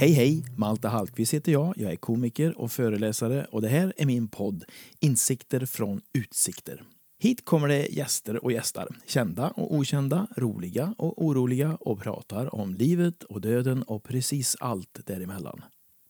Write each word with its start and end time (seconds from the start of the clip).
Hej 0.00 0.12
hej! 0.12 0.44
Malte 0.56 0.88
Hallqvist 0.88 1.34
heter 1.34 1.52
jag. 1.52 1.74
Jag 1.76 1.92
är 1.92 1.96
komiker 1.96 2.58
och 2.58 2.72
föreläsare 2.72 3.46
och 3.52 3.62
det 3.62 3.68
här 3.68 3.92
är 3.96 4.06
min 4.06 4.28
podd 4.28 4.64
Insikter 5.00 5.66
från 5.66 6.00
utsikter. 6.18 6.82
Hit 7.22 7.44
kommer 7.44 7.68
det 7.68 7.86
gäster 7.86 8.44
och 8.44 8.52
gästar, 8.52 8.88
kända 9.06 9.48
och 9.48 9.74
okända, 9.74 10.26
roliga 10.36 10.94
och 10.98 11.24
oroliga 11.24 11.76
och 11.80 12.02
pratar 12.02 12.54
om 12.54 12.74
livet 12.74 13.22
och 13.22 13.40
döden 13.40 13.82
och 13.82 14.02
precis 14.02 14.56
allt 14.60 15.00
däremellan. 15.06 15.62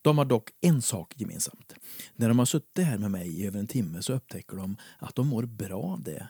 De 0.02 0.18
har 0.18 0.24
dock 0.24 0.50
en 0.60 0.82
sak 0.82 1.14
gemensamt. 1.16 1.74
När 2.14 2.28
de 2.28 2.38
har 2.38 2.46
suttit 2.46 2.84
här 2.84 2.98
med 2.98 3.10
mig 3.10 3.40
i 3.40 3.46
över 3.46 3.58
en 3.60 3.66
timme 3.66 4.02
så 4.02 4.12
upptäcker 4.12 4.56
de 4.56 4.76
att 4.98 5.14
de 5.14 5.26
mår 5.26 5.42
bra 5.42 5.82
av 5.82 6.02
det. 6.02 6.28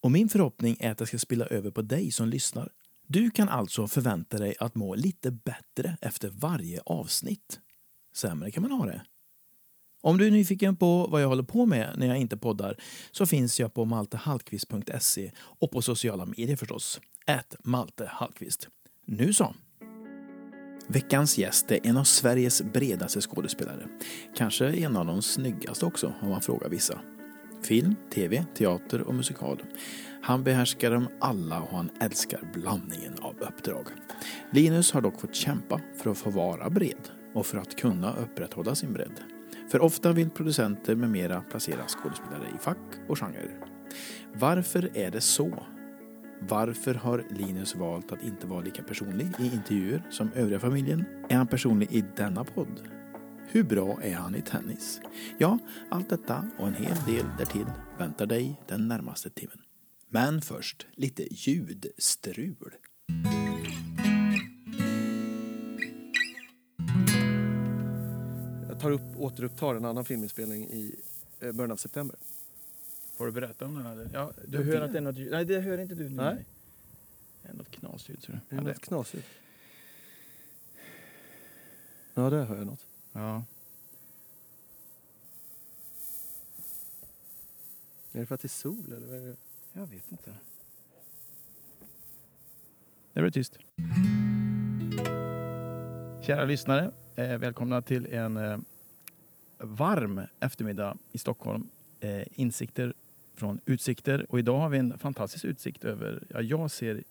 Och 0.00 0.10
min 0.10 0.28
förhoppning 0.28 0.76
är 0.80 0.90
att 0.90 0.98
det 0.98 1.06
ska 1.06 1.18
spilla 1.18 1.46
över 1.46 1.70
på 1.70 1.82
dig 1.82 2.12
som 2.12 2.28
lyssnar. 2.28 2.68
Du 3.06 3.30
kan 3.30 3.48
alltså 3.48 3.88
förvänta 3.88 4.38
dig 4.38 4.54
att 4.60 4.74
må 4.74 4.94
lite 4.94 5.30
bättre 5.30 5.96
efter 6.00 6.30
varje 6.30 6.80
avsnitt. 6.86 7.60
Sämre 8.14 8.50
kan 8.50 8.62
man 8.62 8.72
ha 8.72 8.86
det. 8.86 9.02
Om 10.00 10.18
du 10.18 10.26
är 10.26 10.30
nyfiken 10.30 10.76
på 10.76 11.06
vad 11.06 11.22
jag 11.22 11.28
håller 11.28 11.42
på 11.42 11.66
med 11.66 11.94
när 11.96 12.06
jag 12.06 12.18
inte 12.18 12.36
poddar 12.36 12.76
så 13.10 13.26
finns 13.26 13.60
jag 13.60 13.74
på 13.74 13.84
maltehallqvist.se 13.84 15.32
och 15.38 15.70
på 15.70 15.82
sociala 15.82 16.26
medier 16.26 16.56
förstås. 16.56 17.00
Ät 17.26 17.56
Malte 17.64 18.06
Hallqvist. 18.06 18.68
Nu 19.06 19.32
så! 19.32 19.54
Veckans 20.92 21.38
gäst 21.38 21.70
är 21.70 21.86
en 21.86 21.96
av 21.96 22.04
Sveriges 22.04 22.62
bredaste 22.62 23.20
skådespelare. 23.20 23.86
Kanske 24.36 24.66
en 24.66 24.96
av 24.96 25.06
de 25.06 25.22
snyggaste 25.22 25.86
också 25.86 26.12
om 26.20 26.28
man 26.28 26.40
frågar 26.40 26.68
vissa. 26.68 26.98
Film, 27.62 27.94
tv, 28.14 28.44
teater 28.54 29.00
och 29.00 29.14
musikal. 29.14 29.62
Han 30.22 30.44
behärskar 30.44 30.90
dem 30.90 31.08
alla 31.20 31.60
och 31.60 31.76
han 31.76 31.90
älskar 32.00 32.40
blandningen 32.54 33.12
av 33.20 33.34
uppdrag. 33.40 33.86
Linus 34.50 34.92
har 34.92 35.00
dock 35.00 35.20
fått 35.20 35.34
kämpa 35.34 35.80
för 35.96 36.10
att 36.10 36.18
få 36.18 36.30
vara 36.30 36.70
bred 36.70 37.08
och 37.34 37.46
för 37.46 37.58
att 37.58 37.76
kunna 37.76 38.14
upprätthålla 38.16 38.74
sin 38.74 38.92
bredd. 38.92 39.20
För 39.70 39.80
ofta 39.80 40.12
vill 40.12 40.30
producenter 40.30 40.94
med 40.94 41.10
mera 41.10 41.40
placera 41.40 41.86
skådespelare 41.88 42.48
i 42.54 42.58
fack 42.58 42.78
och 43.08 43.18
genrer. 43.18 43.56
Varför 44.34 44.90
är 44.94 45.10
det 45.10 45.20
så? 45.20 45.66
Varför 46.48 46.94
har 46.94 47.24
Linus 47.30 47.74
valt 47.74 48.12
att 48.12 48.22
inte 48.22 48.46
vara 48.46 48.60
lika 48.60 48.82
personlig 48.82 49.26
i 49.38 49.44
intervjuer 49.44 50.02
som 50.10 50.32
övriga 50.32 50.60
familjen? 50.60 51.04
Är 51.28 51.36
han 51.36 51.46
personlig 51.46 51.92
i 51.92 52.04
denna 52.16 52.44
podd? 52.44 52.80
Hur 53.48 53.64
bra 53.64 54.02
är 54.02 54.14
han 54.14 54.34
i 54.34 54.42
tennis? 54.42 55.00
Ja, 55.38 55.58
allt 55.90 56.08
detta 56.08 56.50
och 56.58 56.68
en 56.68 56.74
hel 56.74 56.96
del 57.06 57.26
därtill 57.38 57.66
väntar 57.98 58.26
dig 58.26 58.60
den 58.68 58.88
närmaste 58.88 59.30
timmen. 59.30 59.58
Men 60.08 60.40
först 60.40 60.86
lite 60.94 61.26
ljudstrul. 61.30 62.74
Jag 68.68 68.80
tar 68.80 68.90
upp, 68.90 69.16
återupptar 69.16 69.74
en 69.74 69.84
annan 69.84 70.04
filminspelning 70.04 70.64
i 70.64 70.94
eh, 71.40 71.52
början 71.52 71.72
av 71.72 71.76
september. 71.76 72.16
Får 73.12 73.26
du 73.26 73.32
berätta 73.32 73.64
om 73.66 73.74
den? 73.74 73.86
Eller? 73.86 74.10
Ja, 74.12 74.32
Du 74.48 74.62
hör 74.64 74.80
att 74.80 74.92
det 74.92 74.98
är 74.98 75.02
något 75.02 75.16
Nej, 75.30 75.44
det 75.44 75.60
hör 75.60 75.78
inte 75.78 75.94
du. 75.94 76.08
Nej. 76.08 76.44
Det 77.42 77.48
är 77.48 77.52
något 77.54 77.70
knasljud. 77.70 78.22
tror 78.22 78.36
Är 78.36 78.40
du. 78.48 78.56
det 78.56 78.62
Ja, 78.62 78.68
något 78.72 78.80
knasigt? 78.80 79.26
Ja, 82.14 82.30
där 82.30 82.44
hör 82.44 82.56
jag 82.56 82.66
något. 82.66 82.86
ja. 83.12 83.44
Är 88.14 88.20
det 88.20 88.26
för 88.26 88.34
att 88.34 88.40
det 88.40 88.46
är 88.46 88.48
sol 88.48 88.92
eller? 88.92 89.06
Vad 89.06 89.16
är 89.16 89.26
det? 89.26 89.36
Jag 89.72 89.86
vet 89.86 90.10
inte. 90.12 90.34
Det 93.12 93.20
blir 93.20 93.30
tyst. 93.30 93.58
Kära 96.26 96.44
lyssnare, 96.44 96.92
eh, 97.16 97.38
välkomna 97.38 97.82
till 97.82 98.06
en 98.06 98.36
eh, 98.36 98.58
varm 99.58 100.20
eftermiddag 100.40 100.96
i 101.12 101.18
Stockholm. 101.18 101.68
Eh, 102.00 102.22
insikter 102.40 102.94
från 103.42 103.60
utsikter. 103.66 104.26
Och 104.28 104.38
idag 104.38 104.58
har 104.58 104.68
vi 104.68 104.78
en 104.78 104.98
fantastisk 104.98 105.44
utsikt 105.44 105.84
över, 105.84 106.22
ja, 106.28 106.40
jag 106.40 106.70
ser 106.70 107.02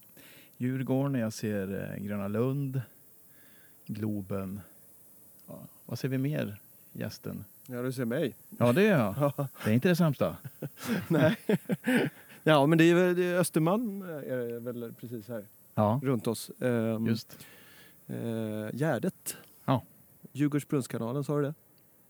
Djurgården, 0.58 1.16
jag 1.22 1.34
ser 1.34 1.94
eh, 1.98 2.04
Gröna 2.04 2.28
Lund, 2.28 2.82
Globen. 3.86 4.62
Ja, 5.48 5.60
vad 5.86 6.00
ser 6.00 6.08
vi 6.08 6.18
mer, 6.18 6.62
gästen? 6.92 7.44
Ja, 7.66 7.82
du 7.82 7.92
ser 7.92 8.06
mig. 8.06 8.36
Ja, 8.50 8.74
det 8.74 8.88
är 8.88 8.98
jag. 9.00 9.16
Ja, 9.38 9.48
Det 9.64 9.70
är 9.70 9.74
inte 9.74 9.90
det 9.90 9.96
sämsta. 9.96 10.38
nej. 11.08 11.38
ja, 12.44 12.66
men 12.66 12.78
det 12.78 12.84
är 12.84 12.96
väl 12.96 13.16
det 13.16 13.24
är 13.26 13.40
Östermalm 13.40 14.02
är 14.02 14.38
det 14.38 14.60
väl 14.60 14.94
precis 15.00 15.28
här 15.28 15.46
Ja, 15.76 16.00
runt 16.04 16.28
oss. 16.28 16.52
Um, 16.60 17.08
just. 17.08 17.38
Eh, 18.08 18.70
Gärdet. 18.74 19.38
Ja. 19.66 19.84
Djurgårdsbrunnskanalen, 20.32 21.24
sa 21.24 21.36
du 21.38 21.42
det? 21.42 21.54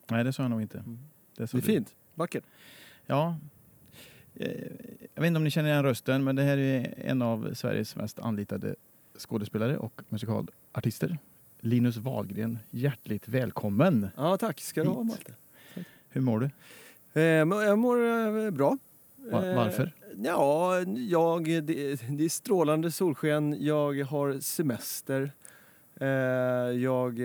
Nej, 0.08 0.24
det 0.24 0.34
sa 0.34 0.44
jag 0.44 0.50
nog 0.50 0.62
inte. 0.62 0.78
Mm. 0.78 1.00
Det, 1.36 1.52
Det 1.52 1.58
är 1.58 1.62
fint. 1.62 1.96
Vackert. 2.16 2.44
Ja. 3.06 3.38
Eh, 4.36 4.50
Jag 5.14 5.22
vet 5.22 5.28
inte 5.28 5.38
om 5.38 5.44
ni 5.44 5.52
känner 5.52 5.69
igen 5.69 5.84
rösten, 5.84 6.24
men 6.24 6.36
det 6.36 6.44
här 6.44 6.58
är 6.58 6.94
en 7.06 7.22
av 7.22 7.53
Sveriges 7.53 7.96
mest 7.96 8.19
anlitade 8.19 8.75
skådespelare 9.18 9.78
och 9.78 10.02
musikalartister. 10.09 11.18
Linus 11.59 11.97
Wahlgren, 11.97 12.59
hjärtligt 12.70 13.28
välkommen! 13.28 14.08
Ja, 14.18 14.38
tack 14.38 14.59
ska 14.62 14.84
du 14.84 14.90
ha. 14.90 15.03
Malte. 15.03 15.34
Hur 16.09 16.22
mår 16.22 16.40
du? 16.40 16.50
Eh, 17.22 17.24
jag 17.66 17.80
mår 17.80 17.97
eh, 18.46 18.52
bra. 18.52 18.78
Va- 19.16 19.53
varför? 19.56 19.91
Ja, 20.24 20.80
jag, 21.09 21.44
det, 21.44 21.64
det 22.09 22.25
är 22.25 22.30
strålande 22.30 22.91
solsken. 22.91 23.56
Jag 23.66 24.03
har 24.03 24.40
semester. 24.40 25.31
Jag... 26.80 27.20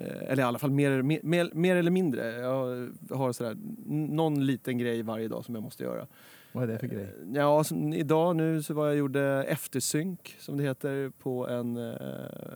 Eh, 0.00 0.32
eller 0.32 0.42
i 0.42 0.46
alla 0.46 0.58
fall 0.58 0.70
mer, 0.70 1.02
mer, 1.02 1.50
mer, 1.54 1.76
eller 1.76 1.90
mindre. 1.90 2.32
Jag 2.32 2.88
har 3.10 3.32
sådär, 3.32 3.56
någon 3.86 4.46
liten 4.46 4.78
grej 4.78 5.02
varje 5.02 5.28
dag 5.28 5.44
som 5.44 5.54
jag 5.54 5.64
måste 5.64 5.84
göra. 5.84 6.06
Vad 6.52 6.64
är 6.64 6.66
det 6.68 6.78
för 6.78 6.86
grej? 6.86 7.02
Eh, 7.02 7.34
Ja, 7.34 7.64
som, 7.64 7.92
idag 7.92 8.36
nu 8.36 8.62
så 8.62 8.74
var 8.74 8.86
jag 8.86 8.96
gjorde 8.96 9.44
eftersynk 9.44 10.36
som 10.38 10.56
det 10.56 10.62
heter 10.62 11.12
på 11.18 11.48
en, 11.48 11.76
eh, 11.76 11.96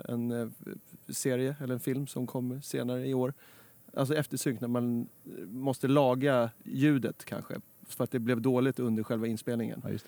en 0.08 0.52
serie 1.08 1.56
eller 1.60 1.74
en 1.74 1.80
film 1.80 2.06
som 2.06 2.26
kommer 2.26 2.60
senare 2.60 3.06
i 3.06 3.14
år. 3.14 3.34
Alltså 3.94 4.14
eftersynk 4.14 4.60
när 4.60 4.68
man 4.68 5.08
måste 5.46 5.88
laga 5.88 6.50
ljudet 6.64 7.24
kanske 7.24 7.54
för 7.86 8.04
att 8.04 8.10
det 8.10 8.18
blev 8.18 8.40
dåligt 8.40 8.78
under 8.78 9.02
själva 9.02 9.26
inspelningen. 9.26 9.82
Ja. 9.84 9.98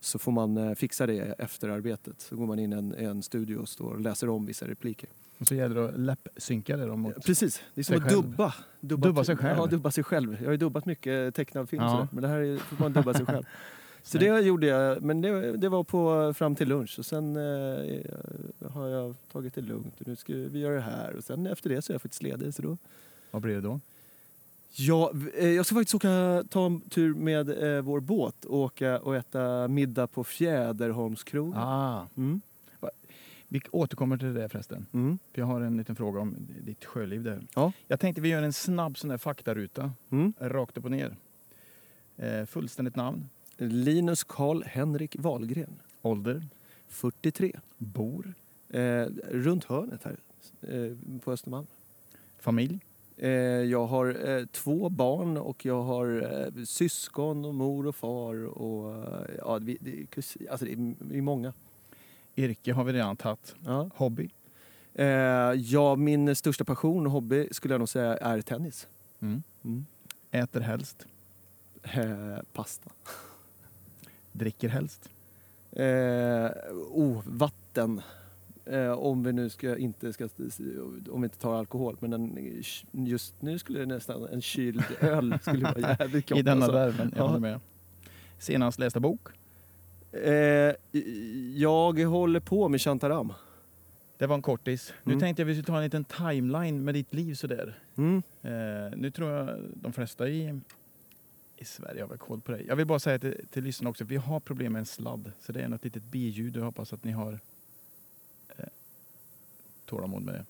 Så 0.00 0.18
får 0.18 0.32
man 0.32 0.56
eh, 0.56 0.74
fixa 0.74 1.06
det 1.06 1.34
efter 1.38 1.68
arbetet. 1.68 2.20
Så 2.20 2.36
går 2.36 2.46
man 2.46 2.58
in 2.58 2.72
i 2.72 2.76
en, 2.76 2.94
en 2.94 3.22
studio 3.22 3.56
och 3.56 3.68
står 3.68 3.92
och 3.92 4.00
läser 4.00 4.28
om 4.28 4.46
vissa 4.46 4.68
repliker. 4.68 5.08
Och 5.38 5.46
så 5.46 5.54
gäller 5.54 5.74
det 5.74 5.88
att 5.88 5.98
läppsynka 6.00 6.76
det 6.76 6.96
mot... 6.96 7.24
Precis, 7.24 7.62
det 7.74 7.80
är 7.80 7.84
som 7.84 7.96
att 7.96 8.08
dubba. 8.08 8.54
Dubba, 8.80 9.06
Dubba 9.06 9.24
sig 9.24 9.36
själv? 9.36 9.58
Ja, 9.58 9.66
dubba 9.66 9.90
sig 9.90 10.04
själv. 10.04 10.42
Jag 10.42 10.50
har 10.50 10.56
dubbat 10.56 10.86
mycket 10.86 11.34
tecknad 11.34 11.68
film 11.68 11.82
Ja. 11.82 11.90
sådär, 11.90 12.08
men 12.12 12.22
det 12.22 12.28
här 12.28 12.38
är, 12.40 12.56
får 12.56 12.76
man 12.76 12.92
dubba 12.92 13.14
sig 13.14 13.26
själv. 13.26 13.44
Så 14.02 14.18
det 14.18 14.40
gjorde 14.40 14.66
jag, 14.66 15.02
men 15.02 15.20
det, 15.20 15.56
det 15.56 15.68
var 15.68 15.84
på 15.84 16.34
fram 16.34 16.54
till 16.54 16.68
lunch 16.68 16.98
och 16.98 17.06
sen 17.06 17.36
eh, 17.36 18.00
har 18.70 18.88
jag 18.88 19.14
tagit 19.32 19.54
det 19.54 19.60
lugnt 19.60 20.00
och 20.00 20.06
nu 20.06 20.16
ska 20.16 20.32
vi 20.32 20.58
göra 20.58 20.74
det 20.74 20.80
här 20.80 21.14
och 21.16 21.24
sen 21.24 21.46
efter 21.46 21.70
det 21.70 21.82
så 21.82 21.92
är 21.92 21.94
jag 21.94 22.02
faktiskt 22.02 22.22
ledig. 22.22 22.54
Så 22.54 22.62
då. 22.62 22.76
Vad 23.30 23.42
blir 23.42 23.54
det 23.54 23.60
då? 23.60 23.80
Ja, 24.70 25.12
eh, 25.38 25.48
jag 25.48 25.66
ska 25.66 25.74
faktiskt 25.74 25.94
åka, 25.94 26.44
ta 26.50 26.66
en 26.66 26.80
tur 26.80 27.14
med 27.14 27.76
eh, 27.76 27.82
vår 27.82 28.00
båt 28.00 28.44
och 28.44 28.58
åka 28.58 28.98
och 29.00 29.16
äta 29.16 29.68
middag 29.68 30.06
på 30.06 30.24
Fjäderholmskrogen. 30.24 31.54
Ah, 31.62 32.06
Mm. 32.16 32.40
vi 33.50 33.60
återkommer 33.70 34.16
till 34.18 34.34
det 34.34 34.48
förresten. 34.48 34.86
Mm. 34.92 35.18
För 35.32 35.40
jag 35.40 35.46
har 35.46 35.60
en 35.60 35.76
liten 35.76 35.96
fråga 35.96 36.20
om 36.20 36.36
ditt 36.62 36.84
sjöliv 36.84 37.22
där. 37.22 37.40
Ja. 37.54 37.72
Jag 37.86 38.00
tänkte 38.00 38.20
vi 38.20 38.28
gör 38.28 38.42
en 38.42 38.52
snabb 38.52 38.98
sån 38.98 39.10
där 39.10 39.18
faktaruta, 39.18 39.92
Mm. 40.10 40.32
rakt 40.40 40.76
upp 40.78 40.84
och 40.84 40.90
ner. 40.90 41.16
Eh, 42.16 42.44
fullständigt 42.44 42.96
namn, 42.96 43.28
Linus 43.56 44.24
Karl 44.24 44.62
Henrik 44.66 45.16
Wahlgren, 45.18 45.78
ålder, 46.02 46.46
43. 46.88 47.52
bor, 47.78 48.34
Eh, 48.70 49.06
runt 49.30 49.64
hörnet 49.64 50.00
här 50.04 50.16
eh, 50.62 50.96
på 51.24 51.32
Östermalm. 51.32 51.66
familj. 52.38 52.80
Eh, 53.20 53.30
jag 53.62 53.86
har 53.86 54.28
eh, 54.28 54.46
två 54.46 54.88
barn 54.88 55.36
och 55.36 55.64
jag 55.64 55.82
har 55.82 56.32
eh, 56.56 56.64
syskon 56.64 57.44
och 57.44 57.54
mor 57.54 57.86
och 57.86 57.96
far 57.96 58.44
och 58.44 59.06
ja, 59.38 59.58
vi, 59.58 59.78
det, 59.80 60.06
kusin, 60.06 60.46
alltså 60.50 60.66
det 60.66 60.72
är, 60.72 60.94
vi 60.98 61.18
är 61.18 61.22
många. 61.22 61.52
Yrke 62.36 62.72
har 62.72 62.84
vi 62.84 62.92
redan 62.92 63.16
tagit. 63.16 63.54
Ja. 63.64 63.90
Hobby. 63.94 64.30
Ja, 65.56 65.96
min 65.96 66.36
största 66.36 66.64
passion 66.64 67.06
och 67.06 67.12
hobby 67.12 67.48
skulle 67.50 67.74
jag 67.74 67.78
nog 67.78 67.88
säga 67.88 68.16
är 68.16 68.40
tennis. 68.40 68.88
Mm. 69.20 69.42
Mm. 69.64 69.86
Äter 70.30 70.60
helst. 70.60 71.06
Eh, 71.82 72.38
pasta. 72.52 72.90
Dricker 74.32 74.68
helst. 74.68 75.08
Eh, 75.72 76.50
oh, 76.90 77.22
vatten. 77.24 78.02
Eh, 78.70 78.90
om 78.90 79.22
vi 79.22 79.32
nu 79.32 79.50
ska, 79.50 79.76
inte 79.76 80.12
ska, 80.12 80.28
om 81.10 81.20
vi 81.20 81.24
inte 81.24 81.38
tar 81.38 81.54
alkohol. 81.54 81.96
Men 82.00 82.12
en, 82.12 82.38
just 82.92 83.42
nu 83.42 83.58
skulle 83.58 83.78
det 83.78 83.86
nästan, 83.86 84.28
en 84.32 84.40
kyld 84.42 84.82
öl 85.00 85.38
skulle 85.42 85.64
vara 85.64 85.96
jävligt 85.98 86.28
gott. 86.28 86.38
I 86.38 86.42
denna 86.42 86.64
alltså. 86.64 86.72
värmen, 86.78 87.12
jag 87.16 87.22
Ja. 87.22 87.26
håller 87.26 87.40
med. 87.40 87.60
Senast 88.38 88.78
lästa 88.78 89.00
bok? 89.00 89.28
Eh, 90.12 91.00
jag 91.54 91.98
håller 91.98 92.40
på 92.40 92.68
med 92.68 92.80
Shantaram. 92.80 93.32
Det 94.18 94.26
var 94.26 94.34
en 94.34 94.42
kortis. 94.42 94.92
Nu 95.04 95.12
Mm. 95.12 95.20
tänkte 95.20 95.42
jag 95.42 95.46
vi 95.46 95.54
skulle 95.54 95.66
ta 95.66 95.76
en 95.76 95.82
liten 95.84 96.04
timeline 96.04 96.84
med 96.84 96.94
ditt 96.94 97.14
liv 97.14 97.34
sådär. 97.34 97.78
Mm. 97.96 98.22
Eh, 98.42 98.96
nu 98.98 99.10
tror 99.10 99.30
jag 99.30 99.60
de 99.74 99.92
flesta 99.92 100.28
i, 100.28 100.60
i 101.56 101.64
Sverige 101.64 102.00
har 102.02 102.08
väl 102.08 102.18
koll 102.18 102.40
på 102.40 102.52
dig. 102.52 102.64
Jag 102.68 102.76
vill 102.76 102.86
bara 102.86 102.98
säga 102.98 103.18
till, 103.18 103.46
till 103.50 103.64
lyssnarna 103.64 103.90
också, 103.90 104.04
vi 104.04 104.16
har 104.16 104.40
problem 104.40 104.72
med 104.72 104.80
en 104.80 104.86
sladd. 104.86 105.32
Så 105.40 105.52
det 105.52 105.60
är 105.60 105.68
något 105.68 105.84
litet 105.84 106.02
biljud. 106.02 106.56
Jag 106.56 106.64
hoppas 106.64 106.92
att 106.92 107.04
ni 107.04 107.12
har 107.12 107.38
tålamod 109.88 110.22
med 110.22 110.34
det. 110.34 110.44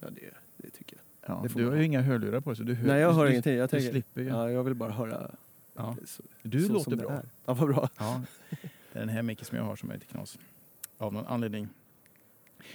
Ja, 0.00 0.08
det, 0.10 0.30
det 0.56 0.70
tycker 0.70 0.96
jag. 0.96 1.36
Ja, 1.36 1.40
Det 1.42 1.48
får 1.48 1.58
du 1.60 1.64
man 1.64 1.70
har 1.72 1.76
ha. 1.76 1.80
ju 1.82 1.86
inga 1.86 2.02
hörlurar 2.02 2.40
på 2.40 2.54
så 2.54 2.62
du 2.62 2.74
hör 2.74 2.86
Nej, 2.88 3.00
jag 3.00 3.12
hör 3.12 3.24
du, 3.24 3.30
ingenting. 3.30 3.54
Jag 3.56 3.68
Du 3.68 3.70
tänker, 3.70 3.90
slipper 3.90 4.20
ju. 4.20 4.28
ja, 4.28 4.50
jag 4.50 4.64
vill 4.64 4.74
bara 4.74 4.92
höra. 4.92 5.30
Ja. 5.74 5.96
Så, 6.04 6.22
Du 6.42 6.62
så 6.62 6.72
låter 6.72 6.90
det 6.90 6.96
bra. 6.96 7.10
är. 7.10 7.28
Ja, 7.44 7.54
vad 7.54 7.68
bra. 7.68 7.88
Ja, 7.98 8.22
det 8.50 8.98
är 8.98 9.00
den 9.00 9.08
här 9.08 9.22
micken 9.22 9.44
som 9.44 9.58
jag 9.58 9.64
har 9.64 9.76
som 9.76 9.90
är 9.90 9.94
lite 9.94 10.06
knas. 10.06 10.38
Av 10.98 11.12
någon 11.12 11.26
anledning. 11.26 11.68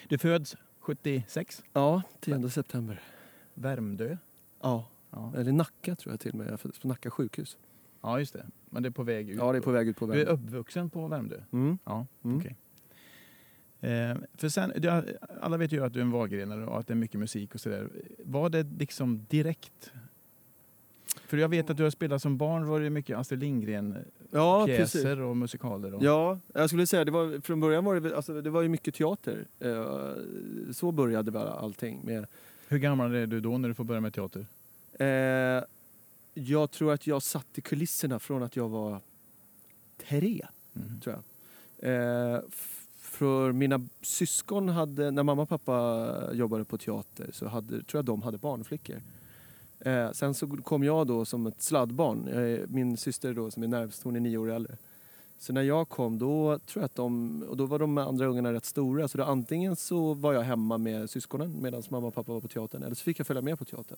Du 0.07 0.17
föds 0.17 0.55
76, 0.79 1.63
Ja, 1.73 2.01
10 2.19 2.49
september. 2.49 3.01
Värmdö. 3.53 4.17
Ja, 4.61 4.87
Ja. 5.11 5.33
eller 5.37 5.51
Nacka 5.51 5.95
tror 5.95 6.13
jag 6.13 6.19
till 6.19 6.31
och 6.31 6.37
med. 6.37 6.47
Jag 6.51 6.59
föddes 6.59 6.79
på 6.79 6.87
Nacka 6.87 7.09
sjukhus. 7.11 7.57
ja, 8.01 8.19
just 8.19 8.33
det. 8.33 8.45
Men 8.69 8.83
det 8.83 8.89
är 8.89 8.91
på 8.91 9.03
väg 9.03 9.29
ut. 9.29 9.37
Ja, 9.37 9.51
det 9.51 9.57
är 9.57 9.61
på 9.61 9.71
väg 9.71 9.87
ut 9.87 9.97
på 9.97 10.05
Du 10.05 10.11
är 10.13 10.17
vägen. 10.17 10.33
uppvuxen 10.33 10.89
på 10.89 11.07
Värmdö? 11.07 11.41
Mm. 11.51 11.77
Ja, 11.85 12.07
Mm. 12.23 12.37
okej. 12.37 12.55
Eh, 13.81 14.17
för 14.33 14.49
sen, 14.49 14.73
du, 14.77 15.03
alla 15.41 15.57
vet 15.57 15.71
ju 15.71 15.85
att 15.85 15.93
du 15.93 15.99
är 15.99 16.03
en 16.03 16.11
Wahlgrenare 16.11 16.65
och 16.65 16.79
att 16.79 16.87
det 16.87 16.93
är 16.93 16.95
mycket 16.95 17.19
musik 17.19 17.55
och 17.55 17.61
sådär. 17.61 17.89
Var 18.23 18.49
det 18.49 18.63
liksom 18.79 19.25
direkt? 19.29 19.91
För 21.27 21.37
jag 21.37 21.49
vet 21.49 21.69
att 21.69 21.77
du 21.77 21.83
har 21.83 21.89
spelat 21.89 22.21
som 22.21 22.37
barn 22.37 22.65
var 22.65 22.79
det 22.79 22.89
mycket 22.89 23.17
Astrid 23.17 23.39
Lindgren-pjäser 23.39 24.05
Ja, 24.31 24.65
precis. 24.65 25.05
och 25.05 25.37
musikaler. 25.37 25.93
Och, 25.93 26.03
Ja, 26.03 26.39
jag 26.53 26.69
skulle 26.69 26.87
säga 26.87 27.05
det 27.05 27.11
var, 27.11 27.41
från 27.41 27.59
början 27.59 27.85
var 27.85 27.99
det, 27.99 28.15
alltså, 28.15 28.41
det 28.41 28.49
var 28.49 28.61
ju 28.61 28.69
mycket 28.69 28.95
teater. 28.95 29.45
Eh, 29.59 30.11
så 30.73 30.91
började 30.91 31.31
väl 31.31 31.47
allting. 31.47 32.01
Med, 32.05 32.25
Hur 32.67 32.77
gammal 32.77 33.15
är 33.15 33.27
du 33.27 33.39
då 33.39 33.57
när 33.57 33.69
du 33.69 33.73
får 33.75 33.83
börja 33.83 34.01
med 34.01 34.13
teater? 34.13 34.45
eh, 34.99 35.63
jag 36.33 36.71
tror 36.71 36.93
att 36.93 37.07
jag 37.07 37.21
satt 37.23 37.47
i 37.55 37.61
kulisserna 37.61 38.19
från 38.19 38.43
att 38.43 38.55
jag 38.55 38.69
var 38.69 38.99
tre. 40.09 40.47
Mm. 40.75 40.99
tror 40.99 41.15
jag. 41.15 41.23
Eh, 42.33 42.39
f- 43.21 43.25
för 43.27 43.51
mina 43.51 43.87
syskon 44.01 44.69
hade, 44.69 45.11
när 45.11 45.23
mamma 45.23 45.41
och 45.41 45.49
pappa 45.49 46.33
jobbade 46.33 46.65
på 46.65 46.77
teater 46.77 47.29
så 47.33 47.47
hade, 47.47 47.69
tror 47.83 47.97
jag 47.97 48.05
de 48.05 48.21
hade 48.21 48.37
barnflickor. 48.37 49.01
Eh, 49.79 50.11
sen 50.11 50.33
så 50.33 50.47
kom 50.47 50.83
jag 50.83 51.07
då 51.07 51.25
som 51.25 51.47
ett 51.47 51.61
sladdbarn. 51.61 52.27
Jag 52.33 52.49
är, 52.51 52.67
min 52.67 52.97
syster 52.97 53.33
då 53.33 53.51
som 53.51 53.63
är 53.63 53.67
närmast, 53.67 54.03
hon 54.03 54.15
är 54.15 54.19
nio 54.19 54.37
år 54.37 54.51
äldre. 54.51 54.77
Så 55.39 55.53
när 55.53 55.61
jag 55.61 55.89
kom 55.89 56.17
då 56.17 56.59
tror 56.59 56.81
jag 56.81 56.85
att 56.85 56.95
de, 56.95 57.43
och 57.49 57.57
då 57.57 57.65
var 57.65 57.79
de 57.79 57.97
andra 57.97 58.25
ungarna 58.25 58.53
rätt 58.53 58.65
stora 58.65 59.07
så 59.07 59.17
då 59.17 59.23
antingen 59.23 59.75
så 59.75 60.13
var 60.13 60.33
jag 60.33 60.41
hemma 60.41 60.77
med 60.77 61.09
syskonen 61.09 61.61
medan 61.61 61.83
mamma 61.89 62.07
och 62.07 62.13
pappa 62.13 62.33
var 62.33 62.41
på 62.41 62.47
teatern 62.47 62.83
eller 62.83 62.95
så 62.95 63.03
fick 63.03 63.19
jag 63.19 63.27
följa 63.27 63.41
med 63.41 63.59
på 63.59 63.65
teatern. 63.65 63.97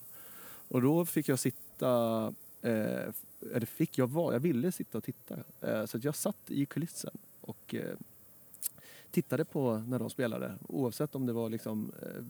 Och 0.68 0.82
då 0.82 1.06
fick 1.06 1.28
jag 1.30 1.40
sitta, 1.40 2.24
eh, 2.62 3.10
eller 3.56 3.66
fick 3.66 3.98
jag 3.98 4.08
vara, 4.08 4.34
jag 4.34 4.40
ville 4.40 4.72
sitta 4.72 4.98
och 4.98 5.04
titta. 5.04 5.36
Eh, 5.62 5.86
så 5.86 5.98
att 5.98 6.04
jag 6.04 6.16
satt 6.16 6.38
i 6.48 6.66
kulissen 6.66 7.18
och 7.42 7.76
eh, 7.76 7.96
tittade 9.14 9.46
på 9.46 9.78
när 9.78 10.00
de 10.00 10.10
spelade 10.10 10.54
oavsett 10.70 11.16
om 11.16 11.26
det 11.26 11.34
var 11.34 11.50
liksom 11.50 11.92
eh, 12.02 12.24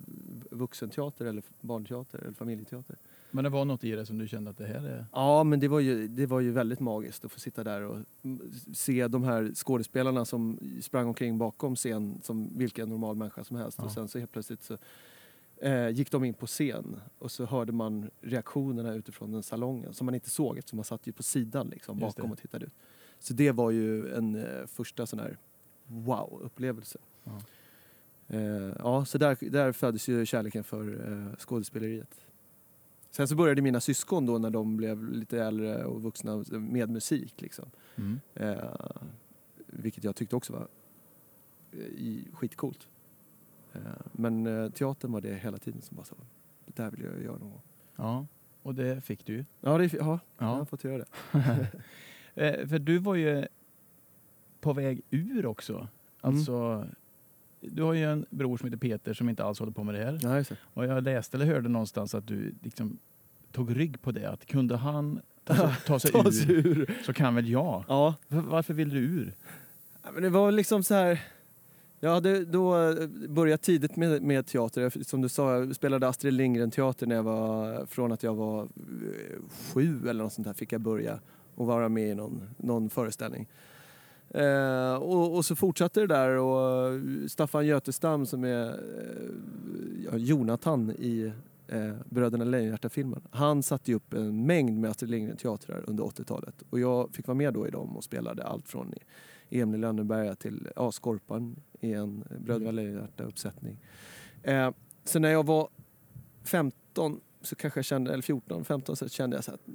vuxenteater 0.51 1.25
eller 1.25 1.44
barnteater 1.62 2.19
eller 2.19 2.33
familjeteater. 2.33 2.97
Men 3.31 3.44
det 3.44 3.50
var 3.50 3.65
något 3.65 3.83
i 3.83 3.91
det 3.91 4.06
som 4.06 4.18
du 4.18 4.27
kände 4.27 4.51
att 4.51 4.57
det 4.57 4.65
här 4.65 4.85
är... 4.85 5.06
Ja, 5.12 5.44
men 5.44 5.59
det 5.59 5.68
var, 5.68 5.80
ju, 5.80 6.07
det 6.07 6.25
var 6.25 6.39
ju 6.39 6.51
väldigt 6.51 6.80
magiskt 6.80 7.25
att 7.25 7.31
få 7.31 7.39
sitta 7.39 7.63
där 7.63 7.81
och 7.81 7.97
se 8.74 9.07
de 9.07 9.24
här 9.24 9.51
skådespelarna 9.53 10.25
som 10.25 10.59
sprang 10.81 11.07
omkring 11.07 11.38
bakom 11.38 11.75
scen 11.75 12.19
som 12.24 12.57
vilken 12.57 12.89
normal 12.89 13.15
människa 13.15 13.44
som 13.44 13.57
helst. 13.57 13.77
Ja. 13.77 13.85
Och 13.85 13.91
sen 13.91 14.07
så 14.07 14.19
helt 14.19 14.31
plötsligt 14.31 14.63
så 14.63 14.77
eh, 15.57 15.89
gick 15.89 16.12
de 16.12 16.24
in 16.24 16.33
på 16.33 16.47
scen 16.47 17.00
och 17.18 17.31
så 17.31 17.45
hörde 17.45 17.71
man 17.71 18.09
reaktionerna 18.21 18.94
utifrån 18.94 19.31
den 19.31 19.44
salongen 19.44 19.94
som 19.94 20.06
man 20.06 20.15
inte 20.15 20.30
såg 20.30 20.57
eftersom 20.57 20.77
man 20.77 20.83
satt 20.85 21.07
ju 21.07 21.12
på 21.12 21.24
sidan 21.24 21.68
liksom, 21.68 22.00
bakom 22.00 22.31
och 22.31 22.38
tittade 22.38 22.65
ut. 22.65 22.74
Så 23.19 23.33
det 23.33 23.51
var 23.51 23.71
ju 23.71 24.13
en 24.13 24.35
eh, 24.35 24.65
första 24.68 25.06
sån 25.06 25.19
här 25.19 25.38
wow-upplevelse. 25.88 26.97
Ja. 27.24 27.41
Eh, 28.27 28.74
ja, 28.80 29.06
så 29.06 29.18
där, 29.18 29.38
där 29.51 29.71
föddes 29.71 30.07
ju 30.09 30.25
kärleken 30.25 30.63
för 30.63 31.12
eh, 31.12 31.35
skådespeleriet. 31.38 32.25
Sen 33.09 33.27
så 33.27 33.35
började 33.35 33.62
mina 33.62 33.80
syskon 33.80 34.25
då 34.25 34.38
när 34.38 34.50
de 34.50 34.77
blev 34.77 35.03
lite 35.12 35.44
äldre 35.44 35.83
och 35.85 36.01
vuxna 36.03 36.44
med 36.51 36.89
musik. 36.89 37.41
Liksom. 37.41 37.65
Mm. 37.95 38.19
Eh, 38.33 38.57
vilket 39.68 40.03
jag 40.03 40.15
tyckte 40.15 40.35
också 40.35 40.53
var 40.53 40.68
eh, 41.71 41.80
i, 41.80 42.27
skitcoolt. 42.33 42.88
Eh, 43.74 43.81
men 44.12 44.47
eh, 44.47 44.69
teatern 44.69 45.12
var 45.12 45.21
det 45.21 45.33
hela 45.35 45.57
tiden 45.57 45.81
som 45.81 45.95
bara 45.97 46.03
så, 46.06 46.15
det 46.65 46.83
där 46.83 46.91
vill 46.91 47.01
jag 47.06 47.24
göra 47.24 47.38
någon 47.38 47.50
gång. 47.51 47.62
Ja, 47.95 48.25
och 48.63 48.75
det 48.75 49.01
fick 49.01 49.25
du. 49.25 49.45
Ja, 49.62 49.77
det, 49.77 49.83
är- 49.94 49.97
ja, 49.97 50.19
jag 50.38 50.45
har 50.45 50.57
Ja. 50.57 50.65
fått 50.65 50.83
göra 50.83 50.97
det. 50.97 52.68
För 52.68 52.80
du 52.80 52.97
var 52.97 53.15
ju 53.15 53.45
på 54.63 54.74
väg 54.74 55.01
ur 55.10 55.45
också. 55.45 55.88
Alltså, 56.21 56.86
du 57.62 57.83
har 57.83 57.94
ju 57.94 58.04
en 58.12 58.25
bror 58.30 58.57
som 58.57 58.65
heter 58.68 58.77
Peter 58.77 59.13
som 59.13 59.30
inte 59.30 59.44
alls 59.44 59.60
håller 59.60 59.71
på 59.71 59.83
med 59.83 59.95
det 59.95 60.04
här. 60.06 60.36
Just 60.38 60.50
det. 60.50 60.57
Och 60.74 60.86
jag 60.86 61.04
läste 61.04 61.38
eller 61.38 61.45
hörde 61.45 61.69
någonstans 61.69 62.15
att 62.15 62.27
du 62.27 62.54
liksom 62.62 62.98
tog 63.51 63.77
rygg 63.80 64.01
på 64.01 64.12
det. 64.12 64.30
Att 64.30 64.45
kunde 64.45 64.75
han 64.77 65.19
ta 65.45 65.56
sig, 65.56 65.75
ta 65.86 66.00
sig 66.00 66.12
Ta 66.12 66.31
sig 66.31 66.51
ur 66.56 66.68
ur. 66.68 66.98
så 67.06 67.13
kan 67.13 67.36
väl 67.36 67.50
jag. 67.50 67.83
Ja, 67.88 68.15
Var- 68.27 68.42
Varför 68.42 68.74
vill 68.74 68.89
du 68.89 68.98
ur? 69.00 69.33
Ja, 70.04 70.10
men 70.13 70.24
det 70.24 70.30
var 70.30 70.51
liksom 70.51 70.83
så 70.83 70.94
här... 70.94 71.21
Jag 72.00 72.09
hade 72.13 72.45
då 72.45 72.75
börjat 73.30 73.62
tidigt 73.62 73.95
med, 73.95 74.21
med 74.21 74.45
teater. 74.45 75.04
Som 75.04 75.21
du 75.21 75.30
sa, 75.30 75.54
jag 75.57 75.75
spelade 75.75 76.07
Astrid 76.07 76.33
Lindgren-teater 76.33 77.07
när 77.07 77.16
jag 77.16 77.24
var... 77.24 77.86
Från 77.86 78.12
att 78.12 78.24
jag 78.24 78.36
var 78.36 78.62
eh, 78.63 78.68
sju 79.74 80.09
eller 80.09 80.24
något 80.24 80.33
sånt 80.33 80.48
där 80.48 80.54
fick 80.54 80.71
jag 80.71 80.81
börja 80.81 81.19
och 81.56 81.66
vara 81.68 81.89
med 81.89 82.09
i 82.09 82.16
någon, 82.16 82.42
någon 82.57 82.89
föreställning. 82.89 83.48
Eh, 84.33 84.95
och, 84.95 85.35
och 85.35 85.45
så 85.45 85.56
fortsatte 85.56 86.00
det 86.00 86.07
där 86.07 86.38
och 86.38 87.01
Staffan 87.31 87.65
Götestam 87.65 88.25
som 88.25 88.44
är 88.44 88.69
eh, 90.12 90.18
Jonathan 90.18 90.91
i 90.91 91.31
eh, 91.68 91.94
Bröderna 92.09 92.44
Lejonhjärta-filmen. 92.44 93.21
Han 93.31 93.63
satte 93.63 93.91
ju 93.91 93.95
upp 93.95 94.13
en 94.13 94.45
mängd 94.45 94.80
med 94.80 94.89
Astrid 94.89 95.12
Lindgren-teatrar 95.12 95.83
under 95.88 96.03
80-talet. 96.03 96.63
Och 96.69 96.80
jag 96.80 97.13
fick 97.13 97.27
vara 97.27 97.35
med 97.35 97.53
då 97.53 97.68
i 97.68 97.71
dem 97.71 97.97
och 97.97 98.03
spelade 98.03 98.44
allt 98.44 98.69
från 98.69 98.94
Emil 99.50 99.81
Lönneberga 99.81 100.35
till 100.35 100.68
ja, 100.75 100.92
Skorpan 100.92 101.56
i 101.80 101.94
en 101.94 102.23
Bröderna 102.40 102.71
Lejonhjärta-uppsättning. 102.71 103.80
Eh, 104.44 104.71
så 105.04 105.19
när 105.19 105.30
jag 105.30 105.45
var 105.45 105.69
15 106.44 107.19
så 107.42 107.56
kanske 107.56 107.78
jag 107.78 107.85
kände, 107.85 108.13
eller 108.13 108.23
14, 108.23 108.66
15 108.66 108.95
så 108.95 109.09
kände 109.09 109.37
jag 109.37 109.44
så 109.44 109.54
att 109.54 109.68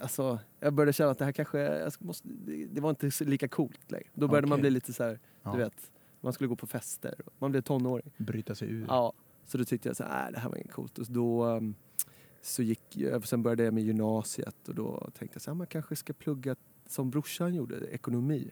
alltså, 0.00 0.38
jag 0.60 0.72
började 0.74 0.92
känna 0.92 1.10
att 1.10 1.18
det 1.18 1.24
här 1.24 1.32
kanske, 1.32 1.58
jag 1.60 1.92
måste, 1.98 2.28
det, 2.70 2.80
var 2.80 2.90
inte 2.90 3.24
lika 3.24 3.48
coolt 3.48 3.90
längre. 3.92 4.08
Då 4.14 4.28
började 4.28 4.46
man 4.46 4.56
Okej. 4.56 4.60
bli 4.62 4.70
lite 4.70 4.92
så 4.92 5.04
här, 5.04 5.18
Ja. 5.42 5.52
du 5.52 5.58
vet, 5.58 5.90
man 6.20 6.32
skulle 6.32 6.48
gå 6.48 6.56
på 6.56 6.66
fester, 6.66 7.14
man 7.38 7.50
blev 7.50 7.60
tonåring. 7.62 8.12
Bryta 8.16 8.54
sig 8.54 8.70
ur. 8.70 8.86
Ja, 8.88 9.12
så 9.46 9.58
då 9.58 9.64
tyckte 9.64 9.88
jag 9.88 9.96
så 9.96 10.04
här, 10.04 10.22
"Nej, 10.22 10.32
det 10.32 10.38
här 10.38 10.48
var 10.48 10.56
inget 10.56 10.72
coolt. 10.72 10.98
Och 10.98 11.06
då 11.08 11.46
um, 11.46 11.74
så 12.42 12.62
gick 12.62 12.96
sen 13.24 13.42
började 13.42 13.62
jag 13.64 13.74
med 13.74 13.82
gymnasiet 13.84 14.68
och 14.68 14.74
då 14.74 15.10
tänkte 15.18 15.36
jag 15.36 15.42
så 15.42 15.50
här, 15.50 15.54
man 15.56 15.66
kanske 15.66 15.96
ska 15.96 16.12
plugga 16.12 16.56
som 16.86 17.10
brorsan 17.10 17.54
gjorde, 17.54 17.86
ekonomi. 17.86 18.50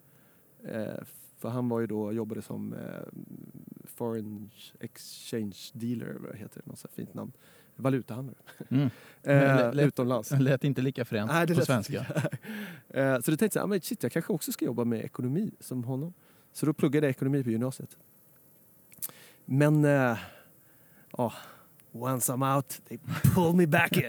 Eh, 0.64 1.02
för 1.36 1.48
han 1.48 1.68
var 1.68 1.80
ju 1.80 1.86
då, 1.86 2.12
jobbade 2.12 2.42
som 2.42 2.72
eh, 2.72 3.02
foreign 3.84 4.50
exchange 4.80 5.56
dealer, 5.72 6.16
vad 6.20 6.36
heter 6.36 6.60
det, 6.64 6.70
något 6.70 6.78
så 6.78 6.88
fint 6.88 7.14
namn. 7.14 7.32
Valutahandlare. 7.76 8.36
Mm. 8.68 8.90
Eh, 9.22 9.72
Lät- 9.72 9.86
utomlands. 9.86 10.28
Det 10.28 10.38
lät 10.40 10.64
inte 10.64 10.82
lika 10.82 11.04
fränt 11.04 11.30
Nej, 11.32 11.46
det 11.46 11.54
på 11.54 11.60
svenska. 11.60 12.06
Eh, 12.88 13.20
så 13.20 13.30
då 13.30 13.36
tänkte 13.36 13.58
jag, 13.58 13.64
"Ah, 13.64 13.66
men 13.66 13.80
shit, 13.80 14.02
jag 14.02 14.12
kanske 14.12 14.32
också 14.32 14.52
ska 14.52 14.64
jobba 14.64 14.84
med 14.84 15.04
ekonomi 15.04 15.50
som 15.60 15.84
honom. 15.84 16.14
Så 16.52 16.66
då 16.66 16.72
pluggade 16.72 17.06
jag 17.06 17.10
ekonomi 17.10 17.44
på 17.44 17.50
gymnasiet. 17.50 17.96
Men, 19.44 19.84
eh, 19.84 20.18
ja, 21.16 21.32
once 21.92 22.32
I'm 22.32 22.56
out, 22.56 22.80
they 22.88 22.98
pull 23.34 23.54
me 23.56 23.66
back 23.66 23.92
in. 23.96 24.04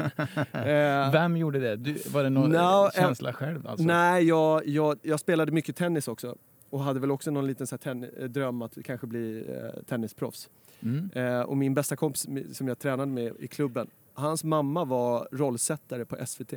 Eh, 0.61 1.11
Vem 1.11 1.37
gjorde 1.37 1.59
det? 1.59 1.75
Du, 1.75 1.97
var 2.11 2.23
det 2.23 2.29
någon 2.29 2.49
No, 2.49 2.85
eh, 2.85 2.91
känsla 2.91 3.33
själv? 3.33 3.67
Alltså? 3.67 3.85
Nej, 3.85 4.23
jag, 4.23 4.67
jag, 4.67 4.99
jag 5.01 5.19
spelade 5.19 5.51
mycket 5.51 5.75
tennis 5.75 6.07
också. 6.07 6.35
Och 6.69 6.79
hade 6.83 6.99
väl 6.99 7.11
också 7.11 7.31
någon 7.31 7.47
liten 7.47 7.67
så 7.67 7.77
här 7.83 8.09
eh, 8.21 8.27
dröm 8.27 8.61
att 8.61 8.77
kanske 8.83 9.07
bli 9.07 9.45
eh, 9.49 9.83
tennisproffs. 9.83 10.49
Mm. 10.79 11.09
Eh, 11.13 11.41
och 11.41 11.57
min 11.57 11.73
bästa 11.73 11.95
kompis 11.95 12.27
som 12.57 12.67
jag 12.67 12.79
tränade 12.79 13.11
med 13.11 13.33
i 13.39 13.47
klubben, 13.47 13.87
hans 14.13 14.43
mamma 14.43 14.85
var 14.85 15.27
rollsättare 15.31 16.05
på 16.05 16.25
SVT. 16.25 16.53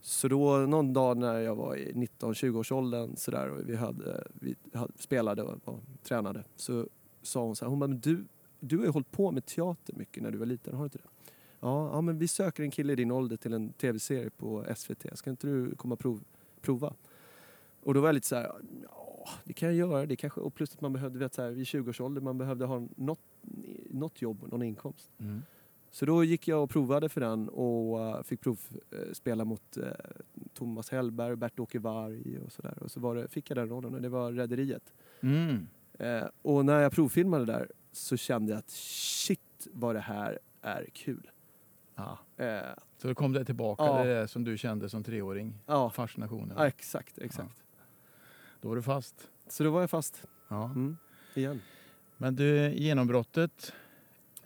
Så 0.00 0.28
då 0.28 0.56
någon 0.56 0.92
dag 0.92 1.16
när 1.16 1.38
jag 1.38 1.54
var 1.54 1.76
i 1.76 1.92
19-20-årsåldern 1.92 3.16
sådär 3.16 3.50
och 3.50 3.68
vi, 3.68 3.76
hade, 3.76 4.24
vi 4.34 4.56
hade, 4.74 4.92
spelade 4.98 5.42
och, 5.42 5.58
och 5.64 5.80
tränade 6.02 6.44
så 6.56 6.88
sa 7.22 7.42
hon 7.42 7.56
så 7.56 7.64
här, 7.64 7.70
hon 7.70 7.78
bara, 7.78 7.86
men 7.86 8.00
du, 8.00 8.24
du 8.60 8.78
har 8.78 8.84
ju 8.84 8.90
hållit 8.90 9.10
på 9.10 9.30
med 9.30 9.46
teater 9.46 9.94
mycket 9.96 10.22
när 10.22 10.30
du 10.30 10.38
var 10.38 10.46
liten, 10.46 10.74
har 10.74 10.80
du 10.80 10.84
inte 10.84 10.98
det? 10.98 11.32
Ja, 11.60 11.90
ja 11.92 12.00
men 12.00 12.18
vi 12.18 12.28
söker 12.28 12.62
en 12.62 12.70
kille 12.70 12.92
i 12.92 12.96
din 12.96 13.10
ålder 13.10 13.36
till 13.36 13.52
en 13.52 13.72
tv-serie 13.72 14.30
på 14.30 14.64
SVT, 14.76 15.06
ska 15.14 15.30
inte 15.30 15.46
du 15.46 15.74
komma 15.74 15.92
och 15.92 15.98
prov, 15.98 16.24
prova. 16.60 16.94
Och 17.82 17.94
då 17.94 18.00
var 18.00 18.08
jag 18.08 18.14
lite 18.14 18.26
så 18.26 18.36
här, 18.36 18.52
ja, 18.82 19.01
det 19.44 19.52
kan 19.52 19.68
jag 19.68 19.76
göra. 19.76 20.06
Det 20.06 20.16
kanske, 20.16 20.40
och 20.40 20.54
plus 20.54 20.74
att 20.74 20.80
man 20.80 20.92
behövde, 20.92 21.18
vet, 21.18 21.34
så 21.34 21.42
här, 21.42 21.50
vid 21.50 21.64
20-årsåldern, 21.64 22.24
man 22.24 22.38
behövde 22.38 22.64
ha 22.64 22.88
något, 22.96 23.20
något 23.90 24.22
jobb, 24.22 24.48
någon 24.50 24.62
inkomst. 24.62 25.10
Mm. 25.18 25.42
Så 25.90 26.06
då 26.06 26.24
gick 26.24 26.48
jag 26.48 26.62
och 26.62 26.70
provade 26.70 27.08
för 27.08 27.20
den 27.20 27.48
och 27.48 27.98
uh, 28.16 28.22
fick 28.22 28.40
provspela 28.40 29.44
mot 29.44 29.76
uh, 29.78 29.84
Thomas 30.54 30.90
Hellberg, 30.90 31.36
Bert-Åke 31.36 31.78
Varg 31.78 32.38
och 32.38 32.52
sådär. 32.52 32.78
Och 32.82 32.90
så 32.90 33.00
var 33.00 33.14
det, 33.14 33.28
fick 33.28 33.50
jag 33.50 33.56
den 33.58 33.68
rollen 33.68 33.94
och 33.94 34.02
det 34.02 34.08
var 34.08 34.32
Rederiet. 34.32 34.92
Mm. 35.20 35.66
Eh, 35.98 36.24
och 36.42 36.64
när 36.64 36.80
jag 36.80 36.92
provfilmade 36.92 37.44
där 37.44 37.70
så 37.92 38.16
kände 38.16 38.52
jag 38.52 38.58
att 38.58 38.70
shit 38.70 39.68
vad 39.72 39.94
det 39.94 40.00
här 40.00 40.38
är 40.62 40.86
kul. 40.92 41.30
Ja. 41.94 42.18
Eh, 42.36 42.60
Så 42.96 43.08
då 43.08 43.14
kom 43.14 43.32
det 43.32 43.44
tillbaka, 43.44 43.82
Ja. 43.84 44.04
det 44.04 44.28
som 44.28 44.44
du 44.44 44.58
kände 44.58 44.88
som 44.88 45.04
treåring? 45.04 45.54
ja, 45.66 45.90
Fascinationen? 45.90 46.56
ja, 46.58 46.66
exakt, 46.66 47.18
exakt. 47.18 47.64
Då 48.62 48.68
var 48.68 48.76
du 48.76 48.82
fast? 48.82 49.28
Så 49.48 49.64
då 49.64 49.70
var 49.70 49.80
jag 49.80 49.90
fast 49.90 50.26
Ja. 50.48 50.64
mm, 50.64 50.96
igen. 51.34 51.60
Men 52.16 52.36
du, 52.36 52.74
genombrottet, 52.74 53.72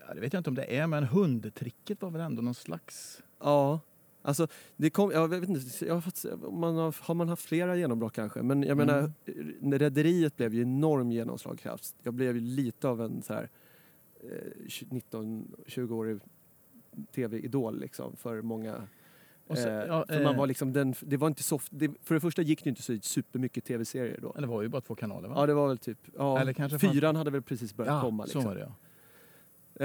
ja, 0.08 0.14
det 0.14 0.20
vet 0.20 0.32
jag 0.32 0.40
inte 0.40 0.50
om 0.50 0.56
det 0.56 0.76
är, 0.78 0.86
men 0.86 1.04
hundtricket 1.04 2.02
var 2.02 2.10
väl 2.10 2.20
ändå 2.20 2.42
någon 2.42 2.54
slags... 2.54 3.22
Ja, 3.40 3.80
alltså 4.22 4.48
det 4.76 4.90
kom, 4.90 5.10
jag 5.10 5.28
vet 5.28 5.48
inte, 5.48 5.84
jag 5.86 5.94
har, 5.94 6.00
fått, 6.00 6.24
man 6.52 6.76
har, 6.76 6.96
har 7.00 7.14
man 7.14 7.28
haft 7.28 7.42
flera 7.42 7.76
genombrott 7.76 8.12
kanske? 8.12 8.42
Men 8.42 8.62
jag 8.62 8.80
Mm. 8.80 8.86
menar, 8.86 9.78
Rederiet 9.78 10.36
blev 10.36 10.54
ju 10.54 10.62
enorm 10.62 11.10
genomslagskraft. 11.12 11.94
Jag 12.02 12.14
blev 12.14 12.34
ju 12.36 12.40
lite 12.40 12.88
av 12.88 13.00
en 13.02 13.22
så 13.22 13.32
här 13.34 13.48
eh, 14.20 14.66
19-20-årig 14.66 16.20
tv-idol 17.14 17.80
liksom 17.80 18.16
för 18.16 18.42
många. 18.42 18.88
Eh, 19.50 19.56
ja, 19.58 20.04
för 20.08 20.22
man 20.22 20.34
eh, 20.34 20.38
var 20.38 20.46
liksom 20.46 20.72
den, 20.72 20.94
det 21.00 21.16
var 21.16 21.28
inte 21.28 21.42
så, 21.42 21.60
det, 21.70 21.90
för 22.02 22.14
det 22.14 22.20
första 22.20 22.42
gick 22.42 22.64
det 22.64 22.70
inte 22.70 22.82
så 22.82 22.98
supermycket 23.02 23.64
tv-serier 23.64 24.18
då. 24.22 24.32
Eller 24.32 24.46
det 24.46 24.52
var 24.52 24.62
ju 24.62 24.68
bara 24.68 24.80
två 24.80 24.94
kanaler 24.94 25.28
va? 25.28 25.34
Ja 25.38 25.46
det 25.46 25.54
var 25.54 25.68
väl 25.68 25.78
typ, 25.78 25.98
ja, 26.16 26.40
Eller 26.40 26.52
kanske 26.52 26.78
fyran 26.78 27.16
hade 27.16 27.30
väl 27.30 27.42
precis 27.42 27.74
börjat 27.74 27.94
ja, 27.94 28.00
komma. 28.00 28.24
Liksom. 28.24 28.42
så 28.42 28.48
var 28.48 28.54
det 28.54 28.60
ja. 28.60 28.72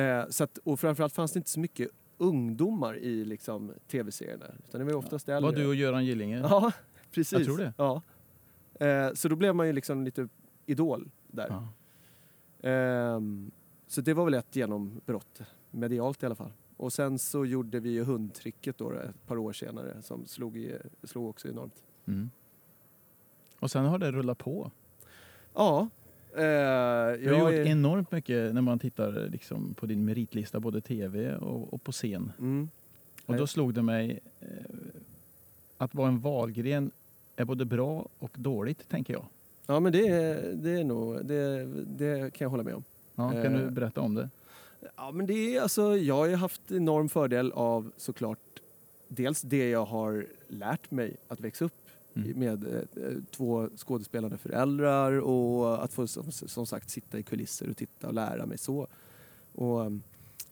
Eh, 0.02 0.30
så 0.30 0.44
att, 0.44 0.58
och 0.58 0.80
framförallt 0.80 1.14
fanns 1.14 1.32
det 1.32 1.38
inte 1.38 1.50
så 1.50 1.60
mycket 1.60 1.90
ungdomar 2.18 2.98
i 2.98 3.26
liksom, 3.26 3.74
tv-serierna. 3.88 4.46
Utan 4.68 4.80
det 4.80 4.86
var 4.86 4.92
ju 4.92 4.98
oftast 4.98 5.30
äldre. 5.30 5.52
Var 5.52 5.58
du 5.58 5.68
och 5.68 5.76
Göran 5.76 6.06
Gillinger? 6.06 6.40
Ja, 6.40 6.72
precis. 7.12 7.32
Jag 7.32 7.46
tror 7.46 7.58
det. 7.58 7.74
Ja. 7.78 8.02
Eh, 8.86 9.14
så 9.14 9.28
då 9.28 9.36
blev 9.36 9.56
man 9.56 9.68
ju 9.68 9.74
liksom 9.74 10.04
lite 10.04 10.28
idol 10.66 11.10
där. 11.28 11.48
Ja. 11.50 11.68
Ehm, 12.70 13.52
så 13.88 14.02
det 14.02 14.14
var 14.14 14.26
väl 14.26 14.34
ett 14.34 14.56
genombrott, 14.56 15.42
medialt 15.72 16.24
i 16.24 16.26
alla 16.26 16.36
fall. 16.36 16.52
Och 16.82 16.94
sen 16.94 17.20
så 17.20 17.46
gjorde 17.46 17.80
vi 17.80 17.90
ju 17.90 18.04
hundtricket 18.04 18.78
då 18.78 18.92
ett 18.92 19.28
par 19.28 19.38
år 19.38 19.54
senare 19.54 20.02
som 20.02 20.26
slog, 20.26 20.58
i, 20.58 20.76
slog 21.04 21.30
också 21.30 21.48
enormt. 21.48 21.84
Mm. 22.08 22.30
Och 23.60 23.72
sen 23.72 23.86
har 23.86 23.98
det 24.00 24.12
rullat 24.12 24.38
på. 24.38 24.72
Ja. 25.54 25.90
Eh, 26.34 26.40
Du 26.40 27.34
har 27.34 27.40
gjort 27.40 27.52
är, 27.52 27.66
enormt 27.68 28.12
mycket 28.12 28.54
när 28.54 28.62
man 28.62 28.80
tittar 28.80 29.30
liksom 29.32 29.74
på 29.74 29.86
din 29.86 30.06
meritlista, 30.06 30.60
både 30.60 30.82
tv 30.82 31.36
och, 31.36 31.74
och 31.74 31.84
på 31.84 31.92
scen. 31.92 32.32
mm, 32.40 32.70
Och 33.26 33.34
då 33.34 33.40
Nej. 33.40 33.48
slog 33.48 33.74
det 33.74 33.82
mig 33.82 34.20
eh, 34.40 34.48
att 35.78 35.96
vara 35.96 36.08
en 36.08 36.20
Wahlgren 36.20 36.92
är 37.36 37.46
både 37.46 37.66
bra 37.66 38.08
och 38.20 38.32
dåligt, 38.38 38.90
tänker 38.90 39.14
jag. 39.14 39.26
ja 39.68 39.80
men 39.80 39.92
det, 39.92 40.08
är- 40.08 40.54
det 40.56 40.70
är 40.80 40.84
nog, 40.84 41.26
det, 41.26 41.66
det 41.86 42.34
kan 42.34 42.46
jag 42.46 42.50
hålla 42.50 42.64
med 42.64 42.74
om. 42.76 42.84
Ja, 43.16 43.32
kan 43.32 43.56
Eh. 43.56 43.60
du 43.62 43.70
berätta 43.72 44.02
om 44.02 44.16
det? 44.16 44.30
Ja, 44.96 45.12
men 45.12 45.26
det 45.26 45.56
är, 45.56 45.62
alltså, 45.62 45.98
jag 45.98 46.16
har 46.16 46.26
ju 46.26 46.36
haft 46.36 46.72
enorm 46.72 47.10
fördel 47.10 47.52
av 47.52 47.92
såklart 47.98 48.62
dels 49.08 49.42
det 49.42 49.70
jag 49.70 49.86
har 49.86 50.28
lärt 50.48 50.92
mig 50.92 51.18
att 51.28 51.40
växa 51.40 51.66
upp 51.66 51.74
Mm. 52.14 52.40
med 52.40 52.64
eh, 52.96 53.12
två 53.32 53.70
skådespelande 53.78 54.38
föräldrar 54.38 55.20
och 55.20 55.84
att 55.84 55.94
få 55.94 56.08
som, 56.08 56.32
som 56.32 56.66
sagt 56.66 56.90
sitta 56.90 57.20
i 57.20 57.24
kulisser 57.24 57.70
och 57.70 57.78
titta 57.78 58.08
och 58.08 58.14
lära 58.14 58.46
mig 58.46 58.58
så. 58.58 58.88
Och, 59.56 59.92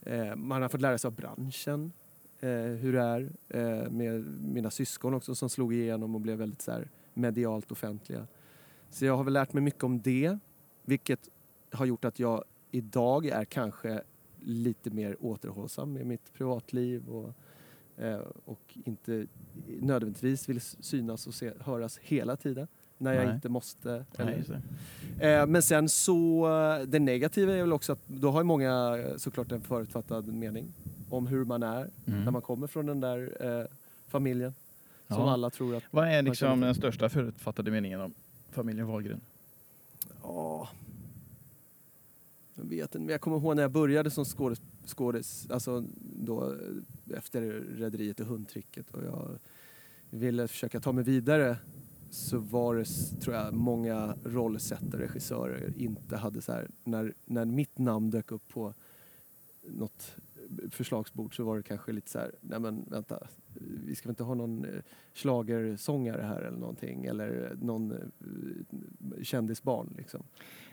eh, 0.01 0.36
man 0.36 0.62
har 0.62 0.69
fått 0.69 0.81
lära 0.81 0.98
sig 0.98 1.07
av 1.07 1.13
branschen, 1.15 1.91
eh, 2.39 2.50
hur 2.51 2.93
det 2.93 3.01
är 3.01 3.31
eh, 3.50 3.89
med 3.91 4.25
mina 4.41 4.71
syskon 4.71 5.13
också 5.13 5.36
som 5.36 5.50
slog 5.50 5.74
igenom 5.74 6.15
och 6.15 6.21
blev 6.21 6.38
väldigt 6.38 6.62
så 6.62 6.71
här, 6.71 6.89
medialt 7.13 7.71
offentliga. 7.71 8.27
Så 8.89 9.05
jag 9.05 9.17
har 9.17 9.24
väl 9.24 9.33
lärt 9.33 9.53
mig 9.53 9.63
mycket 9.63 9.83
om 9.83 10.01
det, 10.01 10.38
vilket 10.86 11.29
har 11.71 11.86
gjort 11.86 12.05
att 12.05 12.19
jag 12.19 12.43
idag 12.71 13.25
är 13.25 13.45
kanske 13.45 14.01
lite 14.43 14.89
mer 14.89 15.15
återhållsam 15.19 15.93
med 15.93 16.05
mitt 16.05 16.34
privatliv 16.34 17.08
och, 17.10 17.34
eh, 18.03 18.19
och 18.46 18.77
inte 18.86 19.25
nödvändigtvis 19.79 20.50
vill 20.50 20.62
synas 20.62 21.27
och 21.27 21.34
se, 21.34 21.51
höras 21.60 21.98
hela 22.01 22.36
tiden 22.36 22.67
när 22.98 23.13
jag 23.13 23.25
Nej. 23.25 23.36
inte 23.36 23.50
måste. 23.50 24.05
Nej, 24.17 24.43
eh, 25.19 25.46
men 25.46 25.62
sen 25.62 25.89
så, 25.89 26.48
eh, 26.48 26.88
det 26.88 27.00
negativa 27.00 27.53
är 27.55 27.62
väl 27.62 27.74
också 27.74 27.91
att 27.93 28.08
då 28.08 28.31
har 28.31 28.39
ju 28.39 28.43
många 28.43 28.98
eh, 28.98 29.17
såklart 29.17 29.51
en 29.51 29.62
förutfattad 29.62 30.27
mening 30.34 30.74
om 31.10 31.27
hur 31.27 31.46
man 31.46 31.63
är 31.63 31.89
Mm. 32.08 32.24
när 32.24 32.31
man 32.31 32.41
kommer 32.41 32.67
från 32.67 32.86
den 32.86 33.00
där 33.00 33.38
eh, 33.60 33.65
familjen 34.08 34.53
som 35.08 35.17
Ja. 35.17 35.31
alla 35.31 35.50
tror 35.50 35.75
att 35.75 35.84
Vad 35.91 36.08
är 36.08 36.22
liksom 36.22 36.60
den 36.60 36.75
största 36.75 37.10
förutfattade 37.10 37.72
meningen 37.72 38.01
om 38.01 38.13
familjen 38.51 38.88
Wahlgren? 38.88 39.22
Ja. 40.24 40.69
Jag 42.59 42.69
vet 42.69 42.81
inte, 42.81 42.99
men 42.99 43.09
jag 43.09 43.21
kommer 43.21 43.37
ihåg 43.37 43.55
när 43.55 43.61
jag 43.61 43.71
började 43.71 44.09
som 44.09 44.25
skådis, 44.25 44.61
skådis 44.85 45.47
alltså 45.49 45.85
då 46.01 46.55
efter 47.13 47.41
Rederiet 47.77 48.19
och 48.19 48.25
hundtricket 48.25 48.91
och 48.91 49.03
jag 49.03 49.39
ville 50.09 50.47
försöka 50.47 50.79
ta 50.79 50.91
mig 50.91 51.03
vidare 51.03 51.57
så 52.11 52.37
var 52.37 52.75
det, 52.75 52.85
tror 53.21 53.35
jag, 53.35 53.53
många 53.53 54.15
rollsättare, 54.23 55.01
regissörer 55.01 55.73
inte 55.77 56.17
hade 56.17 56.41
så 56.41 56.51
här, 56.51 56.67
när, 56.83 57.13
när 57.25 57.45
mitt 57.45 57.77
namn 57.77 58.09
dök 58.09 58.31
upp 58.31 58.47
på 58.47 58.73
något 59.63 60.15
förslagsbord 60.69 61.35
så 61.35 61.43
var 61.43 61.57
det 61.57 61.63
kanske 61.63 61.91
lite 61.91 62.09
så 62.09 62.19
här, 62.19 62.31
nej 62.41 62.59
men 62.59 62.85
vänta, 62.89 63.27
vi 63.85 63.95
ska 63.95 64.09
väl 64.09 64.11
inte 64.11 64.23
ha 64.23 64.33
någon 64.33 64.65
eh, 64.65 64.69
slagersångare 65.13 65.77
schlagersångare 65.77 66.21
här 66.21 66.41
eller 66.41 66.57
någonting 66.57 67.05
eller 67.05 67.57
någon 67.61 67.91
eh, 67.91 69.23
kändisbarn 69.23 69.93
liksom. 69.97 70.23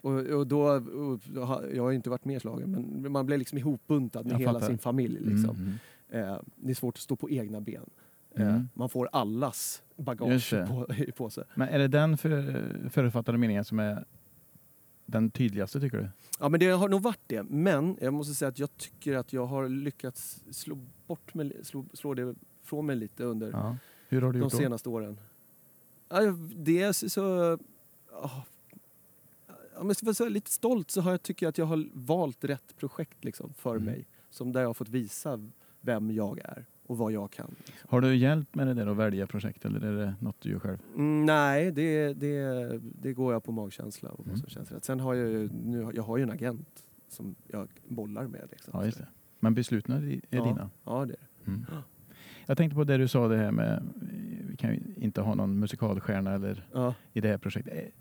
Och, 0.07 0.19
och 0.39 0.47
då, 0.47 0.61
och, 0.71 1.21
då 1.25 1.43
har- 1.45 1.63
jag 1.75 1.83
har 1.83 1.91
ju 1.91 1.97
inte 1.97 2.11
varit 2.11 2.25
med 2.25 2.37
i 2.37 2.41
schlager 2.41 2.67
men 2.67 3.13
man 3.13 3.27
blev 3.27 3.39
liksom 3.39 3.59
ihopbuntad 3.59 4.27
med 4.27 4.33
Jag 4.35 4.39
hela 4.39 4.53
fattar. 4.53 4.67
sin 4.67 4.79
familj 4.79 5.19
liksom. 5.21 5.57
Mm, 5.57 5.73
mm. 6.11 6.29
Eh, 6.29 6.41
det 6.57 6.71
är 6.71 6.75
svårt 6.75 6.95
att 6.95 7.01
stå 7.01 7.17
på 7.17 7.31
egna 7.31 7.61
ben. 7.61 7.91
Eh, 8.35 8.49
Mm. 8.49 8.69
man 8.75 8.89
får 8.89 9.09
allas 9.13 9.83
bagage 9.97 10.51
på, 10.69 10.87
i 10.99 11.13
påse. 11.13 11.45
Men 11.55 11.69
är 11.69 11.79
det 11.79 11.89
den 11.89 12.19
för, 12.19 12.89
förutfattade 12.91 13.39
meningen 13.39 13.65
som 13.65 13.79
är 13.79 14.05
den 15.07 15.31
tydligaste 15.31 15.81
tycker 15.81 15.99
du? 15.99 16.09
Ja 16.41 16.49
men 16.49 16.61
det 16.61 16.71
har 16.71 16.89
nog 16.89 17.03
varit 17.03 17.21
det. 17.27 17.43
Men 17.43 17.97
jag 18.01 18.15
måste 18.15 18.35
säga 18.35 18.49
att 18.49 18.59
jag 18.59 18.77
tycker 18.77 19.17
att 19.17 19.33
jag 19.33 19.47
har 19.47 19.69
lyckats 19.69 20.45
slå, 20.51 20.79
bort 21.07 21.35
mig, 21.35 21.53
slå, 21.63 21.85
slå 21.93 22.15
det 22.15 22.35
från 22.63 22.87
mig 22.87 22.97
lite 22.97 23.25
under 23.25 23.51
Ja. 23.51 23.77
Hur 24.09 24.23
har 24.23 24.33
du 24.33 24.39
de 24.39 24.45
gjort 24.45 24.53
då? 24.53 24.59
senaste 24.59 24.89
åren. 24.89 25.21
Ja, 26.09 26.21
dels 26.57 27.13
så... 27.13 27.59
ja, 28.13 28.45
Om 29.79 29.87
jag 29.87 29.97
ska 29.97 30.13
vara 30.25 30.29
lite 30.31 30.51
stolt 30.51 30.91
så 30.91 31.01
har 31.01 31.11
jag, 31.11 31.23
tycker 31.23 31.47
jag 31.47 31.51
att 31.51 31.59
jag 31.59 31.67
har 31.67 31.85
valt 31.93 32.45
rätt 32.45 32.77
projekt 32.77 33.25
liksom, 33.25 33.53
för 33.55 33.71
Mm. 33.71 33.85
mig. 33.85 34.07
Som 34.31 34.53
där 34.53 34.61
jag 34.61 34.69
har 34.69 34.75
fått 34.75 34.89
visa 34.89 35.51
vem 35.81 36.11
jag 36.11 36.39
är 36.45 36.65
och 36.87 36.99
vad 36.99 37.13
jag 37.13 37.31
kan. 37.31 37.55
Liksom. 37.59 37.89
Har 37.91 38.01
du 38.01 38.17
hjälp 38.17 38.55
med 38.55 38.67
det 38.67 38.75
där 38.75 38.87
att 38.87 38.97
välja 38.97 39.27
projekt 39.27 39.65
eller 39.65 39.81
är 39.81 39.97
det 39.97 40.15
något 40.21 40.37
du 40.41 40.51
gör 40.51 40.59
själv? 40.59 40.79
Mm, 40.95 41.27
nej, 41.27 41.71
det, 41.73 42.13
det, 42.15 42.81
det 42.83 43.13
går 43.13 43.33
jag 43.33 43.45
på 43.45 43.53
magkänsla 43.53 44.11
och 44.11 44.25
Mm. 44.27 44.37
som 44.39 44.49
känns 44.49 44.71
rätt. 44.73 44.85
Sen 44.85 45.01
har 45.01 45.15
jag 45.15 45.29
ju, 45.31 45.49
nu, 45.65 45.91
jag 45.95 46.03
har 46.03 46.17
ju 46.17 46.23
en 46.23 46.31
agent 46.31 46.83
som 47.09 47.35
jag 47.47 47.69
bollar 47.89 48.27
med. 48.27 48.49
Liksom. 48.51 48.71
Ja, 48.75 48.85
just 48.85 48.99
det. 48.99 49.07
Men 49.41 49.55
besluten 49.55 49.95
är 49.95 50.03
är 50.13 50.21
Ja. 50.31 50.45
dina? 50.45 50.71
Ja, 50.85 51.05
det 51.05 51.13
är 51.13 51.19
det. 51.45 51.51
Mm. 51.51 51.65
Jag 52.47 52.57
tänkte 52.59 52.75
på 52.77 52.85
det 52.85 52.97
du 52.97 53.09
sa 53.09 53.29
det 53.29 53.37
här 53.37 53.51
med 53.53 53.83
vi 54.51 54.57
kan 54.57 54.71
ju 54.75 54.81
inte 54.97 55.21
ha 55.21 55.35
någon 55.35 55.59
musikalstjärna 55.59 56.33
eller 56.35 56.67
Ja. 56.73 56.95
i 57.13 57.21
det 57.21 57.29
här 57.29 57.39
projektet. 57.39 57.93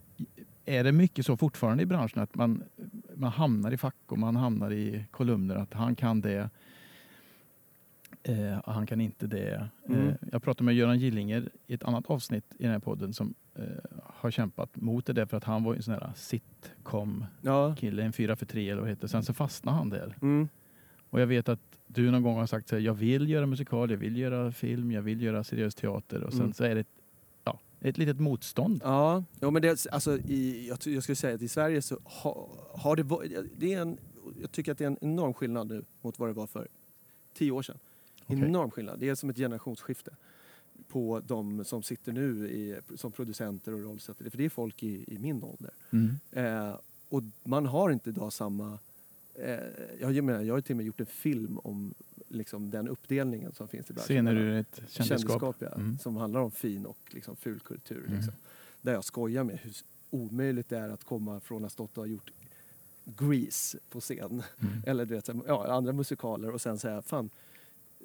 Är- 0.66 0.84
det 0.84 0.92
mycket 0.92 1.26
så 1.26 1.38
fortfarande 1.38 1.84
i 1.84 1.86
branschen 1.86 2.22
att 2.24 2.36
man, 2.36 2.64
man 3.16 3.32
hamnar 3.32 3.72
i 3.72 3.78
fack 3.78 3.96
och 4.06 4.18
man 4.20 4.36
hamnar 4.36 4.72
i 4.74 5.06
kolumner 5.12 5.56
att 5.56 5.74
han 5.74 5.96
kan 5.96 6.22
det, 6.22 6.50
eh, 8.24 8.58
och 8.60 8.74
han 8.74 8.86
kan 8.88 9.02
inte 9.02 9.28
det. 9.28 9.70
Mm. 9.90 10.08
Eh, 10.08 10.14
jag 10.32 10.44
pratade 10.44 10.64
med 10.66 10.76
Göran 10.76 11.00
Gillinger 11.00 11.50
i 11.68 11.74
ett 11.74 11.84
annat 11.84 12.06
avsnitt 12.06 12.46
i 12.60 12.64
den 12.64 12.72
här 12.72 12.80
podden 12.80 13.14
som 13.14 13.34
eh, 13.56 13.64
har 14.04 14.32
kämpat 14.32 14.76
mot 14.76 15.06
det 15.06 15.14
där 15.14 15.26
för 15.26 15.38
att 15.38 15.44
han 15.44 15.64
var 15.64 15.76
en 15.76 15.84
sån 15.84 15.94
här 15.94 16.12
sitcom-kille, 16.16 18.02
Ja. 18.02 18.06
en 18.06 18.14
fyra 18.14 18.36
för 18.36 18.46
tre 18.46 18.70
eller 18.70 18.82
vad 18.82 18.88
det 18.88 18.92
heter. 18.92 19.08
Sen 19.08 19.24
så 19.24 19.34
fastnade 19.34 19.78
han 19.78 19.90
där. 19.90 20.16
Mm. 20.22 20.48
Och 21.10 21.22
jag 21.22 21.28
vet 21.28 21.50
att 21.50 21.60
du 21.88 22.12
någon 22.12 22.24
gång 22.24 22.38
har 22.38 22.46
sagt 22.46 22.68
så 22.68 22.76
här, 22.76 22.82
jag 22.84 22.94
vill 22.94 23.30
göra 23.30 23.46
musikal, 23.46 23.92
jag 23.92 23.98
vill 23.98 24.18
göra 24.18 24.52
film, 24.52 24.92
jag 24.92 25.02
vill 25.02 25.22
göra 25.22 25.44
seriös 25.44 25.76
teater 25.76 26.24
och 26.24 26.32
sen 26.32 26.42
Mm. 26.42 26.54
så 26.54 26.64
är 26.64 26.76
det 26.76 26.86
ett, 27.90 27.98
litet 27.98 28.20
motstånd. 28.20 28.82
Ja, 28.84 29.24
ja 29.40 29.52
men 29.52 29.62
det, 29.62 29.88
alltså, 29.92 30.18
i, 30.18 30.68
jag, 30.68 30.78
jag 30.94 31.04
skulle 31.04 31.16
säga 31.16 31.36
att 31.36 31.42
i 31.42 31.48
Sverige 31.48 31.82
så 31.82 32.00
ha, 32.04 32.50
har 32.74 32.96
det 32.96 33.04
varit, 33.04 33.32
det 33.58 33.74
är 33.74 33.82
en, 33.82 33.98
jag 34.42 34.52
tycker 34.52 34.72
att 34.72 34.78
det 34.78 34.84
är 34.84 34.88
en 34.88 34.98
enorm 35.02 35.34
skillnad 35.34 35.68
nu 35.68 35.86
mot 36.02 36.20
vad 36.20 36.30
det 36.30 36.34
var 36.34 36.48
för 36.48 36.68
tio 37.34 37.52
år 37.52 37.62
sedan. 37.62 37.78
Okej. 38.26 38.44
Enorm 38.44 38.72
skillnad. 38.72 39.00
Det 39.00 39.10
är 39.10 39.16
som 39.16 39.30
ett 39.30 39.38
generationsskifte. 39.38 40.16
på 40.88 41.22
de 41.28 41.64
som 41.66 41.84
sitter 41.84 42.12
nu 42.12 42.50
i, 42.50 42.76
som 42.96 43.12
producenter 43.12 43.74
och 43.74 43.84
rollsättare. 43.84 44.30
För 44.30 44.38
det 44.38 44.46
är 44.46 44.50
folk 44.50 44.84
i, 44.84 45.06
i 45.08 45.20
min 45.20 45.44
ålder. 45.44 45.72
Mm. 45.92 46.20
Eh, 46.32 46.76
och 47.10 47.24
man 47.44 47.66
har 47.66 47.90
inte 47.90 48.10
idag 48.10 48.34
samma... 48.34 48.80
Eh, 49.34 49.60
jag, 50.00 50.24
menar, 50.24 50.42
jag 50.42 50.54
har 50.54 50.62
till 50.62 50.74
och 50.74 50.78
med 50.78 50.86
gjort 50.86 51.00
en 51.00 51.06
film 51.06 51.60
om 51.64 51.94
liksom, 52.28 52.70
den 52.70 52.88
uppdelningen 52.88 53.54
som 53.54 53.68
finns 53.68 53.90
i 53.90 53.94
branschen. 53.94 54.06
Scener 54.08 54.36
ur 54.36 54.54
ett 54.54 54.76
kändisskap. 54.76 55.08
Kändisskap, 55.08 55.56
ja, 55.60 55.68
Mm. 55.76 55.98
som 55.98 56.16
handlar 56.16 56.40
om 56.42 56.52
fin 56.52 56.86
och 56.86 56.98
liksom, 57.08 57.36
ful 57.36 57.60
kultur. 57.60 58.04
Mm. 58.06 58.16
Liksom. 58.16 58.34
Där 58.82 58.94
jag 58.94 59.04
skojar 59.04 59.44
med 59.44 59.58
hur 59.62 59.74
omöjligt 60.10 60.70
det 60.70 60.78
är 60.78 60.90
att 60.90 61.04
komma 61.04 61.40
från 61.40 61.66
att 61.66 61.72
stått 61.72 61.98
och 61.98 62.04
ha 62.04 62.08
gjort 62.08 62.32
Grease 63.06 63.78
på 63.90 64.00
scen. 64.00 64.44
Mm. 64.62 64.74
Eller 64.86 65.06
du 65.06 65.16
vet, 65.16 65.30
ja, 65.48 65.68
andra 65.74 65.94
musikaler 65.94 66.52
och 66.52 66.62
sen 66.62 66.78
säga 66.80 67.02
fan, 67.02 67.30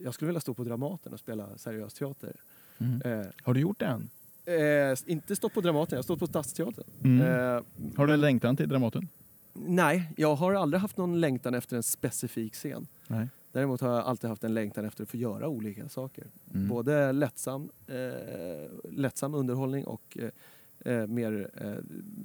jag 0.02 0.14
skulle 0.14 0.26
vilja 0.26 0.40
stå 0.40 0.54
på 0.54 0.64
Dramaten 0.64 1.12
och 1.12 1.20
spela 1.20 1.58
seriös 1.58 1.94
teater. 1.94 2.36
Mm. 2.78 3.02
Eh, 3.02 3.26
Har 3.42 3.54
du 3.54 3.60
gjort 3.60 3.78
det 3.78 3.86
än? 3.86 4.08
eh, 4.44 4.98
inte 5.06 5.36
stått 5.36 5.54
på 5.54 5.60
Dramaten, 5.60 5.96
jag 5.96 5.98
har 5.98 6.02
stått 6.02 6.18
på 6.18 6.26
Stadsteatern. 6.26 6.84
Mm. 7.04 7.20
Eh, 7.26 7.62
Har 7.96 8.06
du 8.06 8.12
en 8.14 8.20
längtan 8.20 8.56
till 8.56 8.68
Dramaten? 8.68 9.08
nej, 9.52 10.12
jag 10.16 10.34
har 10.34 10.52
aldrig 10.54 10.80
haft 10.80 10.96
någon 10.96 11.20
längtan 11.20 11.54
efter 11.54 11.76
en 11.76 11.82
specifik 11.82 12.54
scen. 12.54 12.86
Nej. 13.06 13.28
Däremot 13.52 13.80
har 13.80 13.90
jag 13.90 14.04
alltid 14.04 14.30
haft 14.30 14.44
en 14.44 14.54
längtan 14.54 14.84
efter 14.84 15.02
att 15.02 15.10
få 15.10 15.16
göra 15.16 15.48
olika 15.48 15.88
saker. 15.88 16.26
Mm. 16.54 16.68
Både 16.68 17.12
lättsam, 17.12 17.70
eh, 17.86 18.90
lättsam 18.90 19.34
underhållning 19.34 19.84
och 19.84 20.18
eh, 20.20 20.94
eh, 20.94 21.06
mer 21.06 21.50
eh, 21.54 21.72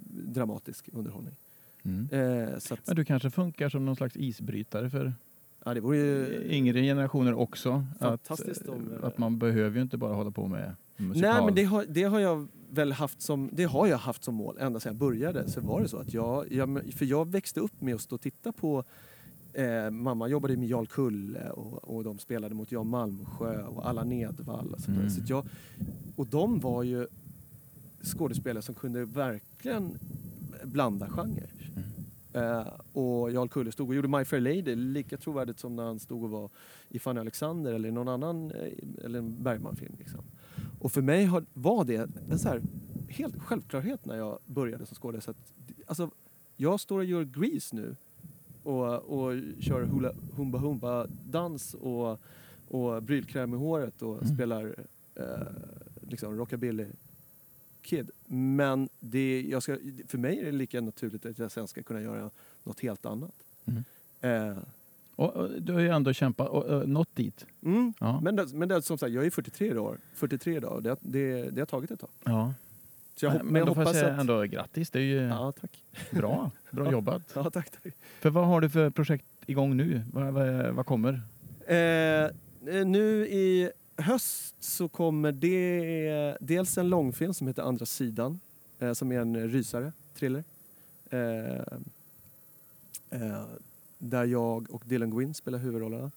dramatisk 0.10 0.90
underhållning. 0.94 1.36
Mm. 1.84 2.10
Eh, 2.12 2.58
så 2.58 2.74
att, 2.74 2.88
Men 2.88 2.96
du 2.96 3.06
kanske 3.06 3.30
funkar 3.30 3.70
som 3.70 3.86
någon 3.86 3.96
slags 3.96 4.18
isbrytare 4.18 4.90
för 4.90 5.14
ja, 5.66 5.74
det 5.74 5.80
vore 5.80 5.98
ju... 5.98 6.44
yngre 6.50 6.82
generationer 6.82 7.34
också. 7.34 7.86
Fantastiskt 8.00 8.62
att, 8.62 8.70
om, 8.70 8.94
eh, 8.94 9.08
att 9.08 9.18
man 9.18 9.40
behöver 9.40 9.76
ju 9.76 9.82
inte 9.82 9.98
bara 9.98 10.14
hålla 10.14 10.32
på 10.32 10.48
med 10.48 10.76
musikal. 10.98 11.34
Nej, 11.34 11.46
men 11.46 11.56
det 11.56 11.64
har, 11.64 11.86
det 11.90 12.04
har 12.04 12.20
jag 12.20 12.48
väl 12.70 12.92
haft 12.92 13.22
som, 13.22 13.50
det 13.54 13.64
har 13.64 13.88
jag 13.88 13.98
haft 13.98 14.24
som 14.24 14.36
mål 14.36 14.58
ända 14.60 14.80
sedan 14.80 14.90
jag 14.90 15.00
började. 15.00 15.50
Så 15.50 15.62
var 15.62 15.82
det 15.82 15.88
så 15.88 15.98
att 15.98 16.14
jag, 16.14 16.52
jag 16.52 16.94
för 16.94 17.06
jag 17.06 17.32
växte 17.32 17.60
upp 17.60 17.82
med 17.82 17.96
att 17.96 18.02
stå 18.02 18.16
och 18.16 18.22
titta 18.22 18.52
på 18.52 18.84
Eh, 19.56 19.92
mamma 19.92 20.28
jobbade 20.28 20.58
med 20.58 20.68
Jarl 20.68 20.86
Kulle 20.86 21.50
och, 21.50 21.96
och 21.96 22.04
de 22.04 22.20
spelade 22.20 22.56
mot 22.56 22.72
Jan 22.72 22.88
Malmsjö 22.88 23.64
och 23.64 23.90
Allan 23.90 24.12
Edwall. 24.12 24.74
Och, 24.74 24.80
sådär. 24.80 24.98
Mm. 24.98 25.10
så 25.10 25.22
jag, 25.28 25.46
och 26.16 26.28
de 26.28 26.60
var 26.60 26.84
ju 26.84 27.08
skådespelare 28.04 28.62
som 28.62 28.76
kunde 28.76 29.06
verkligen 29.06 29.98
blanda 30.64 31.10
genrer. 31.10 31.72
Mm. 31.76 32.58
Eh, 32.58 32.68
och 32.94 33.32
Jarl 33.32 33.48
Kulle 33.48 33.72
stod 33.72 33.90
och 33.90 33.96
gjorde 33.96 34.08
My 34.08 34.26
Fair 34.26 34.42
Lady 34.42 34.76
lika 34.76 35.18
trovärdigt 35.18 35.60
som 35.60 35.76
när 35.76 35.84
han 35.84 36.00
stod 36.00 36.24
och 36.24 36.30
var 36.30 36.50
i 36.90 37.00
Fanny 37.00 37.20
Alexander 37.20 37.74
eller 37.74 37.90
i 37.90 37.92
någon 37.92 38.08
annan 38.08 38.52
eh, 38.52 39.06
eller 39.06 39.20
en 39.20 39.44
Bergman-film. 39.44 39.96
Liksom. 40.00 40.22
Och 40.80 40.92
för 40.92 41.02
mig 41.02 41.26
har, 41.26 41.46
var 41.54 41.86
det 41.86 42.10
en 42.30 42.40
så 42.40 42.50
här, 42.50 42.62
helt 43.10 43.42
självklarhet 43.42 44.06
när 44.06 44.18
jag 44.18 44.40
började 44.46 44.86
som 44.86 44.96
skådespelare. 44.96 45.42
Alltså, 45.88 46.10
jag 46.58 46.80
står 46.80 47.00
och 47.00 47.06
gör 47.06 47.24
Grease 47.24 47.76
nu 47.76 47.96
och, 48.66 48.96
och 48.96 49.34
kör 49.60 49.84
hula, 49.84 50.12
humba 50.36 50.58
humba 50.58 51.08
dans 51.30 51.74
och, 51.74 52.20
och 52.68 53.04
brylkräm 53.04 53.54
i 53.54 53.58
håret 53.58 54.02
och 54.02 54.22
Mm. 54.24 54.36
spelar 54.36 54.76
eh, 55.16 55.26
liksom 56.10 56.38
rockabilly 56.38 56.86
kid. 57.82 58.10
Men 58.26 58.90
det, 59.00 59.58
ska, 59.64 59.78
för 60.08 60.18
mig 60.18 60.40
är 60.40 60.46
det 60.46 60.52
lika 60.52 60.82
naturligt 60.82 61.26
att 61.26 61.40
jag 61.40 61.52
sen 61.52 61.68
ska 61.68 61.84
kunna 61.84 62.02
göra 62.02 62.30
något 62.64 62.80
helt 62.80 63.06
annat. 63.06 63.36
Mm. 63.66 63.84
Eh, 64.22 64.58
Och, 65.16 65.36
och, 65.36 65.62
du 65.62 65.74
har 65.74 65.80
ju 65.80 65.90
ändå 65.90 66.14
kämpat 66.14 66.50
och, 66.50 66.64
och 66.64 66.90
nått 66.90 67.16
dit. 67.16 67.46
mm. 67.64 67.94
Ja. 68.00 68.20
Men, 68.24 68.36
det, 68.36 68.54
men 68.54 68.70
det, 68.70 68.76
är 68.76 68.82
som 68.82 68.98
sagt, 68.98 69.14
jag 69.14 69.26
är 69.26 69.30
43 69.30 69.78
år. 69.78 69.98
43 70.14 70.56
idag 70.58 70.74
och 70.74 70.84
det, 70.84 70.96
det, 71.02 71.50
det 71.50 71.62
har 71.62 71.66
tagit 71.66 71.92
ett 71.92 72.00
tag. 72.00 72.10
ja. 72.24 72.54
Så 73.16 73.26
jag, 73.26 73.32
hop- 73.32 73.44
men 73.44 73.66
då 73.66 73.74
får 73.74 73.84
jag 73.84 73.96
säga 73.96 74.14
att... 74.14 74.20
ändå 74.20 74.42
grattis. 74.44 74.90
Det 74.90 75.00
är 75.00 75.04
ju 75.04 75.22
Ja, 75.22 75.52
tack. 75.62 75.84
bra. 76.12 76.52
Bra 76.72 76.92
jobbat. 76.92 77.22
Ja, 77.36 77.50
tack, 77.50 77.70
tack. 77.70 77.94
För 78.20 78.30
vad 78.30 78.48
har 78.48 78.62
du 78.62 78.70
för 78.70 78.90
projekt 78.90 79.26
igång 79.46 79.78
nu? 79.78 80.04
Vad, 80.14 80.34
vad, 80.34 80.74
vad 80.74 80.86
kommer? 80.86 81.22
Eh, 81.68 82.30
nu 82.86 83.28
i 83.28 83.72
höst 83.98 84.56
så 84.64 84.88
kommer 84.88 85.32
det 85.32 86.38
dels 86.40 86.78
en 86.78 86.90
långfilm 86.90 87.34
som 87.34 87.48
heter 87.48 87.64
Andra 87.64 87.86
sidan 87.86 88.40
eh, 88.80 88.94
som 88.94 89.12
är 89.12 89.20
en 89.20 89.50
rysare, 89.50 89.92
thriller. 90.16 90.44
Eh, 91.10 91.56
eh, 93.10 93.44
där 93.98 94.26
jag 94.26 94.72
och 94.72 94.84
Dylan 94.86 95.10
Gwynn 95.10 95.34
spelar 95.34 95.60
huvudrollerna. 95.60 96.12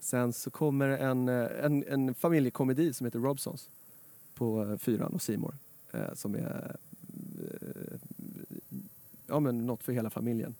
Sen 0.00 0.32
så 0.32 0.50
kommer 0.50 0.88
en, 0.88 1.28
eh, 1.28 1.64
en, 1.64 1.84
en 1.88 2.14
familjekomedi 2.14 2.92
som 2.92 3.04
heter 3.04 3.18
Robsons 3.18 3.70
på 4.34 4.62
eh, 4.62 4.76
Fyran 4.78 5.12
och 5.14 5.22
Simor 5.22 5.54
eh, 5.96 6.14
som 6.14 6.34
är 6.34 6.76
eh, 7.60 7.98
ja, 9.26 9.40
men 9.40 9.66
något 9.66 9.82
för 9.82 9.92
hela 9.92 10.10
familjen. 10.10 10.54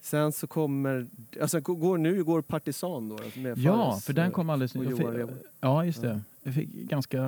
Sen 0.00 0.32
så 0.32 0.46
kommer, 0.46 1.06
alltså 1.40 1.60
går, 1.60 1.98
nu 1.98 2.24
går 2.24 2.42
Partisan 2.42 3.08
då. 3.08 3.18
Med 3.40 3.58
Ja, 3.58 3.90
Fares, 3.90 4.04
för 4.04 4.12
den 4.12 4.26
eh, 4.26 4.30
kom 4.32 4.50
alldeles 4.50 4.74
nyss. 4.74 4.90
Johan 4.98 5.14
Rheborg. 5.14 5.36
Ja, 5.60 5.84
just 5.84 6.02
det. 6.02 6.08
Ja. 6.08 6.20
Jag 6.42 6.54
fick 6.54 6.68
ganska 6.68 7.22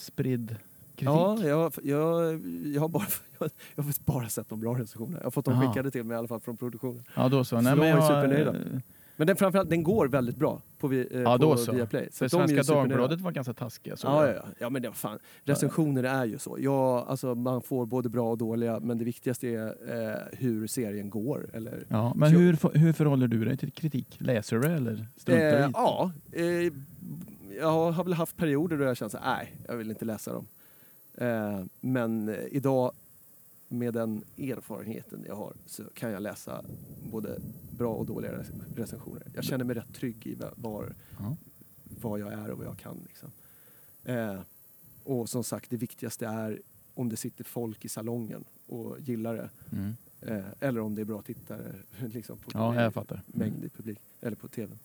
spridd 0.00 0.56
kritik. 0.96 1.06
Ja, 1.06 1.38
jag, 1.44 1.72
jag, 1.82 2.40
jag, 2.74 2.80
har 2.80 2.88
bara, 2.88 3.06
jag, 3.38 3.50
jag 3.74 3.84
har 3.84 4.04
bara 4.04 4.28
sett 4.28 4.48
de 4.48 4.60
bra 4.60 4.74
recensionerna. 4.78 5.18
Jag 5.18 5.24
har 5.24 5.30
fått 5.30 5.44
dem 5.44 5.60
skickade 5.60 5.90
till 5.90 6.04
mig 6.04 6.14
i 6.14 6.18
alla 6.18 6.28
fall 6.28 6.40
från 6.40 6.56
produktionen. 6.56 7.04
Ja, 7.16 7.28
då 7.28 7.44
så. 7.44 7.56
Så 7.56 7.60
Nej, 7.60 7.76
men 7.76 7.88
jag, 7.88 8.46
eh, 8.46 8.80
Men 9.16 9.26
den, 9.26 9.36
framförallt, 9.36 9.70
den 9.70 9.82
går 9.82 10.08
väldigt 10.08 10.36
bra 10.36 10.62
på, 10.78 10.88
vi, 10.88 11.08
eh, 11.10 11.20
Ja, 11.20 11.38
på 11.38 11.56
så. 11.56 11.72
Viaplay. 11.72 12.08
För 12.12 12.26
att 12.26 12.32
är 12.34 12.38
ju 12.38 12.46
Svenska. 12.64 12.74
Dagbladet 12.74 13.20
var 13.20 13.32
ganska 13.32 13.54
taskiga. 13.54 13.96
Så 13.96 14.06
Ja, 14.06 14.26
ja, 14.26 14.32
ja. 14.34 14.44
ja, 14.58 14.70
men 14.70 14.82
det 14.82 14.88
var 14.88 14.94
fan. 14.94 15.18
Recensioner 15.44 16.04
är 16.04 16.24
ju 16.24 16.38
så. 16.38 16.56
Ja, 16.60 17.04
alltså, 17.08 17.34
man 17.34 17.62
får 17.62 17.86
både 17.86 18.08
bra 18.08 18.30
och 18.30 18.38
dåliga, 18.38 18.80
men 18.80 18.98
det 18.98 19.04
viktigaste 19.04 19.48
är 19.48 19.66
eh, 19.66 20.16
hur 20.32 20.66
serien 20.66 21.10
går. 21.10 21.46
Eller, 21.52 21.84
Ja, 21.88 22.12
men 22.16 22.30
Så- 22.30 22.36
hur, 22.38 22.78
hur 22.78 22.92
förhåller 22.92 23.26
du 23.28 23.44
dig 23.44 23.56
till 23.56 23.70
kritik? 23.72 24.16
Läser 24.20 24.58
du 24.58 24.68
eller 24.68 25.06
struntar 25.16 25.44
du 25.50 25.56
Eh, 25.64 25.70
ja, 25.72 26.12
eh, 26.32 26.72
jag 27.58 27.92
har 27.92 28.04
väl 28.04 28.12
haft 28.12 28.36
perioder 28.36 28.76
då 28.78 28.84
jag 28.84 28.96
känt 28.96 29.12
så 29.12 29.18
här, 29.18 29.36
nej, 29.36 29.54
jag 29.68 29.76
vill 29.76 29.90
inte 29.90 30.04
läsa 30.04 30.32
dem. 30.32 30.46
Eh, 31.18 31.60
men 31.80 32.28
eh, 32.28 32.34
idag, 32.50 32.92
med 33.68 33.94
den 33.94 34.24
erfarenheten 34.38 35.24
jag 35.26 35.36
har, 35.36 35.52
så 35.66 35.84
kan 35.94 36.10
jag 36.10 36.22
läsa 36.22 36.64
både 37.10 37.38
bra 37.70 37.94
och 37.94 38.06
dåliga 38.06 38.32
rec- 38.32 38.62
recensioner. 38.76 39.22
Jag 39.34 39.44
känner 39.44 39.64
mig 39.64 39.76
rätt 39.76 39.94
trygg 39.94 40.26
i 40.26 40.34
va- 40.34 40.52
var, 40.56 40.94
Ja. 41.18 41.36
vad 42.00 42.20
jag 42.20 42.32
är 42.32 42.50
och 42.50 42.58
vad 42.58 42.66
jag 42.66 42.78
kan. 42.78 42.98
Liksom. 43.08 43.30
Eh, 44.04 44.40
och 45.04 45.28
som 45.28 45.44
sagt, 45.44 45.70
det 45.70 45.76
viktigaste 45.76 46.26
är 46.26 46.60
om 46.94 47.08
det 47.08 47.16
sitter 47.16 47.44
folk 47.44 47.84
i 47.84 47.88
salongen 47.88 48.44
och 48.66 49.00
gillar 49.00 49.34
det. 49.34 49.50
Mm. 49.72 49.94
Eh, 50.20 50.44
eller 50.60 50.80
om 50.80 50.94
det 50.94 51.00
är 51.00 51.06
bra 51.06 51.22
tittare 51.22 51.74
liksom, 52.06 52.38
på 52.38 52.50
Ja, 52.54 52.82
jag 52.82 52.94
fattar. 52.94 53.22
mängd 53.26 53.64
i 53.64 53.68
publik, 53.68 53.98
eller 54.20 54.36
på 54.36 54.48
tv. 54.48 54.76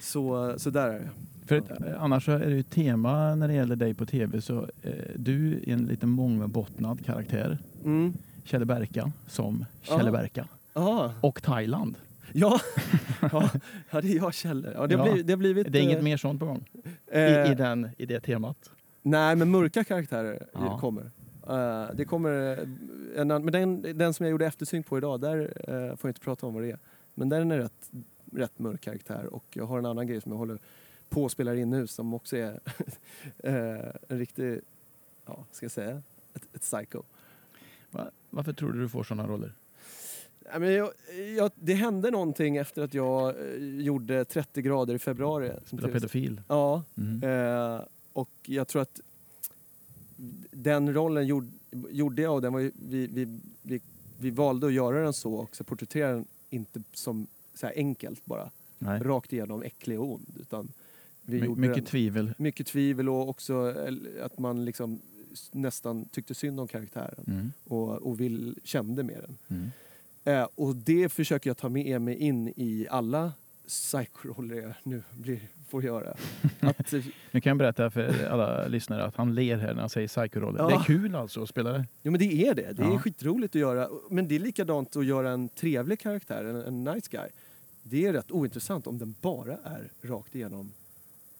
Så, 0.00 0.54
så 0.58 0.70
där 0.70 0.88
är 0.88 0.98
det. 1.00 1.10
För 1.46 1.56
ett, 1.56 1.70
annars 1.98 2.24
så 2.24 2.32
är 2.32 2.38
det 2.38 2.54
ju 2.56 2.62
tema 2.62 3.34
när 3.34 3.48
det 3.48 3.54
gäller 3.54 3.76
dig 3.76 3.94
på 3.94 4.06
tv 4.06 4.40
så 4.40 4.68
eh, 4.82 4.92
du 5.16 5.52
är 5.66 5.72
en 5.72 5.86
lite 5.86 6.06
mångbottnad 6.06 7.04
karaktär. 7.04 7.58
Mm. 7.84 8.12
Kjelle 8.44 8.64
Berka 8.64 9.12
som. 9.26 9.64
Kjelle 9.82 10.10
Berka. 10.10 10.48
Och 11.20 11.42
Thailand. 11.42 11.96
Ja. 12.32 12.60
ja, 13.32 13.50
ja, 13.90 14.00
det 14.00 14.08
är 14.12 14.16
jag 14.16 14.34
Kjell. 14.34 14.68
Ja, 14.74 14.86
det, 14.86 14.96
har 14.96 15.06
Ja. 15.06 15.12
blivit, 15.12 15.26
det 15.26 15.32
har 15.32 15.38
blivit... 15.38 15.72
Det 15.72 15.78
är 15.78 15.82
inget 15.82 15.98
eh, 15.98 16.04
mer 16.04 16.16
sånt 16.16 16.40
på 16.40 16.46
gång 16.46 16.64
eh, 17.12 17.20
i, 17.48 17.52
i, 17.52 17.54
den, 17.54 17.88
i 17.98 18.06
det 18.06 18.20
temat. 18.20 18.70
Nej, 19.02 19.36
men 19.36 19.50
mörka 19.50 19.84
karaktärer 19.84 20.46
Ja. 20.52 20.78
kommer. 20.78 21.10
Eh, 21.48 21.86
det 21.94 22.04
kommer 22.04 22.52
eh, 22.52 23.20
en, 23.20 23.28
men 23.28 23.46
den, 23.46 23.82
den 23.98 24.14
som 24.14 24.24
jag 24.26 24.30
gjorde 24.30 24.46
eftersyn 24.46 24.82
på 24.82 24.98
idag, 24.98 25.20
där 25.20 25.38
eh, 25.68 25.96
får 25.96 26.08
jag 26.08 26.10
inte 26.10 26.20
prata 26.20 26.46
om 26.46 26.54
vad 26.54 26.62
det 26.62 26.70
är. 26.70 26.78
Men 27.14 27.28
den 27.28 27.50
är 27.50 27.58
rätt, 27.58 27.90
rätt 28.32 28.58
mörk 28.58 28.80
karaktär 28.80 29.26
och 29.34 29.44
jag 29.52 29.66
har 29.66 29.78
en 29.78 29.86
annan 29.86 30.06
grej 30.06 30.20
som 30.20 30.32
jag 30.32 30.38
håller 30.38 30.58
på 31.10 31.26
att 31.26 31.32
spela 31.32 31.54
in 31.56 31.70
nu 31.70 31.86
som 31.86 32.14
också 32.14 32.36
är 32.36 32.60
eh, 33.38 33.90
en 34.08 34.18
riktig, 34.18 34.60
ja, 35.26 35.44
ska 35.52 35.64
jag 35.64 35.70
säga, 35.70 36.02
ett, 36.34 36.42
ett 36.54 36.60
psycho. 36.62 37.02
Va? 37.90 38.10
Varför 38.30 38.52
tror 38.52 38.72
du 38.72 38.80
du 38.80 38.88
får 38.88 39.04
sådana 39.04 39.28
roller? 39.28 39.54
Nej, 40.50 40.60
men 40.60 40.72
jag, 40.72 40.90
jag, 41.36 41.50
det 41.54 41.74
hände 41.74 42.10
någonting 42.10 42.56
efter 42.56 42.82
att 42.82 42.94
jag 42.94 43.28
eh, 43.28 43.56
gjorde 43.80 44.24
30 44.24 44.62
grader 44.62 44.94
i 44.94 44.98
februari. 44.98 45.52
som 45.66 45.78
Spela 45.78 45.92
pedofil? 45.92 46.40
Ja, 46.48 46.82
Mm. 46.96 47.22
eh, 47.76 47.80
och 48.12 48.30
jag 48.42 48.68
tror 48.68 48.82
att 48.82 49.00
den 50.50 50.94
rollen 50.94 51.26
gjorde, 51.26 51.46
gjorde 51.90 52.22
jag 52.22 52.34
och 52.34 52.42
den 52.42 52.52
var 52.52 52.60
ju, 52.60 52.72
vi, 52.88 53.06
vi, 53.06 53.40
vi, 53.62 53.80
vi 54.18 54.30
valde 54.30 54.66
att 54.66 54.72
göra 54.72 55.02
den 55.04 55.12
så 55.12 55.34
och 55.34 55.56
så 55.56 55.64
porträttera 55.64 56.12
den 56.12 56.24
inte 56.50 56.82
som 56.92 57.26
så 57.54 57.66
enkelt 57.66 58.24
bara, 58.26 58.50
Nej. 58.78 59.00
rakt 59.02 59.32
igenom 59.32 59.62
äcklig 59.62 60.00
och 60.00 60.12
ond. 60.14 60.36
Utan 60.40 60.68
vi 61.30 61.40
My, 61.40 61.46
gjorde 61.46 61.60
mycket 61.60 61.74
den, 61.76 61.84
tvivel. 61.84 62.34
mycket 62.38 62.66
tvivel 62.66 63.08
och 63.08 63.28
också 63.28 63.74
eh, 63.86 64.24
att 64.24 64.38
man 64.38 64.64
liksom 64.64 65.00
nästan 65.52 66.04
tyckte 66.04 66.34
synd 66.34 66.60
om 66.60 66.68
karaktären 66.68 67.24
Mm. 67.26 67.52
och, 67.64 67.88
och 68.02 68.20
vill, 68.20 68.58
kände 68.64 69.02
med 69.02 69.18
den. 69.22 69.38
Mm. 69.58 69.70
Eh, 70.24 70.48
och 70.54 70.76
det 70.76 71.08
försöker 71.12 71.50
jag 71.50 71.56
ta 71.56 71.68
med 71.68 72.00
mig 72.00 72.14
in 72.16 72.48
i 72.56 72.86
alla 72.90 73.32
psykoroller 73.66 74.56
jag 74.56 74.72
nu 74.82 75.02
blir, 75.12 75.40
får 75.68 75.84
göra. 75.84 76.14
Att, 76.60 76.92
eh, 76.92 77.04
Nu 77.32 77.40
kan 77.40 77.50
jag 77.50 77.58
berätta 77.58 77.90
för 77.90 78.26
alla 78.26 78.66
lyssnare 78.68 79.04
att 79.04 79.16
han 79.16 79.34
ler 79.34 79.56
här 79.58 79.74
när 79.74 79.80
han 79.80 79.90
säger 79.90 80.08
psykoroller. 80.08 80.58
Ja. 80.58 80.68
Det 80.68 80.74
är 80.74 80.84
kul 80.84 81.14
alltså 81.14 81.42
att 81.42 81.48
spela 81.48 81.72
det. 81.72 81.86
jo 82.02 82.10
men 82.10 82.18
det 82.20 82.46
är 82.48 82.54
det, 82.54 82.72
det 82.72 82.82
är 82.82 82.86
Ja. 82.86 82.98
skitroligt 82.98 83.54
att 83.56 83.60
göra. 83.60 83.88
Men 84.10 84.28
det 84.28 84.34
är 84.34 84.40
likadant 84.40 84.96
att 84.96 85.06
göra 85.06 85.30
en 85.30 85.48
trevlig 85.48 86.00
karaktär, 86.00 86.44
en, 86.44 86.56
en 86.56 86.84
nice 86.94 87.08
guy. 87.10 87.28
Det 87.82 88.06
är 88.06 88.12
rätt 88.12 88.30
ointressant 88.30 88.86
om 88.86 88.98
den 88.98 89.14
bara 89.20 89.52
är 89.52 89.90
rakt 90.02 90.34
igenom 90.34 90.72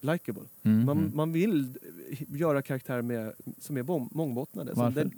likable. 0.01 0.43
Mm, 0.63 0.85
Man, 0.85 0.99
mm. 0.99 1.11
man 1.17 1.33
vill 1.33 1.75
göra 2.29 2.63
karaktärer 2.63 3.03
med, 3.03 3.33
som 3.59 3.77
är 3.77 3.83
bom- 3.83 4.09
mångbottnade. 4.13 4.73
Varför? 4.75 5.01
den- 5.01 5.13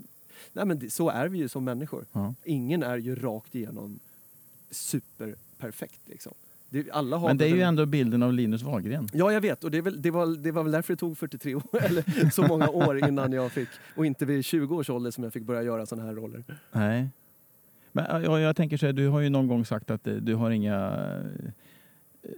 nej 0.53 0.67
men 0.67 0.91
så 0.91 1.09
är 1.09 1.29
vi 1.29 1.39
ju 1.39 1.49
som 1.49 1.65
människor. 1.65 2.05
Ja. 2.13 2.35
Ingen 2.45 2.83
är 2.83 2.97
ju 2.99 3.15
rakt 3.15 3.55
igenom 3.55 3.99
superperfekt. 4.71 6.01
Liksom. 6.09 6.33
Det, 6.71 6.91
alla 6.91 7.17
har 7.17 7.29
Men 7.29 7.39
det 7.39 7.45
är 7.45 7.49
ju 7.55 7.61
en- 7.63 7.69
ändå 7.69 7.87
bilden 7.87 8.23
av 8.23 8.33
Linus 8.33 8.63
Wahlgren. 8.63 9.09
Ja, 9.13 9.33
jag 9.33 9.41
vet. 9.41 9.65
Och 9.65 9.71
det, 9.71 9.81
väl, 9.81 10.03
det, 10.03 10.11
var, 10.11 10.27
det 10.43 10.53
var 10.53 10.63
väl 10.63 10.73
därför 10.73 10.93
det 10.93 10.99
tog 10.99 11.19
43 11.19 11.55
år, 11.55 11.63
eller 11.83 12.31
så 12.31 12.43
många 12.47 12.69
år 12.69 13.09
innan 13.09 13.33
jag 13.33 13.53
fick, 13.53 13.69
och 13.97 14.07
inte 14.07 14.25
vid 14.25 14.45
20 14.45 14.77
års 14.77 14.91
ålder 14.91 15.11
som 15.11 15.25
jag 15.25 15.33
fick 15.33 15.43
börja 15.43 15.63
göra 15.63 15.87
såna 15.87 16.03
här 16.03 16.15
roller. 16.15 16.45
Nej. 16.73 17.09
Men 17.93 18.23
ja, 18.23 18.41
jag 18.41 18.57
tänker 18.57 18.77
så 18.77 18.87
här, 18.87 18.93
du 18.93 19.09
har 19.09 19.21
ju 19.21 19.29
någon 19.29 19.47
gång 19.47 19.65
sagt 19.65 19.91
att 19.91 20.07
eh, 20.07 20.15
du 20.15 20.35
har 20.35 20.51
inga 20.51 20.97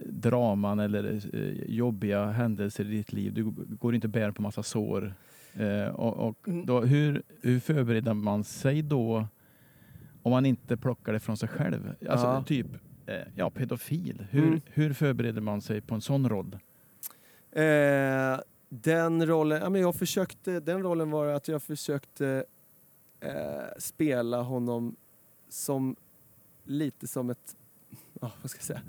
draman 0.05 0.79
eller 0.79 1.21
eh, 1.35 1.63
jobbiga 1.75 2.25
händelser 2.25 2.85
i 2.85 2.87
ditt 2.87 3.13
liv. 3.13 3.33
Du 3.33 3.43
går 3.79 3.95
inte 3.95 4.07
bär 4.07 4.31
på 4.31 4.41
massa 4.41 4.63
sår. 4.63 5.13
Eh, 5.53 5.87
och 5.87 6.27
och 6.29 6.47
Mm. 6.47 6.65
då, 6.65 6.81
hur, 6.81 7.23
hur 7.41 7.59
förbereder 7.59 8.13
man 8.13 8.43
sig 8.43 8.81
då 8.81 9.27
om 10.21 10.31
man 10.31 10.45
inte 10.45 10.77
plockar 10.77 11.13
det 11.13 11.19
från 11.19 11.37
sig 11.37 11.49
själv? 11.49 11.87
Alltså 12.09 12.25
Ja. 12.27 12.43
typ 12.47 12.67
eh, 13.05 13.15
ja, 13.35 13.49
pedofil. 13.49 14.27
Hur, 14.31 14.47
Mm. 14.47 14.61
hur 14.65 14.93
förbereder 14.93 15.41
man 15.41 15.61
sig 15.61 15.81
på 15.81 15.95
en 15.95 16.01
sån 16.01 16.29
roll? 16.29 16.57
Eh, 17.51 18.39
den 18.69 19.25
rollen, 19.27 19.61
ja, 19.61 19.69
men 19.69 19.81
jag 19.81 19.95
försökte, 19.95 20.59
den 20.59 20.83
rollen 20.83 21.11
var 21.11 21.27
att 21.27 21.47
jag 21.47 21.63
försökte 21.63 22.45
eh, 23.19 23.31
spela 23.79 24.41
honom 24.41 24.95
som 25.49 25.95
lite 26.63 27.07
som 27.07 27.29
ett, 27.29 27.55
ja, 28.21 28.31
vad 28.41 28.49
ska 28.51 28.57
jag 28.57 28.63
säga, 28.65 28.81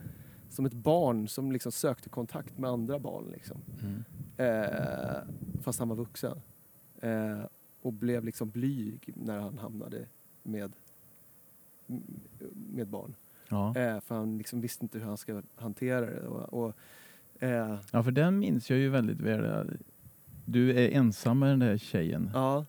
som 0.57 0.67
ett 0.67 0.73
barn 0.73 1.29
som 1.29 1.53
liksom 1.53 1.73
sökte 1.73 2.09
kontakt 2.09 2.59
med 2.59 2.71
andra 2.71 2.99
barn. 2.99 3.25
Liksom. 3.33 3.63
Eh, 4.37 5.23
fast 5.63 5.79
han 5.79 5.89
var 5.89 5.97
vuxen. 5.97 6.41
Eh, 7.01 7.41
och 7.83 7.93
blev 7.93 8.25
liksom 8.25 8.51
blyg 8.51 9.11
när 9.15 9.39
han 9.39 9.59
hamnade 9.59 10.07
med, 10.43 10.73
med 12.53 12.87
barn. 12.87 13.15
Ja. 13.49 13.69
Eh, 13.69 14.01
för 14.01 14.15
han 14.15 14.39
liksom 14.39 14.61
visste 14.61 14.85
inte 14.85 14.99
hur 14.99 15.07
han 15.07 15.17
ska 15.17 15.43
hantera 15.57 16.01
det. 16.01 16.27
Och, 16.27 16.65
och, 16.65 16.75
eh, 17.43 17.79
ja, 17.91 18.03
för 18.03 18.11
den 18.11 18.39
minns 18.39 18.71
jag 18.71 18.79
ju 18.79 18.89
väldigt 18.89 19.21
väl. 19.21 19.77
Du 20.45 20.71
är 20.71 20.91
ensam 20.91 21.39
med 21.39 21.49
den 21.49 21.59
där 21.59 21.79
tjejen 21.79 22.31
ja, 22.35 22.65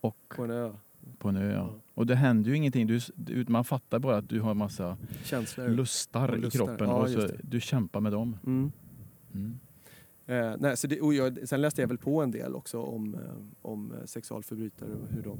och 0.00 0.34
på 0.36 0.44
en 0.44 0.50
ö. 0.50 0.72
På 1.18 1.28
en 1.28 1.36
ö. 1.36 1.52
Ja. 1.52 1.74
Och 1.94 2.06
det 2.06 2.14
händer 2.14 2.50
ju 2.50 2.56
ingenting. 2.56 2.86
Du, 3.14 3.44
man 3.48 3.64
fattar 3.64 3.98
bara 3.98 4.16
att 4.16 4.28
du 4.28 4.40
har 4.40 4.54
massa 4.54 4.96
Känslor. 5.24 5.68
lustar, 5.68 6.46
i 6.46 6.50
kroppen 6.50 6.88
Ja, 6.88 6.94
och 6.94 7.10
så 7.10 7.28
du 7.42 7.60
kämpar 7.60 8.00
med 8.00 8.12
dem. 8.12 8.38
Mm. 8.46 8.72
Mm. 9.34 9.58
Eh, 10.26 10.56
nej, 10.58 10.76
så 10.76 10.86
det, 10.86 10.96
jag, 10.96 11.48
sen 11.48 11.60
läste 11.60 11.80
jag 11.80 11.88
väl 11.88 11.98
på 11.98 12.22
en 12.22 12.30
del 12.30 12.54
också 12.54 12.82
om, 12.82 13.14
eh, 13.14 13.20
om 13.62 13.92
eh, 13.92 14.04
sexualförbrytare 14.04 14.94
och 14.94 15.08
hur 15.08 15.22
de 15.22 15.38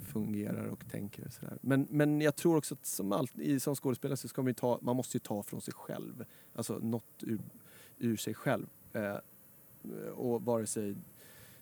fungerar 0.00 0.66
och 0.66 0.90
tänker. 0.90 1.26
Och 1.26 1.32
sådär. 1.32 1.58
Men, 1.60 1.86
men 1.90 2.20
jag 2.20 2.36
tror 2.36 2.56
också 2.56 2.74
att 2.74 2.86
som, 2.86 3.12
allt, 3.12 3.38
i, 3.38 3.60
som 3.60 3.74
skådespelare 3.74 4.16
så 4.16 4.28
ska 4.28 4.42
man 4.42 4.54
ta, 4.54 4.78
man 4.82 4.96
måste 4.96 5.16
ju 5.16 5.20
ta 5.20 5.42
från 5.42 5.60
sig 5.60 5.74
själv. 5.74 6.24
Alltså 6.54 6.78
något 6.78 7.22
ur, 7.22 7.40
ur 7.98 8.16
sig 8.16 8.34
själv. 8.34 8.66
Eh, 8.92 9.16
och 10.14 10.42
vare 10.42 10.66
sig 10.66 10.96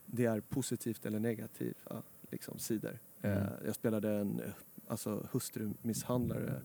det 0.06 0.24
är 0.24 0.40
positivt 0.40 1.06
eller 1.06 1.20
negativa 1.20 2.02
liksom, 2.30 2.58
sidor. 2.58 2.98
Mm. 3.22 3.38
Eh, 3.38 3.48
jag 3.64 3.74
spelade 3.74 4.10
en 4.10 4.42
alltså, 4.86 5.26
hustrumisshandlare 5.32 6.62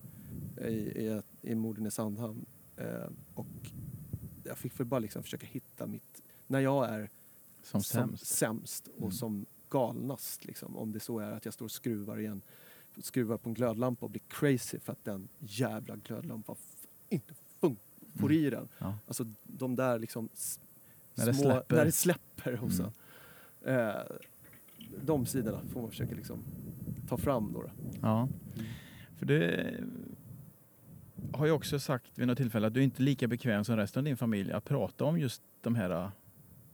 i, 0.61 0.67
i, 0.67 1.21
i 1.41 1.55
morden 1.55 1.85
i 1.85 1.91
Sandhamn. 1.91 2.45
Eh, 2.77 3.09
och 3.33 3.47
jag 4.43 4.57
fick 4.57 4.79
väl 4.79 4.87
bara 4.87 4.99
liksom 4.99 5.23
försöka 5.23 5.47
hitta 5.47 5.87
mitt... 5.87 6.21
När 6.47 6.59
jag 6.59 6.89
är 6.89 7.09
Som 7.63 7.83
sämst. 7.83 8.25
sämst 8.25 8.87
och 8.87 8.97
Mm. 8.99 9.11
som 9.11 9.45
galnast, 9.69 10.45
liksom, 10.45 10.77
om 10.77 10.91
det 10.91 10.99
så 10.99 11.19
är 11.19 11.31
att 11.31 11.45
jag 11.45 11.53
står 11.53 11.65
och 11.65 11.71
skruvar 11.71 12.19
igen 12.19 12.41
skruvar 13.01 13.37
på 13.37 13.49
en 13.49 13.53
glödlampa 13.53 14.05
och 14.05 14.09
blir 14.09 14.21
crazy 14.27 14.79
för 14.79 14.91
att 14.93 15.03
den 15.05 15.27
jävla 15.39 15.95
glödlampan 15.95 16.55
inte 17.09 17.33
fun- 17.61 17.75
får 18.19 18.31
i 18.31 18.49
den. 18.49 18.67
Ja. 18.77 18.97
Alltså 19.07 19.25
de 19.43 19.75
där 19.75 19.99
liksom 19.99 20.29
När 21.15 21.25
det 21.25 21.33
små, 21.33 21.43
släpper. 21.43 21.75
När 21.75 21.85
det 21.85 21.91
släpper 21.91 22.53
hos 22.57 22.79
Mm. 22.79 22.91
en. 23.61 23.75
Eh, 23.75 24.01
de 25.06 25.26
sidorna 25.26 25.60
får 25.73 25.82
man 25.82 25.89
försöka 25.89 26.15
liksom 26.15 26.39
ta 27.10 27.17
fram 27.17 27.54
då. 27.54 27.63
Ja. 28.02 28.28
För 29.15 29.26
det 29.26 29.73
har 31.34 31.47
jag 31.47 31.56
också 31.56 31.80
sagt 31.80 32.06
vid 32.15 32.28
något 32.28 32.38
tillfälle 32.38 32.67
att 32.67 32.73
du 32.73 32.80
är 32.80 32.84
inte 32.84 33.02
lika 33.04 33.28
bekväm 33.28 33.63
som 33.63 33.78
resten 33.78 34.00
av 34.00 34.04
din 34.04 34.17
familj 34.17 34.52
att 34.52 34.65
prata 34.65 35.06
om 35.06 35.19
just 35.19 35.41
de 35.62 35.76
här 35.76 35.89
äh, 35.89 36.10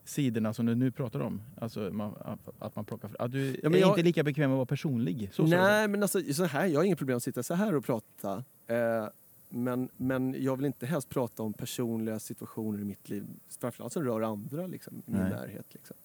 sidorna 0.03 0.53
som 0.53 0.65
du 0.65 0.75
nu 0.75 0.91
pratar 0.91 1.19
om. 1.19 1.41
Alltså 1.57 1.79
man, 1.79 2.13
att 2.59 2.75
man 2.75 2.85
plockar 2.85 3.09
att 3.19 3.31
du 3.31 3.59
Ja, 3.63 3.69
är 3.69 3.77
jag- 3.77 3.89
inte 3.89 4.03
lika 4.03 4.23
bekväm 4.23 4.49
med 4.49 4.55
att 4.55 4.57
vara 4.57 4.65
personlig. 4.65 5.29
Så, 5.31 5.35
så, 5.43 5.47
så. 5.51 5.57
Nej, 5.57 5.87
men 5.87 6.01
alltså, 6.01 6.33
så 6.33 6.45
här, 6.45 6.65
jag 6.65 6.79
har 6.79 6.83
inget 6.85 6.97
problem 6.97 7.17
att 7.17 7.23
sitta 7.23 7.43
så 7.43 7.53
här 7.53 7.75
och 7.75 7.85
prata. 7.85 8.43
Eh, 8.67 9.07
men, 9.49 9.89
men 9.97 10.35
jag 10.43 10.55
vill 10.55 10.65
inte 10.65 10.85
helst 10.85 11.09
prata 11.09 11.43
om 11.43 11.53
personliga 11.53 12.19
situationer 12.19 12.79
i 12.81 12.85
mitt 12.85 13.09
liv. 13.09 13.23
Framförallt 13.59 13.93
som 13.93 14.03
rör 14.03 14.21
andra 14.21 14.67
liksom, 14.67 14.93
i 14.97 15.11
min 15.11 15.21
Nej. 15.21 15.29
närhet. 15.29 15.65
Liksom. 15.73 15.95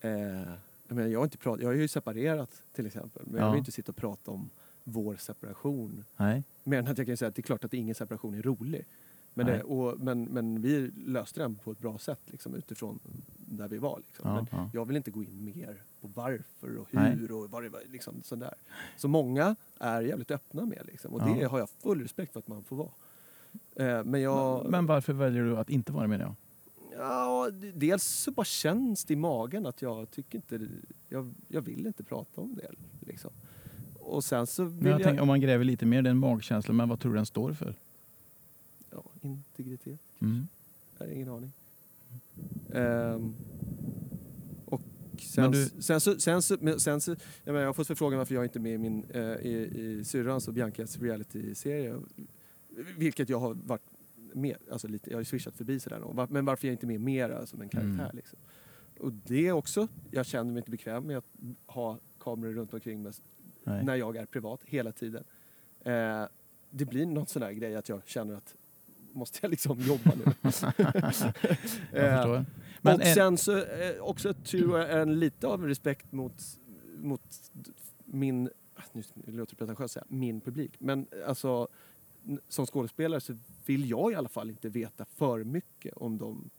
Eh, 0.00 0.52
jag, 0.88 0.94
menar, 0.96 1.08
jag, 1.10 1.18
har 1.18 1.24
inte 1.24 1.38
prat, 1.38 1.60
jag 1.60 1.68
har 1.68 1.74
ju 1.74 1.88
separerat 1.88 2.62
till 2.72 2.86
exempel. 2.86 3.22
Men 3.26 3.40
jag 3.40 3.46
Ja. 3.48 3.50
vill 3.52 3.58
inte 3.58 3.72
sitta 3.72 3.92
och 3.92 3.96
prata 3.96 4.30
om 4.30 4.50
vår 4.84 5.16
separation. 5.16 6.04
Nej. 6.16 6.42
Mer 6.64 6.78
än 6.78 6.86
att 6.86 6.98
jag 6.98 7.06
kan 7.06 7.16
säga 7.16 7.28
att 7.28 7.34
det 7.34 7.40
är 7.40 7.42
klart 7.42 7.64
att 7.64 7.74
ingen 7.74 7.94
separation 7.94 8.34
är 8.34 8.42
rolig. 8.42 8.84
Men, 9.34 9.46
Nej. 9.46 9.56
det, 9.58 9.62
och, 9.64 10.00
men, 10.00 10.24
men 10.24 10.62
vi 10.62 10.90
löste 11.06 11.40
den 11.40 11.54
på 11.54 11.70
ett 11.72 11.78
bra 11.78 11.98
sätt 11.98 12.20
liksom, 12.26 12.54
utifrån 12.54 12.98
där 13.36 13.68
vi 13.68 13.78
var. 13.78 14.00
Liksom. 14.06 14.28
Ja, 14.30 14.34
Men 14.34 14.46
ja. 14.50 14.70
jag 14.72 14.84
vill 14.84 14.96
inte 14.96 15.10
gå 15.10 15.22
in 15.24 15.44
mer 15.44 15.82
på 16.00 16.08
varför 16.14 16.76
och 16.76 16.88
Nej. 16.90 17.12
hur 17.16 17.32
och 17.32 17.50
vad 17.50 17.62
det 17.62 17.68
var. 17.68 17.80
Liksom, 17.90 18.22
sådär. 18.22 18.54
Så 18.96 19.08
många 19.08 19.56
är 19.78 20.02
jävligt 20.02 20.30
öppna 20.30 20.64
med 20.66 20.82
liksom, 20.86 21.14
och 21.14 21.20
Ja. 21.20 21.34
det 21.38 21.44
har 21.44 21.58
jag 21.58 21.70
full 21.70 22.00
respekt 22.02 22.32
för 22.32 22.38
att 22.40 22.48
man 22.48 22.64
får 22.64 22.76
vara. 22.76 22.88
Eh, 23.76 24.04
men 24.04 24.20
jag... 24.20 24.70
Men 24.70 24.86
varför 24.86 25.12
väljer 25.12 25.42
du 25.42 25.56
att 25.58 25.70
inte 25.70 25.92
vara 25.92 26.06
med 26.06 26.20
jag? 26.20 26.34
Ja, 27.02 27.50
dels 27.74 28.04
så 28.04 28.30
bara 28.30 28.44
känns 28.44 29.04
det 29.04 29.12
i 29.12 29.16
magen 29.16 29.66
att 29.66 29.82
jag 29.82 30.10
tycker 30.10 30.38
inte... 30.38 30.60
Jag, 31.08 31.34
jag 31.48 31.60
vill 31.60 31.86
inte 31.86 32.02
prata 32.02 32.40
om 32.40 32.54
det. 32.54 32.70
Liksom. 33.06 33.30
Och 34.00 34.24
sen 34.24 34.46
så 34.46 34.64
vill 34.64 34.86
jag 34.86 35.00
jag... 35.00 35.04
tänker, 35.06 35.22
om 35.22 35.28
man 35.28 35.40
gräver 35.40 35.64
lite 35.64 35.86
mer, 35.86 36.02
det 36.02 36.08
är 36.08 36.10
en 36.10 36.18
magkänsla, 36.18 36.74
men 36.74 36.88
vad 36.88 37.00
tror 37.00 37.12
du 37.12 37.16
den 37.16 37.26
står 37.26 37.52
för? 37.52 37.74
Ja, 38.90 39.02
integritet. 39.20 40.00
Mm. 40.20 40.48
Jag 40.98 41.06
har 41.06 41.12
ingen 41.12 41.28
aning. 41.28 41.52
Ehm, 42.74 43.34
och 44.64 44.82
sen, 45.18 45.50
du- 45.52 45.70
sen 45.78 46.00
så, 46.00 46.20
sen 46.20 46.42
så, 46.42 46.56
men 46.60 46.80
sen 46.80 47.00
så 47.00 47.10
jag, 47.10 47.18
menar, 47.52 47.60
jag 47.60 47.68
har 47.68 47.72
fått 47.74 47.86
förfrågan 47.86 48.18
varför 48.18 48.34
jag 48.34 48.44
inte 48.44 48.58
är 48.58 48.60
med 48.60 48.74
i, 48.74 48.78
min, 48.78 49.04
eh, 49.10 49.20
i, 49.22 49.70
i 49.80 50.04
syrrans 50.04 50.48
och 50.48 50.54
Biancas 50.54 50.98
reality-serie. 50.98 52.00
Vilket 52.96 53.28
jag 53.28 53.38
har 53.40 53.54
varit 53.54 53.82
med, 54.34 54.56
alltså 54.72 54.88
lite, 54.88 55.10
jag 55.10 55.16
har 55.16 55.20
ju 55.20 55.24
swishat 55.24 55.56
förbi 55.56 55.80
sådär. 55.80 55.98
Var- 56.00 56.26
Men 56.30 56.44
varför 56.44 56.66
jag 56.68 56.74
inte 56.74 56.86
är 56.86 56.88
med 56.88 57.00
mera 57.00 57.46
som 57.46 57.60
en 57.60 57.68
karaktär. 57.68 58.04
Mm. 58.04 58.16
Liksom. 58.16 58.38
Och 59.00 59.12
det 59.12 59.46
är 59.48 59.52
också, 59.52 59.88
jag 60.10 60.26
känner 60.26 60.50
mig 60.52 60.58
inte 60.60 60.70
bekväm 60.70 61.06
med 61.06 61.16
att 61.18 61.24
ha 61.66 61.98
kameror 62.18 62.52
runt 62.52 62.74
omkring 62.74 63.02
mig 63.02 63.12
Nej. 63.64 63.84
när 63.84 63.96
jag 63.96 64.16
är 64.16 64.26
privat 64.26 64.60
hela 64.64 64.92
tiden. 64.92 65.24
Eh, 65.84 66.24
det 66.70 66.84
blir 66.84 67.06
någon 67.06 67.26
sån 67.26 67.42
här 67.42 67.52
grej 67.52 67.76
att 67.76 67.88
jag 67.88 68.02
känner 68.06 68.34
att 68.34 68.54
måste 69.12 69.38
jag 69.42 69.50
liksom 69.50 69.80
jobba 69.86 70.12
nu? 70.24 70.24
Eh. 71.92 72.42
Men 72.80 72.94
och 72.94 73.02
är- 73.06 73.14
sen 73.14 73.36
så 73.36 73.56
eh, 73.58 74.00
också 74.00 74.34
tror 74.34 74.78
jag 74.78 75.00
en 75.02 75.20
lite 75.20 75.46
av 75.46 75.66
respekt 75.66 76.12
mot, 76.12 76.42
mot 76.96 77.22
min, 78.04 78.50
ah, 78.74 78.82
nu 78.94 79.02
låter 79.26 79.50
det 79.54 79.56
pretentiöst 79.58 79.80
att 79.80 79.90
säga, 79.90 80.04
min 80.08 80.40
publik. 80.40 80.72
Men 80.78 81.06
alltså 81.26 81.68
som 82.48 82.66
skådespelare 82.66 83.20
så 83.20 83.36
vill 83.66 83.90
jag 83.90 84.12
i 84.12 84.14
alla 84.14 84.28
fall 84.28 84.50
inte 84.50 84.68
veta 84.68 85.04
för 85.04 85.44
mycket 85.44 85.94
om 85.96 86.18
de 86.18 86.50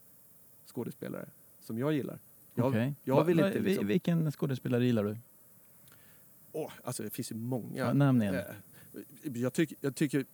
skådespelare 0.66 1.26
som 1.60 1.78
jag 1.78 1.92
gillar. 1.92 2.18
Jag, 2.54 2.66
Okej. 2.68 2.94
jag 3.04 3.24
vill 3.24 3.40
va- 3.40 3.46
inte 3.46 3.58
liksom- 3.60 3.86
Vilken 3.86 4.32
skådespelare 4.32 4.84
gillar 4.84 5.04
du? 5.04 5.16
åh, 6.52 6.70
alltså 6.84 7.02
det 7.02 7.10
finns 7.10 7.32
ju 7.32 7.36
många. 7.36 7.78
Ja, 7.78 7.92
nämn 7.92 8.22
en. 8.22 8.34
Eh, 8.34 8.42
jag, 9.34 9.52
tycker 9.52 9.76
jag 9.80 9.94
tycker 9.94 10.24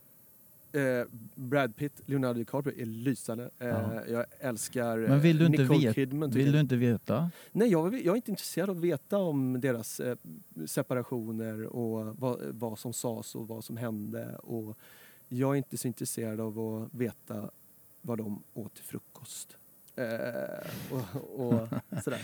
eh, 0.71 1.05
Brad 1.35 1.75
Pitt, 1.75 1.93
Leonardo 2.05 2.37
DiCaprio 2.39 2.81
är 2.81 2.85
lysande. 2.85 3.49
Eh, 3.59 3.67
Ja. 3.67 4.05
Jag 4.07 4.25
älskar 4.39 5.03
eh, 5.03 5.09
Men 5.09 5.19
vill 5.19 5.37
du 5.37 5.45
inte 5.45 5.61
Nicole 5.61 5.79
veta- 5.79 5.93
Kidman. 5.93 6.29
Vill 6.31 6.45
jag. 6.45 6.53
du 6.55 6.59
inte 6.59 6.75
veta? 6.75 7.31
Nej, 7.51 7.67
jag, 7.71 7.93
jag 7.93 8.11
är 8.11 8.15
inte 8.15 8.31
intresserad 8.31 8.69
av 8.69 8.77
att 8.77 8.83
veta 8.83 9.17
om 9.17 9.61
deras 9.61 9.99
eh, 9.99 10.15
separationer 10.65 11.63
och 11.65 12.15
vad, 12.17 12.39
vad 12.51 12.79
som 12.79 12.93
sades 12.93 13.35
och 13.35 13.47
vad 13.47 13.63
som 13.63 13.77
hände. 13.77 14.35
Och 14.35 14.77
jag 15.33 15.51
är 15.51 15.55
inte 15.55 15.77
så 15.77 15.87
intresserad 15.87 16.39
av 16.39 16.59
att 16.59 16.99
veta 16.99 17.49
vad 18.01 18.17
de 18.17 18.43
åt 18.53 18.73
till 18.73 18.83
frukost. 18.83 19.57
Eh, 19.95 20.05
och, 20.91 21.39
och 21.39 21.67
sådär. 22.03 22.21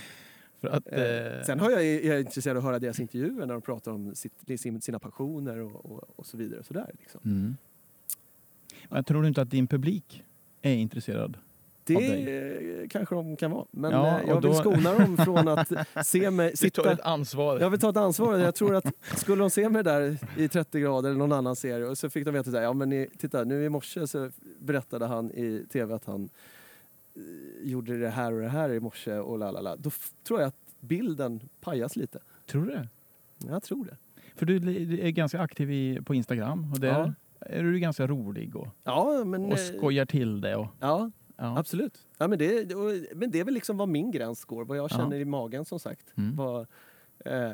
För 0.60 0.68
att, 0.68 0.88
Eh, 0.92 1.02
eh, 1.02 1.44
sen 1.44 1.60
har 1.60 1.72
jag, 1.72 1.86
är 1.86 2.10
jag 2.10 2.20
intresserad 2.20 2.58
av 2.58 2.62
att 2.62 2.64
höra 2.64 2.80
deras 2.80 3.00
intervjuer 3.00 3.46
när 3.46 3.54
de 3.54 3.62
pratar 3.62 3.92
om 3.92 4.16
sitt, 4.16 4.60
sin, 4.60 4.82
sina 4.82 5.00
passioner 5.00 5.58
och, 5.58 5.86
och, 5.86 6.04
och 6.16 6.26
så 6.26 6.38
vidare. 6.38 6.60
Och 6.60 6.66
sådär, 6.66 6.92
liksom. 7.00 7.22
mm. 7.26 7.58
Men 8.90 9.04
tror 9.04 9.22
du 9.22 9.28
inte 9.28 9.42
att 9.42 9.52
din 9.52 9.68
publik 9.68 10.24
är 10.62 10.74
intresserad? 10.74 11.38
Det 11.94 12.88
kanske 12.90 13.16
de 13.16 13.36
kan 13.36 13.52
vara. 13.52 13.66
Men 13.72 13.92
Ja, 13.92 14.20
eh, 14.20 14.28
jag 14.28 14.42
vill 14.42 14.52
då- 14.52 14.54
skona 14.54 14.94
dem 14.94 15.18
från 15.18 15.48
att 15.48 15.72
se 16.08 16.32
mig 16.32 16.46
Du 16.62 16.70
tar 16.70 16.84
sitta... 16.84 16.92
ett 16.92 17.02
ansvar. 17.02 17.60
Jag 17.60 17.70
vill 17.70 17.80
ta 17.80 17.90
ett 17.90 17.98
ansvar. 17.98 18.38
Jag 18.38 18.56
tror 18.56 18.76
att 18.76 18.86
skulle 19.16 19.42
de 19.44 19.50
se 19.50 19.70
mig 19.70 19.84
där 19.84 20.18
i 20.38 20.48
30 20.48 20.80
grader 20.80 21.10
eller 21.10 21.20
någon 21.20 21.32
annan 21.32 21.56
serie 21.56 21.86
och 21.86 21.98
så 21.98 22.10
fick 22.10 22.26
de 22.26 22.32
veta 22.34 22.50
att 22.50 22.64
ja 22.64 22.74
men 22.74 22.90
ni, 22.90 23.08
titta 23.18 23.44
nu 23.44 23.66
i 23.66 23.70
morse 23.70 24.08
så 24.08 24.32
berättade 24.60 25.06
han 25.06 25.32
i 25.32 25.66
tv 25.72 25.94
att 25.96 26.06
han 26.06 26.30
eh, 27.16 27.22
gjorde 27.70 27.98
det 27.98 28.10
här 28.10 28.34
och 28.34 28.42
det 28.42 28.50
här 28.50 28.70
i 28.70 28.80
morse 28.80 29.14
och 29.14 29.40
la 29.40 29.52
la 29.52 29.62
la. 29.62 29.76
Då 29.76 29.90
tror 30.28 30.40
jag 30.40 30.48
att 30.48 30.56
bilden 30.80 31.40
pajas 31.62 31.96
lite. 31.96 32.20
Tror 32.46 32.66
du 32.66 32.72
det? 32.72 32.88
Jag 33.48 33.64
tror 33.64 33.86
det. 33.86 33.98
För 34.36 34.46
du 34.46 34.60
du 34.60 35.00
är 35.00 35.10
ganska 35.10 35.40
aktiv 35.42 35.72
i, 35.72 36.00
på 36.06 36.16
Instagram 36.16 36.72
och 36.74 36.80
där 36.80 36.88
Ja. 36.88 37.14
är 37.40 37.64
du 37.64 37.80
ganska 37.80 38.08
rolig 38.08 38.56
och, 38.56 38.68
Ja 38.84 39.24
men... 39.26 39.46
och 39.46 39.52
eh, 39.52 39.58
skojar 39.78 40.06
till 40.06 40.42
det. 40.42 40.56
Och, 40.56 40.68
Ja, 40.80 41.12
ja. 41.38 41.58
absolut. 41.60 42.08
Ja, 42.18 42.28
men, 42.28 42.40
det, 42.40 42.76
men 43.16 43.32
det 43.32 43.40
är 43.40 43.44
väl 43.44 43.54
liksom 43.54 43.78
vad 43.78 43.90
min 43.90 44.12
gräns 44.12 44.46
går, 44.46 44.66
vad 44.66 44.78
jag 44.78 44.84
Ja. 44.92 44.98
känner 44.98 45.18
i 45.20 45.26
magen 45.26 45.66
som 45.66 45.80
sagt. 45.80 46.14
Mm. 46.18 46.36
Vad, 46.36 46.68
eh, 47.26 47.52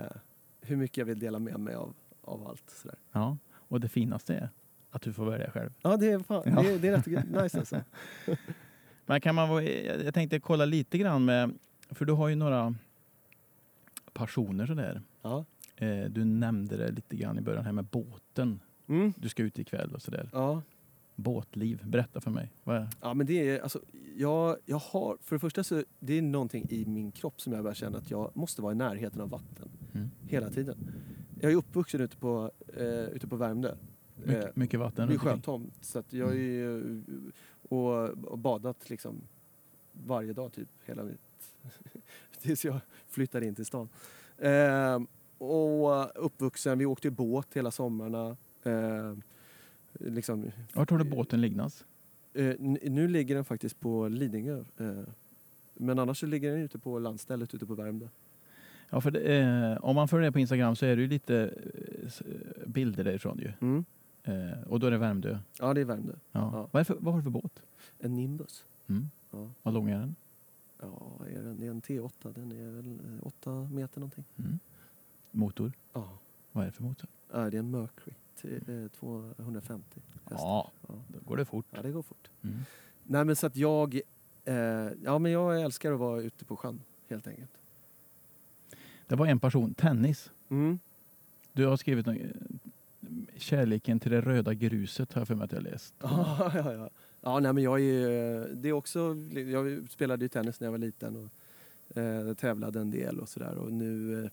hur 0.62 0.76
mycket 0.76 0.98
jag 0.98 1.06
vill 1.06 1.20
dela 1.20 1.40
med 1.40 1.60
mig 1.60 1.76
av, 1.76 1.94
av 2.22 2.48
allt. 2.48 2.70
Sådär. 2.70 2.98
ja. 3.12 3.38
Och 3.52 3.80
det 3.80 3.90
finaste 3.90 4.36
är 4.36 4.50
att 4.92 5.02
du 5.02 5.14
får 5.14 5.26
välja 5.26 5.52
själv. 5.52 5.70
Ja, 5.82 5.98
det 5.98 6.12
är, 6.12 6.20
fan, 6.20 6.44
Ja. 6.46 6.62
Det, 6.64 6.70
är- 6.74 6.80
det 6.80 6.88
är 6.88 6.98
rätt 7.18 7.44
nice 7.44 7.60
alltså. 7.60 7.82
Men 9.06 9.22
kan 9.22 9.36
man, 9.36 9.66
jag 10.06 10.14
tänkte 10.14 10.40
kolla 10.40 10.66
lite 10.66 10.98
grann 10.98 11.26
med, 11.26 11.54
för 11.90 12.06
du 12.06 12.14
har 12.14 12.28
ju 12.28 12.36
några 12.36 12.76
passioner 14.14 14.66
sådär. 14.66 15.02
Ja. 15.22 15.46
Eh, 15.76 16.04
Du 16.10 16.26
nämnde 16.26 16.78
det 16.78 16.92
lite 16.92 17.16
grann 17.16 17.38
i 17.38 17.42
början 17.42 17.66
här 17.66 17.72
med 17.72 17.86
båten. 17.86 18.60
Mm. 18.88 19.14
Du 19.18 19.30
ska 19.30 19.44
ut 19.44 19.60
ikväll 19.60 19.94
och 19.96 20.02
sådär. 20.02 20.30
Ja. 20.34 20.62
Båtliv, 21.16 21.82
berätta 21.86 22.22
för 22.22 22.32
mig. 22.32 22.52
Vad 22.64 22.76
är? 22.76 22.88
ja, 23.02 23.14
men 23.14 23.28
det 23.28 23.50
är 23.50 23.60
alltså, 23.60 23.80
jag, 24.18 24.58
jag 24.66 24.78
har, 24.78 25.18
för 25.22 25.36
det 25.36 25.40
första 25.40 25.64
så 25.64 25.84
det 26.00 26.18
är 26.18 26.22
någonting 26.22 26.66
i 26.70 26.86
min 26.86 27.12
kropp 27.12 27.42
som 27.42 27.54
jag 27.54 27.64
börjar 27.64 27.76
känna 27.76 27.98
att 27.98 28.12
jag 28.12 28.32
måste 28.34 28.62
vara 28.62 28.72
i 28.72 28.76
närheten 28.76 29.22
av 29.22 29.30
vatten 29.30 29.70
Mm. 29.96 30.10
hela 30.28 30.50
tiden. 30.50 30.78
Jag 31.42 31.52
är 31.52 31.56
uppvuxen 31.56 32.02
ute 32.02 32.18
på, 32.18 32.52
eh, 32.78 32.86
ute 32.88 33.28
på 33.28 33.36
Värmdö. 33.36 33.70
Eh, 33.70 33.76
Mycket, 34.26 34.56
mycket 34.56 34.80
vatten 34.80 35.08
runt 35.10 35.20
omkring. 35.22 35.34
sjötomt. 35.36 35.74
Så 35.82 36.00
att 36.00 36.14
jag 36.14 36.30
är 36.30 36.36
ju, 36.36 37.02
och, 37.70 38.10
och 38.10 38.38
badat 38.40 38.90
liksom 38.90 39.22
varje 39.92 40.34
dag 40.34 40.54
typ 40.54 40.70
hela 40.86 41.04
mitt... 41.04 41.20
tills 42.42 42.66
jag 42.66 42.80
flyttade 43.08 43.46
in 43.46 43.56
till 43.56 43.66
stan. 43.66 43.90
Eh, 44.38 45.00
och 45.38 46.26
uppvuxen, 46.26 46.78
vi 46.80 46.86
åkte 46.86 47.12
båt 47.12 47.48
hela 47.54 47.72
sommarna. 47.72 48.38
Eh, 48.64 49.14
liksom, 50.00 50.52
Vart 50.74 50.90
har 50.90 50.98
du 50.98 51.04
båten 51.04 51.42
lignas? 51.42 51.86
eh, 52.34 52.56
nu 52.60 53.08
ligger 53.08 53.36
den 53.36 53.46
faktiskt 53.46 53.80
på 53.80 54.08
Lidingö. 54.08 54.64
Eh, 54.78 55.02
men 55.74 56.00
annars 56.00 56.20
så 56.20 56.26
ligger 56.26 56.52
den 56.52 56.62
ute 56.62 56.80
på 56.80 57.00
landstället 57.00 57.54
ute 57.54 57.66
på 57.66 57.76
Värmdö. 57.76 58.08
Ja, 58.90 59.02
för 59.02 59.12
det, 59.12 59.20
eh, 59.40 59.86
om 59.86 59.96
man 59.96 60.08
följer 60.08 60.26
det 60.26 60.32
på 60.32 60.40
Instagram 60.40 60.76
så 60.76 60.86
är 60.86 60.96
det 60.96 61.02
ju 61.02 61.08
lite 61.08 61.54
eh, 62.26 62.68
bilder 62.68 63.04
därifrån 63.04 63.38
ju. 63.40 63.52
Mm. 63.62 63.86
Eh, 64.24 64.62
och 64.68 64.80
då 64.80 64.88
är 64.88 64.92
det 64.92 64.98
Värmdö. 64.98 65.40
Ja, 65.60 65.74
det 65.74 65.82
är 65.82 65.86
Värmdö. 65.86 66.14
Ja. 66.32 66.50
Ja. 66.54 66.68
Vad, 66.72 66.80
är 66.80 66.84
för, 66.84 66.96
vad 67.00 67.14
har 67.14 67.20
du 67.20 67.24
för 67.24 67.30
båt? 67.30 67.64
En 68.00 68.16
Nimbus. 68.16 68.66
Mm. 68.88 69.10
Ja, 69.32 69.50
Vad 69.64 69.74
lång 69.74 69.90
är 69.90 70.00
den? 70.00 70.16
ja 70.82 71.20
är 71.30 71.42
den? 71.44 71.60
det 71.60 71.66
är 71.66 71.70
en 71.72 71.82
T8. 71.82 72.34
Den 72.34 72.52
är 72.52 72.72
väl 72.72 73.00
eh, 73.20 73.28
8 73.28 73.68
meter 73.72 74.00
någonting. 74.00 74.24
Mm. 74.38 74.60
Motor? 75.32 75.72
Ja. 75.94 76.10
Vad 76.52 76.64
är 76.64 76.66
det 76.68 76.72
för 76.74 76.84
motor? 76.84 77.10
Ja, 77.32 77.50
det 77.50 77.58
är 77.58 77.60
en 77.60 77.72
Mercury. 77.72 78.14
Till, 78.42 78.84
eh, 78.84 78.88
250 79.00 79.84
hästar. 80.24 80.38
Ja, 80.48 80.72
Ja. 80.88 80.96
då 81.08 81.20
går 81.28 81.38
det 81.38 81.46
fort. 81.46 81.66
ja, 81.72 81.82
det 81.82 81.92
går 81.92 82.02
fort. 82.02 82.30
Mm. 82.44 82.56
Nej, 83.04 83.26
men 83.26 83.36
så 83.36 83.48
att 83.48 83.56
jag... 83.56 84.00
Eh, 84.46 84.56
ja, 85.04 85.20
men 85.20 85.32
jag 85.32 85.62
älskar 85.62 85.92
att 85.92 86.00
vara 86.00 86.22
ute 86.22 86.46
på 86.46 86.56
sjön, 86.56 86.82
helt 87.10 87.28
enkelt. 87.28 87.52
Det 89.08 89.16
var 89.16 89.26
en 89.28 89.40
person, 89.40 89.74
tennis. 89.74 90.32
Mm. 90.50 90.80
Du 91.54 91.66
har 91.66 91.78
skrivit 91.78 92.08
eh, 92.08 92.16
Kärleken 93.36 94.00
till 94.00 94.12
det 94.12 94.22
röda 94.22 94.54
gruset 94.54 95.14
har 95.14 95.22
jag 95.22 95.28
för 95.28 95.36
mig 95.36 95.46
att 95.46 95.52
jag 95.52 95.64
läst. 95.64 95.94
Ja, 96.02 96.52
ja, 96.56 96.74
ja. 96.74 96.90
ja 97.22 97.40
nej, 97.40 97.54
men 97.54 97.64
jag 97.64 97.82
är, 97.82 98.48
det 98.56 98.70
är 98.70 98.74
också, 98.74 99.16
jag 99.52 99.90
spelade 99.90 100.26
ju 100.26 100.30
tennis 100.30 100.60
när 100.60 100.68
jag 100.68 100.72
var 100.72 100.78
liten 100.78 101.16
och 101.16 101.98
eh, 101.98 102.34
tävlade 102.34 102.80
en 102.80 102.92
del 102.92 103.20
och 103.20 103.30
sådär. 103.30 103.58
Och 103.58 103.74
nu, 103.74 104.24
eh, 104.26 104.30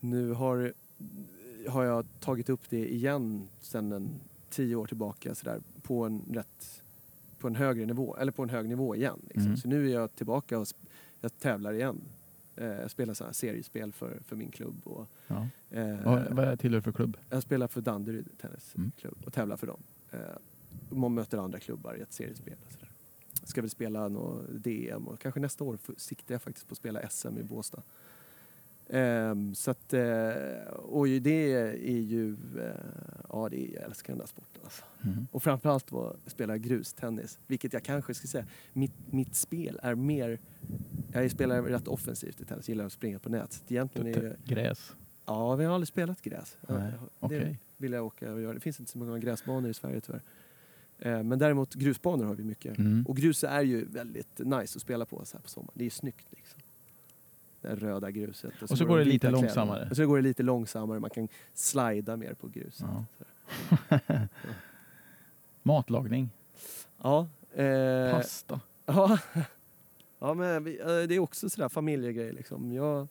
nu 0.00 0.32
har, 0.32 0.72
har 1.68 1.84
jag 1.84 2.06
tagit 2.20 2.48
upp 2.48 2.60
det 2.70 2.92
igen 2.94 3.48
sedan 3.60 3.92
en 3.92 4.08
tio 4.50 4.76
år 4.76 4.86
tillbaka 4.86 5.34
sådär, 5.34 5.60
på 5.82 6.04
en 6.04 6.22
rätt 6.32 6.82
på 7.38 7.46
en 7.46 7.56
högre 7.56 7.86
nivå, 7.86 8.16
eller 8.16 8.32
på 8.32 8.42
en 8.42 8.48
hög 8.50 8.68
nivå 8.68 8.96
igen. 8.96 9.18
Liksom. 9.24 9.42
Mm. 9.46 9.56
Så 9.56 9.68
nu 9.68 9.90
är 9.90 9.94
jag 9.94 10.14
tillbaka 10.16 10.58
och 10.58 10.66
jag 11.20 11.38
tävlar 11.38 11.72
igen. 11.72 12.00
Eh, 12.56 12.66
jag 12.66 12.90
spelar 12.90 13.14
så 13.14 13.24
här 13.24 13.32
seriespel 13.32 13.92
för, 13.92 14.18
för 14.24 14.36
min 14.36 14.50
klubb. 14.50 14.80
Och, 14.84 15.06
Ja. 15.26 15.46
eh, 15.70 16.04
Vad, 16.04 16.32
vad 16.32 16.60
tillhör 16.60 16.80
för 16.80 16.92
klubb? 16.92 17.16
jag 17.30 17.42
spelar 17.42 17.68
för 17.68 17.80
Danderyd 17.80 18.28
Tennisklubb 18.40 19.14
Mm. 19.14 19.26
och 19.26 19.32
tävlar 19.32 19.56
för 19.56 19.66
dem. 19.66 19.80
Eh, 20.10 20.18
man 20.90 21.14
möter 21.14 21.38
andra 21.38 21.58
klubbar 21.58 21.94
i 21.96 22.00
ett 22.00 22.12
seriespel. 22.12 22.54
Och 22.66 22.72
sådär. 22.72 22.90
Ska 23.44 23.60
väl 23.60 23.70
spela 23.70 24.08
något 24.08 24.44
DM 24.64 25.08
och 25.08 25.18
kanske 25.20 25.40
nästa 25.40 25.64
år 25.64 25.78
siktar 25.96 26.34
jag 26.34 26.42
faktiskt 26.42 26.68
på 26.68 26.72
att 26.72 26.78
spela 26.78 27.08
SM 27.10 27.38
i 27.38 27.42
Båstad. 27.42 27.82
Ehm, 28.90 29.54
så 29.54 29.70
att, 29.70 29.92
eh, 29.92 30.00
och 30.72 31.06
det 31.06 31.52
är 31.54 31.76
ju, 32.00 32.36
eh, 32.58 32.70
ja 33.28 33.48
det 33.48 33.70
är, 33.70 33.74
jag 33.74 33.82
älskar 33.84 34.12
den 34.12 34.18
där 34.18 34.26
sporten 34.26 34.60
alltså. 34.64 34.84
Mm. 35.04 35.26
Och 35.32 35.42
framförallt 35.42 35.92
att 35.92 36.16
spela 36.26 36.58
grustennis, 36.58 37.38
vilket 37.46 37.72
jag 37.72 37.82
kanske 37.82 38.14
ska 38.14 38.26
säga, 38.28 38.46
mitt, 38.72 39.12
mitt 39.12 39.34
spel 39.34 39.78
är 39.82 39.94
mer, 39.94 40.38
jag 41.12 41.30
spelar 41.30 41.62
rätt 41.62 41.88
offensivt 41.88 42.40
i 42.40 42.44
tennis, 42.44 42.68
gillar 42.68 42.86
att 42.86 42.92
springa 42.92 43.18
på 43.18 43.28
nät. 43.28 43.64
Egentligen 43.68 44.06
är 44.16 44.22
det, 44.22 44.36
Gräs? 44.54 44.92
ja 45.26 45.54
vi 45.56 45.64
har 45.64 45.74
aldrig 45.74 45.88
spelat 45.88 46.22
gräs. 46.22 46.56
Nej, 46.68 46.92
Det 46.92 46.98
Okej. 47.20 47.58
vill 47.76 47.92
jag 47.92 48.06
åka 48.06 48.32
och 48.32 48.40
göra. 48.40 48.54
Det 48.54 48.60
finns 48.60 48.80
inte 48.80 48.92
så 48.92 48.98
många 48.98 49.18
gräsbanor 49.18 49.70
i 49.70 49.74
Sverige 49.74 50.00
tyvärr. 50.00 50.22
Eh, 50.98 51.22
Men 51.22 51.38
däremot 51.38 51.74
grusbanor 51.74 52.24
har 52.24 52.34
vi 52.34 52.44
mycket. 52.44 52.78
Mm. 52.78 53.04
Och 53.08 53.16
grus 53.16 53.44
är 53.44 53.62
ju 53.62 53.84
väldigt 53.84 54.38
nice 54.38 54.76
att 54.76 54.82
spela 54.82 55.04
på 55.06 55.24
så 55.24 55.36
här 55.36 55.42
på 55.42 55.48
sommaren. 55.48 55.72
Det 55.74 55.82
är 55.82 55.86
ju 55.86 55.90
snyggt 55.90 56.26
liksom. 56.30 56.60
Det 57.66 57.76
röda 57.76 58.10
gruset. 58.10 58.62
Och 58.62 58.68
så 58.68 58.74
med 58.84 58.88
går 58.88 58.98
de 58.98 59.04
det 59.04 59.10
lite 59.10 59.18
kläderna. 59.18 59.40
långsammare. 59.42 59.86
Och 59.90 59.96
så 59.96 60.06
går 60.06 60.16
det 60.16 60.22
lite 60.22 60.42
långsammare. 60.42 61.00
Man 61.00 61.10
kan 61.10 61.28
slida 61.54 62.16
mer 62.16 62.34
på 62.34 62.48
grus. 62.48 62.78
Ja. 62.80 63.04
Så. 63.18 63.24
Matlagning? 65.62 66.30
Ja. 67.02 67.28
Eh, 67.54 68.10
Pasta? 68.10 68.60
ja. 68.86 69.18
ja, 70.18 70.34
men 70.34 70.56
eh, 70.56 70.62
det 71.08 71.14
är 71.14 71.18
också 71.18 71.50
sådär 71.50 71.68
familjegrej 71.68 72.32
liksom. 72.32 72.72
Jag, 72.72 73.08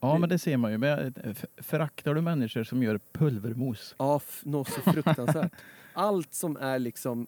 Ja, 0.00 0.18
men 0.18 0.28
det 0.28 0.38
ser 0.38 0.56
man 0.56 0.72
ju. 0.72 0.78
Men 0.78 1.14
f- 1.24 1.44
föraktar 1.56 2.14
du 2.14 2.20
människor 2.20 2.64
som 2.64 2.82
gör 2.82 3.00
pulvermos? 3.12 3.94
Ja, 3.98 4.20
något 4.42 4.68
så 4.68 4.80
fruktansvärt. 4.80 5.52
Allt 5.92 6.34
som 6.34 6.56
är 6.56 6.78
liksom... 6.78 7.26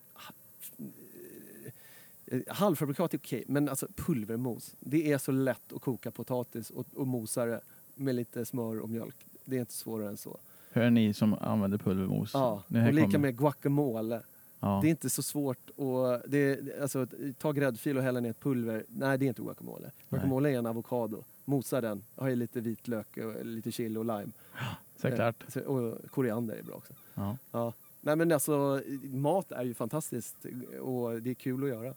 eh, 2.37 2.55
Halvfabrikat 2.55 3.15
är 3.15 3.19
okej, 3.19 3.45
men 3.49 3.69
alltså 3.69 3.87
pulvermos. 3.97 4.75
Det 4.81 5.13
är 5.13 5.19
så 5.19 5.33
lätt 5.33 5.73
att 5.73 5.83
koka 5.83 6.11
potatis 6.11 6.71
och, 6.71 6.87
och 6.95 7.07
mosa 7.07 7.45
det 7.47 7.61
med 7.95 8.15
lite 8.15 8.45
smör 8.45 8.79
och 8.81 8.91
mjölk. 8.91 9.17
Det 9.45 9.57
är 9.57 9.61
inte 9.61 9.73
svårare 9.73 10.09
än 10.09 10.17
så. 10.17 10.39
Hör 10.73 10.91
ni 10.91 11.15
som 11.15 11.35
använder 11.35 11.79
pulvermos? 11.79 12.31
Ja, 12.35 12.63
och 12.69 12.73
lika 12.95 13.07
kommer. 13.07 13.19
med 13.19 13.39
guacamole. 13.39 14.21
Ja. 14.61 14.79
Det 14.83 14.89
är 14.89 14.91
inte 14.91 15.11
så 15.11 15.23
svårt 15.23 15.71
att... 15.71 16.31
Det, 16.31 16.55
det- 16.57 16.83
alltså, 16.83 17.07
ta 17.39 17.53
gräddfil 17.53 17.97
och 17.97 18.03
hälla 18.03 18.21
ner 18.21 18.31
ett 18.31 18.41
pulver. 18.41 18.85
Nej, 18.89 19.19
det 19.19 19.25
är 19.25 19.29
inte 19.29 19.43
guacamole. 19.43 19.91
Guacamole 20.11 20.51
är 20.51 20.59
en 20.59 20.67
avokado. 20.67 21.25
Mosa 21.45 21.81
den. 21.81 22.03
Ha 22.17 22.31
i 22.31 22.37
lite 22.37 22.61
vitlök, 22.61 23.17
och 23.17 23.47
lite 23.47 23.73
chili 23.73 23.97
och 23.99 24.05
lime. 24.05 24.31
Såklart. 24.97 25.57
Eh, 25.57 25.63
Och 25.63 26.11
koriander 26.11 26.55
är 26.57 26.63
bra 26.63 26.75
också. 26.75 26.93
Ja. 27.15 27.37
Ja. 27.53 27.73
Nej 28.01 28.17
men 28.17 28.33
alltså, 28.33 28.83
mat 29.03 29.53
är 29.53 29.63
ju 29.65 29.75
fantastiskt 29.75 30.37
och 30.81 31.23
det 31.23 31.31
är 31.31 31.35
kul 31.35 31.63
att 31.63 31.69
göra. 31.69 31.95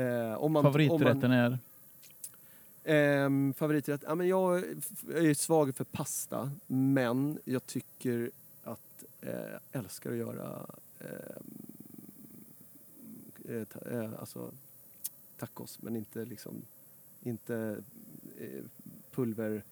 Eh, 0.00 0.48
man, 0.48 0.62
Favoriträtten 0.62 1.30
Om 1.30 1.32
är? 1.32 1.50
man, 1.50 1.58
ehm, 2.84 3.54
favoriträtt? 3.54 4.02
Ja, 4.06 4.14
men 4.14 4.28
jag 4.28 4.58
är 5.14 5.34
svag 5.34 5.74
för 5.74 5.84
pasta, 5.84 6.50
men 6.66 7.38
jag 7.44 7.66
tycker 7.66 8.30
att 8.64 9.04
eh, 9.20 9.32
älskar 9.72 10.10
att 10.10 10.16
göra 10.16 10.66
ehm, 11.00 11.42
eh, 13.48 13.64
ta, 13.64 13.90
eh, 13.90 14.10
alltså, 14.20 14.50
tacos, 15.38 15.82
men 15.82 15.96
inte 15.96 16.24
liksom 16.24 16.62
inte 17.22 17.82
eh, 18.38 18.64
pulver 19.10 19.62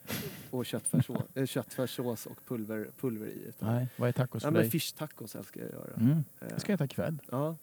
och 0.51 0.67
köttfärssås, 0.67 1.23
eh, 1.35 1.47
köttfärssås 1.47 2.27
och 2.27 2.39
pulver, 2.47 2.91
pulver 3.01 3.27
i. 3.27 3.45
Utan, 3.49 3.75
Nej, 3.75 3.89
vad 3.97 4.09
är 4.09 4.13
tacos 4.13 4.43
Ja, 4.43 4.47
för 4.47 4.53
men 4.53 4.63
dig? 4.63 4.71
fish 4.71 4.93
tacos 4.97 5.37
älskar 5.37 5.61
jag 5.61 5.69
att 5.69 5.75
göra. 5.75 5.95
Mm. 5.97 6.25
Eh, 6.41 6.49
Jag 6.51 6.61
ska 6.61 6.73
äta 6.73 6.85
ikväll. 6.85 7.19
Ja. 7.31 7.57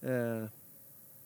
Eh, 0.00 0.44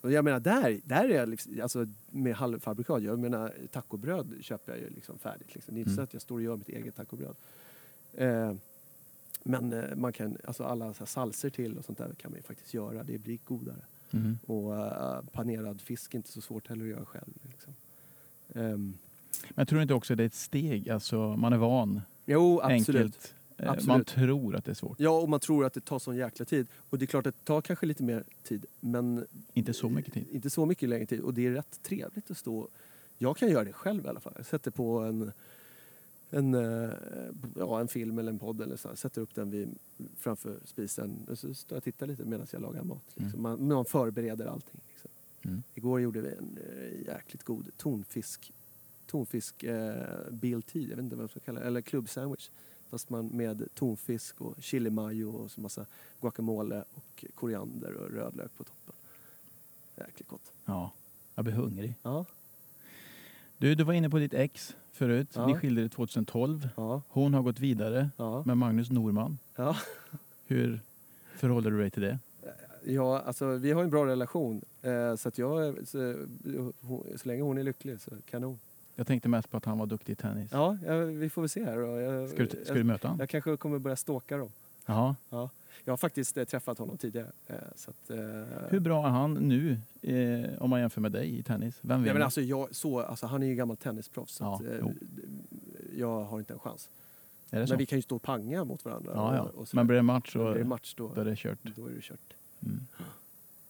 Och 0.05 0.12
jag 0.12 0.25
menar, 0.25 0.40
där, 0.40 0.81
där 0.85 1.05
är 1.05 1.14
jag 1.14 1.29
liksom, 1.29 1.61
alltså, 1.62 1.87
med 2.11 2.35
halvfabrikat. 2.35 3.03
Jag 3.03 3.19
menar, 3.19 3.53
tacobröd 3.73 4.35
köper 4.40 4.73
jag 4.73 4.81
ju 4.81 4.90
liksom 4.90 5.19
färdigt. 5.19 5.55
Liksom. 5.55 5.75
Det 5.75 5.79
är 5.79 5.81
inte 5.81 5.90
Mm. 5.90 5.97
så 5.97 6.03
att 6.03 6.12
jag 6.12 6.23
står 6.23 6.35
och 6.35 6.43
gör 6.43 6.57
mitt 6.57 6.69
eget 6.69 6.97
tacobröd. 6.97 7.35
Eh, 8.14 8.55
men 9.43 9.73
eh, 9.73 9.97
man 9.97 10.12
kan, 10.12 10.37
alltså 10.45 10.64
alla 10.64 10.95
så 10.95 11.07
salser 11.07 11.51
till 11.51 11.79
och 11.79 11.85
sånt 11.85 11.99
där 11.99 12.14
kan 12.19 12.31
man 12.31 12.38
ju 12.38 12.43
faktiskt 12.43 12.75
göra. 12.75 13.03
Det 13.03 13.19
blir 13.19 13.38
godare. 13.45 13.85
Mhm. 14.11 14.38
Och 14.47 14.77
eh, 14.77 15.23
panerad 15.33 15.81
fisk 15.81 16.14
är 16.14 16.19
inte 16.19 16.33
så 16.33 16.40
svårt 16.40 16.69
heller 16.69 16.85
att 16.85 16.90
göra 16.90 17.05
själv. 17.05 17.33
Liksom. 17.43 17.73
Ehm, 18.55 18.95
Men 19.51 19.67
tror 19.67 19.77
du 19.77 19.83
inte 19.83 19.95
också 19.95 20.14
det 20.14 20.23
är 20.23 20.27
ett 20.27 20.35
steg? 20.35 20.90
Alltså 20.90 21.37
man 21.37 21.53
är 21.53 21.57
van, 21.57 22.01
jo, 22.27 22.61
absolut. 22.61 23.05
enkelt. 23.05 23.35
Eh, 23.57 23.67
Man 23.67 23.75
Absolut. 23.75 24.07
tror 24.07 24.57
att 24.57 24.64
det 24.64 24.71
är 24.71 24.75
svårt. 24.75 25.01
Ja, 25.01 25.11
och 25.21 25.29
man 25.29 25.40
tror 25.40 25.64
att 25.64 25.73
det 25.75 25.81
tar 25.85 25.99
sån 25.99 26.17
jäkla 26.17 26.45
tid. 26.45 26.67
Och 26.90 26.99
det 26.99 27.05
är 27.05 27.07
klart 27.07 27.27
att 27.27 27.35
det 27.35 27.45
tar 27.45 27.61
kanske 27.61 27.87
lite 27.87 28.03
mer 28.03 28.25
tid, 28.43 28.67
men 28.81 29.27
Inte 29.53 29.73
så 29.73 29.88
mycket 29.88 30.14
tid. 30.14 30.27
inte 30.31 30.51
så 30.51 30.67
mycket 30.67 30.88
längre 30.88 31.07
tid. 31.07 31.21
Och 31.21 31.35
det 31.35 31.47
är 31.47 31.51
rätt 31.51 31.83
trevligt 31.83 32.31
att 32.31 32.38
stå... 32.38 32.69
Jag 33.19 33.37
kan 33.37 33.49
göra 33.51 33.64
det 33.64 33.73
själv 33.73 34.05
i 34.05 34.09
alla 34.09 34.21
fall. 34.21 34.33
Jag 34.37 34.47
sätter 34.47 34.71
på 34.71 34.99
en, 34.99 35.33
en, 36.31 36.55
eh, 36.55 36.90
ja, 37.59 37.81
en 37.81 37.88
film 37.88 38.19
eller 38.19 38.33
en 38.33 38.38
podd 38.38 38.61
eller 38.61 38.77
så. 38.77 38.88
här. 38.88 38.95
Sätter 38.95 39.21
upp 39.23 39.35
den 39.35 39.51
vid, 39.51 39.69
framför 40.19 40.59
spisen 40.64 41.27
och 41.31 41.38
så 41.38 41.55
står 41.55 41.77
jag 41.77 41.81
och 41.81 41.85
tittar 41.85 42.07
lite 42.07 42.25
medan 42.25 42.47
jag 42.51 42.62
lagar 42.62 42.83
mat. 42.83 43.05
Liksom. 43.14 43.43
Man, 43.43 43.67
man 43.69 43.85
förbereder 43.85 44.47
allting. 44.47 44.81
Liksom. 44.88 45.11
Mm. 45.45 45.62
Igår 45.75 46.01
gjorde 46.01 46.21
vi 46.21 46.29
en 46.29 46.59
eh, 46.77 47.07
jäkligt 47.14 47.43
god 47.43 47.71
tonfisk, 47.77 48.53
tonfisk 49.07 49.62
eh, 49.62 49.95
BLT, 50.31 50.75
jag 50.75 50.83
vet 50.88 50.99
inte 50.99 51.17
vad 51.17 51.19
man 51.23 51.29
ska 51.29 51.40
kalla 51.40 51.61
det, 51.61 51.67
eller 51.67 51.81
klubbsandwich. 51.81 52.51
Fast 52.95 53.11
man 53.11 53.27
med 53.27 53.69
tonfisk 53.75 54.41
och 54.41 54.55
chili 54.63 54.91
mayo 54.91 55.31
och 55.31 55.51
så 55.51 55.61
massa 55.61 55.87
guacamole 56.21 56.85
och 56.95 57.25
koriander 57.35 57.95
och 57.95 58.11
rödlök 58.11 58.57
på 58.57 58.65
toppen. 58.65 58.95
Jäkligt 59.97 60.29
gott. 60.29 60.53
Ja, 60.65 60.91
jag 61.35 61.45
blir 61.45 61.55
hungrig. 61.55 61.95
Ja, 62.03 62.25
Du, 63.59 63.75
du 63.75 63.85
var 63.85 63.93
inne 63.93 64.11
på 64.11 64.19
ditt 64.19 64.35
ex 64.35 64.77
förut. 64.93 65.29
Ja. 65.35 65.47
Ni 65.47 65.55
skilde 65.55 65.83
er 65.83 65.89
2012. 65.89 66.69
ja, 66.77 67.03
Hon 67.09 67.35
har 67.35 67.43
gått 67.43 67.59
vidare 67.61 68.11
ja. 68.17 68.43
med 68.47 68.59
Magnus 68.59 68.91
Norman. 68.91 69.39
ja. 69.57 69.77
Hur 70.47 70.81
förhåller 71.37 71.71
du 71.71 71.79
dig 71.79 71.91
till 71.91 72.03
det? 72.03 72.19
Ja, 72.85 73.19
alltså 73.21 73.47
vi 73.57 73.73
har 73.73 73.83
en 73.85 73.91
bra 73.91 74.07
relation. 74.07 74.63
Eh, 74.83 75.17
så 75.17 75.29
att 75.29 75.39
jag, 75.39 75.89
så, 75.89 76.15
så 77.17 77.29
länge 77.29 77.43
hon 77.43 77.59
är 77.59 77.63
lycklig 77.63 78.01
så 78.01 78.11
kanon. 78.31 78.59
Jag 78.97 79.07
tänkte 79.07 79.29
mest 79.29 79.51
på 79.51 79.57
att 79.57 79.65
han 79.65 79.79
var 79.79 79.87
duktig 79.87 80.13
i 80.13 80.17
tennis. 80.17 80.51
Ja, 80.53 80.77
ja 80.87 80.97
vi 80.99 81.31
får 81.31 81.43
väl 81.43 81.49
se 81.49 81.65
här. 81.65 81.77
då. 81.77 82.01
Jag, 82.01 82.29
Ska, 82.31 82.43
du, 82.43 82.49
ska 82.49 82.59
jag, 82.67 82.77
du 82.77 82.85
möta 82.85 83.09
honom? 83.09 83.21
jag 83.21 83.29
kanske 83.29 83.57
kommer 83.57 83.79
börja 83.79 83.97
stalka 83.97 84.37
dem. 84.37 84.49
Jaha. 84.87 85.17
Jag 85.85 85.93
har 85.93 85.97
faktiskt 85.97 86.37
eh, 86.37 86.45
träffat 86.45 86.79
honom 86.79 86.97
tidigare. 86.99 87.31
Eh, 87.47 87.57
så 87.77 87.91
att, 87.91 88.11
eh, 88.11 88.19
Hur 88.71 88.81
bra 88.81 89.07
är 89.07 89.11
han 89.11 89.35
nu 89.35 89.79
eh, 90.03 90.63
om 90.63 90.71
man 90.71 90.81
jämför 90.81 91.01
med 91.01 91.13
dig 91.13 91.39
i 91.39 91.43
tennis? 91.43 91.79
Vem 91.81 91.91
Ja, 91.91 91.97
vinner? 92.03 92.13
men 92.15 92.23
alltså, 92.23 92.41
jag, 92.41 92.75
så, 92.75 93.01
alltså, 93.01 93.27
han 93.27 93.43
är 93.43 93.47
ju 93.47 93.55
gammal 93.55 93.77
tennisproffs. 93.77 94.35
Så 94.35 94.45
Ja, 94.45 94.55
att, 94.55 94.63
eh, 94.63 94.89
jag 95.97 96.25
har 96.25 96.39
inte 96.39 96.53
en 96.53 96.59
chans. 96.59 96.89
det 97.51 97.67
så? 97.67 97.73
Men 97.73 97.79
vi 97.79 97.87
kan 97.87 97.99
ju 97.99 98.03
stå 98.03 98.17
och 98.17 98.23
panga 98.23 98.65
mot 98.65 98.85
varandra. 98.85 99.13
ja, 99.15 99.37
ja. 99.37 99.43
Och, 99.43 99.55
och 99.55 99.69
så 99.69 99.77
men 99.77 99.87
blir 99.87 99.97
det 99.97 100.03
match 100.03 100.33
så 100.33 100.39
Men 100.39 100.53
blir 100.53 100.63
det 100.63 100.69
match 100.69 100.95
då, 100.97 101.13
då 101.15 101.21
är 101.21 101.25
det 101.25 101.37
kört. 101.37 101.59
då 101.77 101.87
är 101.87 101.91
det 101.91 102.01
kört. 102.01 102.35
Mm. 102.63 102.81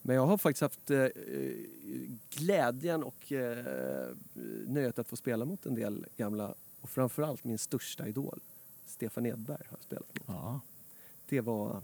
Men 0.07 0.17
jag 0.17 0.27
har 0.27 0.39
faktiskt 0.39 0.61
haft 0.63 0.91
eh, 0.91 1.07
glädjen 2.31 3.03
och 3.03 3.33
eh, 3.33 3.65
nöjet 4.67 4.99
att 4.99 5.09
få 5.09 5.17
spela 5.17 5.45
mot 5.45 5.67
en 5.67 5.75
del 5.75 6.07
gamla 6.17 6.55
och 6.81 6.91
framförallt 6.91 7.45
min 7.45 7.59
största 7.59 8.07
idol, 8.09 8.41
Stefan 8.87 9.27
Edberg, 9.27 9.63
har 9.71 9.77
jag 9.79 9.83
spelat 9.83 10.09
mot. 10.15 10.25
Ja. 10.27 10.61
Det 11.29 11.41
var 11.41 11.83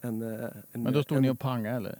en... 0.00 0.22
eh, 0.22 0.48
en 0.72 0.82
Men 0.82 0.92
då 0.92 1.02
stod 1.02 1.16
en, 1.16 1.22
ni 1.22 1.30
och 1.30 1.38
pangade 1.38 1.76
eller? 1.76 1.98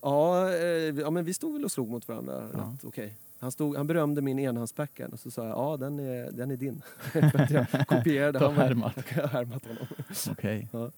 Ja, 0.00 0.50
eh, 0.50 0.98
ja, 1.00 1.10
men 1.10 1.24
vi 1.24 1.34
stod 1.34 1.52
väl 1.52 1.64
och 1.64 1.72
slog 1.72 1.88
mot 1.88 2.08
varandra 2.08 2.50
Ja. 2.54 2.58
rätt 2.74 2.84
okej. 2.84 3.16
Han, 3.38 3.52
stod, 3.52 3.76
han 3.76 3.86
berömde 3.86 4.22
min 4.22 4.38
enhandsbackhand 4.38 5.12
och 5.12 5.20
så 5.20 5.30
sa 5.30 5.42
jag 5.48 5.58
ja 5.58 5.76
den 5.76 5.98
är, 6.00 6.32
den 6.32 6.50
är 6.50 6.56
din. 6.56 6.82
Jag 7.14 7.86
kopierade. 7.88 8.48
Härmat. 8.50 8.96
Jag 9.16 9.22
har 9.22 9.28
härmat 9.28 9.66
honom. 9.66 9.86
Okej. 10.30 10.68
Ja. 10.72 10.90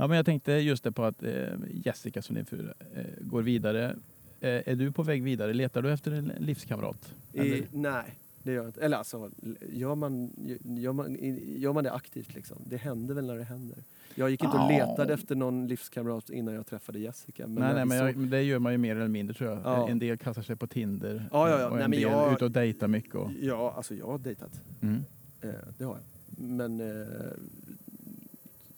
Ja, 0.00 0.06
men 0.06 0.16
jag 0.16 0.26
tänkte 0.26 0.52
just 0.52 0.84
det 0.84 0.92
på 0.92 1.04
att 1.04 1.22
eh, 1.22 1.32
Jessica 1.70 2.22
som 2.22 2.34
din 2.34 2.44
fru 2.44 2.68
eh, 2.94 3.04
går 3.20 3.42
vidare. 3.42 3.96
Eh, 4.40 4.68
är 4.68 4.74
du 4.76 4.92
på 4.92 5.02
väg 5.02 5.22
vidare? 5.22 5.52
Letar 5.52 5.82
du 5.82 5.92
efter 5.92 6.12
en 6.12 6.32
livskamrat? 6.38 7.14
I, 7.32 7.62
nej, 7.72 8.04
det 8.42 8.52
gör 8.52 8.58
jag 8.62 8.68
inte. 8.68 8.80
Eller 8.80 8.96
alltså, 8.96 9.30
gör 9.68 9.94
man, 9.94 10.30
gör, 10.64 10.92
man, 10.92 11.16
gör 11.56 11.72
man 11.72 11.84
det 11.84 11.92
aktivt 11.92 12.34
liksom? 12.34 12.56
Det 12.66 12.76
händer 12.76 13.14
väl 13.14 13.26
när 13.26 13.36
det 13.38 13.44
händer. 13.44 13.78
Jag 14.14 14.30
gick 14.30 14.44
inte 14.44 14.56
och 14.56 14.72
Ja. 14.72 14.86
letade 14.86 15.14
efter 15.14 15.34
någon 15.34 15.66
livskamrat 15.68 16.30
innan 16.30 16.54
jag 16.54 16.66
träffade 16.66 16.98
Jessica. 16.98 17.46
Men 17.46 17.54
nej, 17.62 17.74
nej, 17.74 17.84
men 17.86 17.96
jag, 17.98 18.16
det 18.28 18.42
gör 18.42 18.58
man 18.58 18.72
ju 18.72 18.78
mer 18.78 18.96
eller 18.96 19.08
mindre 19.08 19.34
tror 19.34 19.50
jag. 19.50 19.58
Ja. 19.64 19.88
En 19.88 19.98
del 19.98 20.16
kastar 20.18 20.42
sig 20.42 20.56
på 20.56 20.66
Tinder 20.66 21.28
Ja, 21.32 21.48
ja, 21.50 21.60
ja. 21.60 21.66
och 21.68 21.74
Nej, 21.76 21.84
en 21.84 21.90
men 21.90 22.00
del 22.00 22.10
jag- 22.10 22.32
ute 22.32 22.44
och 22.44 22.50
dejtar 22.50 22.88
mycket. 22.88 23.14
Och, 23.14 23.30
Ja, 23.40 23.72
alltså 23.76 23.94
jag 23.94 24.06
har 24.06 24.18
dejtat. 24.18 24.60
mm. 24.80 25.04
Eh, 25.40 25.50
det 25.78 25.84
har 25.84 25.94
jag. 25.96 26.04
Men... 26.48 26.80
Eh, 26.80 27.06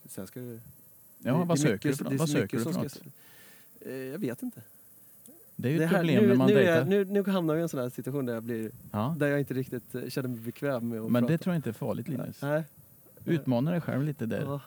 sen 0.05 0.27
ska 0.27 0.39
det... 0.39 0.59
Ja, 1.23 1.31
det- 1.31 1.45
vad 1.45 1.47
det 1.47 1.61
söker 1.61 1.71
du 1.71 1.89
mycket- 1.89 1.97
för 1.97 2.03
det 2.03 2.09
något? 2.09 2.19
Vad 2.19 2.29
söker 2.29 2.57
du 2.57 2.63
för 2.63 2.71
något? 2.73 2.91
ska- 2.91 3.89
jag 3.91 4.19
vet 4.19 4.43
inte. 4.43 4.61
Det 5.55 5.67
är 5.69 5.71
ju 5.71 5.83
ett 5.83 5.89
här- 5.91 5.97
problem 5.97 6.21
nu, 6.23 6.27
när 6.29 6.35
man 6.35 6.47
nu, 6.47 6.53
dejtar. 6.55 6.73
jag, 6.75 6.87
nu, 6.87 7.05
nu 7.05 7.23
hamnar 7.23 7.53
jag 7.53 7.59
i 7.59 7.63
en 7.63 7.69
sån 7.69 7.79
här 7.79 7.89
situation 7.89 8.25
där 8.25 8.33
jag, 8.33 8.43
blir, 8.43 8.71
Ja. 8.91 9.15
där 9.19 9.27
jag 9.27 9.39
inte 9.39 9.53
riktigt 9.53 9.95
eh, 9.95 10.09
känner 10.09 10.29
mig 10.29 10.39
bekväm 10.39 10.89
med 10.89 10.99
att 11.01 11.11
Men 11.11 11.21
prata. 11.23 11.31
det 11.31 11.37
tror 11.37 11.53
jag 11.53 11.57
inte 11.57 11.69
är 11.69 11.73
farligt 11.73 12.07
Linus. 12.07 12.41
Nej. 12.41 12.63
Utmana 13.25 13.71
dig 13.71 13.81
själv 13.81 14.03
lite 14.03 14.25
där. 14.25 14.41
Ja, 14.41 14.61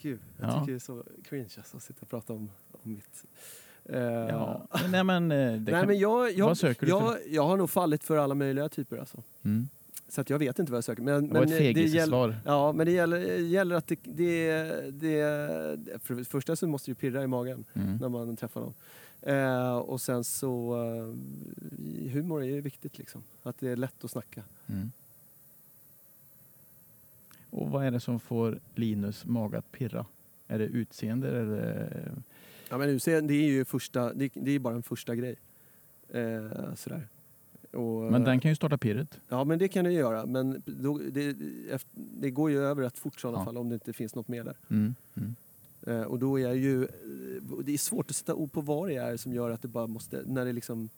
gud, 0.00 0.18
jag 0.40 0.48
Ja. 0.50 0.52
tycker 0.60 0.72
det 0.72 0.76
är 0.76 0.78
så 0.78 1.04
cringe 1.24 1.48
alltså, 1.56 1.76
att 1.76 1.82
sitta 1.82 1.98
och 2.00 2.08
prata 2.10 2.32
om, 2.32 2.50
om 2.72 2.92
mitt... 2.92 3.24
Eh, 3.84 3.98
Ja. 4.02 4.66
Nej, 4.90 5.04
men, 5.04 5.32
eh, 5.32 5.38
det 5.38 5.58
Nej, 5.58 5.66
kan... 5.72 5.86
men 5.86 5.98
jag, 5.98 6.32
jag, 6.32 6.46
Vad 6.46 6.58
söker 6.58 6.86
du 6.86 6.92
jag, 6.92 7.16
jag 7.28 7.46
har 7.46 7.56
nog 7.56 7.70
fallit 7.70 8.04
för 8.04 8.16
alla 8.16 8.34
möjliga 8.34 8.68
typer 8.68 8.96
alltså. 8.98 9.22
mm. 9.42 9.68
Så 10.08 10.20
att 10.20 10.30
jag 10.30 10.38
vet 10.38 10.58
inte 10.58 10.72
vad 10.72 10.76
jag 10.76 10.84
söker. 10.84 11.02
Men, 11.02 11.28
Det 11.28 11.34
var 11.34 11.40
men 11.40 11.52
ett 11.52 11.60
gäller, 11.60 11.74
fegissvar. 11.74 12.36
Ja, 12.44 12.72
men 12.72 12.86
det 12.86 12.92
gäller, 12.92 13.18
gäller 13.36 13.76
att 13.76 13.86
det, 13.86 13.98
det, 14.02 14.52
det... 14.90 16.02
För 16.02 16.14
det 16.14 16.24
första 16.24 16.56
så 16.56 16.66
måste 16.66 16.90
det 16.90 16.94
pirra 16.94 17.22
i 17.22 17.26
magen 17.26 17.64
Mm. 17.74 17.96
när 17.96 18.08
man 18.08 18.36
träffar 18.36 18.60
någon. 18.60 18.74
Eh, 19.22 19.76
och 19.76 20.00
sen 20.00 20.24
så... 20.24 20.74
Eh, 20.84 22.10
humor 22.10 22.42
är 22.42 22.46
ju 22.46 22.60
viktigt 22.60 22.98
liksom. 22.98 23.22
Att 23.42 23.58
det 23.60 23.68
är 23.70 23.76
lätt 23.76 24.04
att 24.04 24.10
snacka. 24.10 24.42
Mm. 24.66 24.90
Och 27.50 27.70
vad 27.70 27.84
är 27.84 27.90
det 27.90 28.00
som 28.00 28.20
får 28.20 28.58
Linus 28.74 29.24
mage 29.26 29.58
att 29.58 29.72
pirra? 29.72 30.06
Är 30.48 30.58
det 30.58 30.64
utseende 30.64 31.28
eller? 31.40 32.12
Ja, 32.70 32.78
men 32.78 32.88
utseende, 32.88 33.32
det 33.32 33.38
är 33.44 33.48
ju 33.48 33.64
första, 33.64 34.14
det, 34.14 34.30
det 34.34 34.50
är 34.50 34.58
bara 34.58 34.74
en 34.74 34.82
första 34.82 35.14
grej. 35.14 35.36
Eh, 36.08 36.74
sådär. 36.74 37.06
Och, 37.72 38.12
Men 38.12 38.24
den 38.24 38.40
kan 38.40 38.50
ju 38.50 38.54
starta 38.56 38.78
pirret. 38.78 39.20
Ja, 39.28 39.44
men 39.44 39.58
det 39.58 39.68
kan 39.68 39.84
det 39.84 39.92
göra. 39.92 40.26
Men 40.26 40.62
då, 40.66 40.98
det, 41.10 41.36
det 41.94 42.30
går 42.30 42.50
ju 42.50 42.58
över 42.64 42.82
rätt 42.82 42.98
fort 42.98 43.16
i 43.16 43.20
sådana 43.20 43.38
Ja. 43.38 43.44
fall 43.44 43.56
om 43.58 43.68
det 43.68 43.74
inte 43.74 43.92
finns 43.92 44.14
något 44.14 44.28
mer 44.28 44.44
där. 44.44 44.56
Mm. 44.70 44.94
Mm. 45.14 45.34
Eh, 45.86 46.02
och 46.02 46.18
då 46.18 46.38
är 46.40 46.52
ju... 46.52 46.82
eh, 46.84 46.88
Det 47.64 47.72
är 47.72 47.78
svårt 47.78 48.10
att 48.10 48.16
sätta 48.16 48.34
ord 48.34 48.52
på 48.52 48.60
vad 48.60 48.88
det 48.88 48.94
är 48.96 49.16
som 49.16 49.32
gör 49.32 49.50
att 49.50 49.62
det 49.62 49.68
bara 49.68 49.86
måste... 49.86 50.22
När 50.26 50.44
det 50.44 50.52
liksom... 50.52 50.88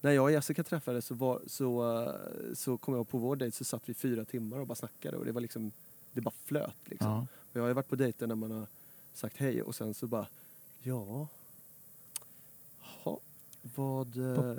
När 0.00 0.10
jag 0.10 0.24
och 0.24 0.32
Jessica 0.32 0.64
träffades 0.64 1.06
så, 1.06 1.14
var, 1.14 1.40
så, 1.46 2.00
eh, 2.02 2.10
så 2.54 2.78
kom 2.78 2.94
jag 2.94 3.08
på 3.08 3.18
vår 3.18 3.36
dejt 3.36 3.56
så 3.56 3.64
satt 3.64 3.82
vi 3.88 3.94
fyra 3.94 4.24
timmar 4.24 4.58
och 4.60 4.66
bara 4.66 4.74
snackade 4.74 5.16
och 5.16 5.24
det 5.24 5.32
var 5.32 5.40
liksom... 5.40 5.70
Det 6.12 6.20
bara 6.20 6.34
flöt 6.44 6.76
liksom. 6.84 7.10
Ja. 7.10 7.26
Jag 7.52 7.60
har 7.62 7.68
ju 7.68 7.74
varit 7.74 7.88
på 7.88 7.96
dejter 7.96 8.26
när 8.26 8.34
man 8.34 8.50
har 8.50 8.66
sagt 9.14 9.36
hej 9.36 9.62
och 9.62 9.74
sen 9.74 9.94
så 9.94 10.06
bara... 10.06 10.26
Ja... 10.82 11.28
Vad, 13.74 14.16
eh, 14.16 14.54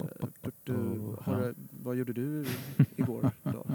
har, 1.21 1.55
vad 1.83 1.95
gjorde 1.95 2.13
du 2.13 2.45
igår? 2.95 3.31
Då? 3.43 3.65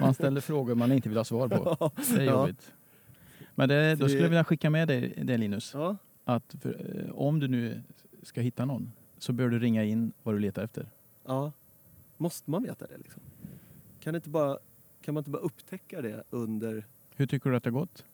Man 0.00 0.14
ställer 0.14 0.40
frågor 0.40 0.74
man 0.74 0.92
inte 0.92 1.08
vill 1.08 1.18
ha 1.18 1.24
svar 1.24 1.48
på. 1.48 1.90
Det 2.14 2.22
är 2.22 2.30
jobbigt. 2.30 2.72
Men 3.54 3.68
det, 3.68 3.94
då 3.94 4.08
skulle 4.08 4.22
jag 4.22 4.28
vilja 4.28 4.44
skicka 4.44 4.70
med 4.70 4.88
dig 4.88 5.22
det 5.22 5.36
Linus. 5.36 5.70
Ja. 5.74 5.96
Att 6.24 6.54
för, 6.60 7.04
eh, 7.06 7.14
om 7.14 7.40
du 7.40 7.48
nu 7.48 7.82
ska 8.22 8.40
hitta 8.40 8.64
någon 8.64 8.92
så 9.18 9.32
bör 9.32 9.48
du 9.48 9.58
ringa 9.58 9.84
in 9.84 10.12
vad 10.22 10.34
du 10.34 10.38
letar 10.38 10.64
efter. 10.64 10.88
Ja. 11.24 11.52
Måste 12.16 12.50
man 12.50 12.62
veta 12.62 12.86
det 12.86 12.98
liksom? 12.98 13.22
Kan, 14.00 14.14
inte 14.14 14.28
bara, 14.28 14.58
kan 15.00 15.14
man 15.14 15.20
inte 15.20 15.30
bara 15.30 15.42
upptäcka 15.42 16.02
det 16.02 16.22
under... 16.30 16.86
Hur 17.16 17.26
tycker 17.26 17.50
du 17.50 17.56
att 17.56 17.62
det 17.62 17.70
har 17.70 17.80
gått? 17.80 18.04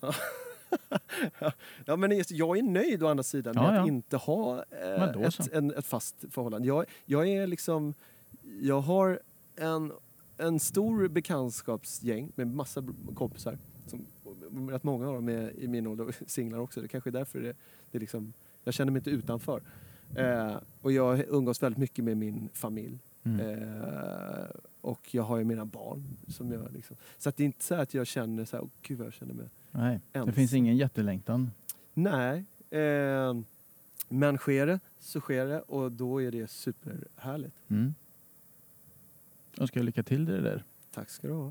Ja, 1.84 1.96
men 1.96 2.10
just- 2.10 2.30
jag 2.30 2.58
är 2.58 2.62
nöjd 2.62 3.02
å 3.02 3.06
andra 3.06 3.22
sidan 3.22 3.54
med 3.54 3.64
Ja, 3.64 3.80
att 3.80 3.88
inte 3.88 4.16
ha 4.16 4.64
eh, 4.70 5.02
ett, 5.02 5.52
en, 5.52 5.74
ett 5.74 5.86
fast 5.86 6.24
förhållande. 6.30 6.68
Jag, 6.68 6.84
jag 7.04 7.28
är 7.28 7.46
liksom... 7.46 7.94
Jag 8.60 8.80
har 8.80 9.20
en, 9.56 9.92
en 10.36 10.60
stor 10.60 11.08
bekantskapsgäng 11.08 12.32
med 12.34 12.46
massa 12.46 12.84
kompisar. 13.14 13.58
Som, 13.86 14.06
rätt 14.70 14.84
många 14.84 15.08
av 15.08 15.14
dem 15.14 15.28
är 15.28 15.60
i 15.60 15.68
min 15.68 15.86
ålder 15.86 16.16
singlar 16.26 16.58
också. 16.58 16.80
Det 16.80 16.88
kanske 16.88 17.10
är 17.10 17.12
därför 17.12 17.40
det, 17.40 17.56
det 17.90 17.98
är 17.98 18.00
liksom, 18.00 18.32
jag 18.64 18.74
känner 18.74 18.92
mig 18.92 19.00
inte 19.00 19.10
utanför. 19.10 19.62
Eh, 20.16 20.56
och 20.82 20.92
jag 20.92 21.24
umgås 21.28 21.62
väldigt 21.62 21.78
mycket 21.78 22.04
med 22.04 22.16
min 22.16 22.48
familj. 22.52 22.98
Mm. 23.22 23.40
Eh, 23.40 24.48
och 24.80 25.14
jag 25.14 25.22
har 25.22 25.38
ju 25.38 25.44
mina 25.44 25.64
barn. 25.64 26.04
Som 26.28 26.52
jag 26.52 26.72
liksom, 26.72 26.96
så 27.18 27.28
att 27.28 27.36
det 27.36 27.42
är 27.42 27.44
inte 27.44 27.64
så 27.64 27.74
att 27.74 27.94
jag 27.94 28.06
känner 28.06 28.44
så 28.44 28.56
här, 28.56 28.64
åh 28.64 28.70
gud 28.82 28.98
vad 28.98 29.06
jag 29.06 29.14
känner 29.14 29.34
mig 29.34 29.48
Nej, 29.72 30.00
det 30.12 30.18
ensam. 30.18 30.34
finns 30.34 30.52
ingen 30.54 30.76
jättelängtan. 30.76 31.50
Nej. 31.94 32.44
Eh, 32.70 33.34
Men 34.08 34.38
sker 34.38 34.66
det 34.66 34.80
så 34.98 35.20
sker 35.20 35.46
det 35.46 35.60
och 35.60 35.92
då 35.92 36.22
är 36.22 36.30
det 36.30 36.50
superhärligt. 36.50 37.56
Mm. 37.70 37.94
Önskar 39.58 39.80
jag 39.80 39.84
lycka 39.84 40.02
till 40.02 40.24
det 40.24 40.40
där. 40.40 40.64
Tack 40.94 41.10
ska 41.10 41.26
du 41.28 41.34
ha. 41.34 41.50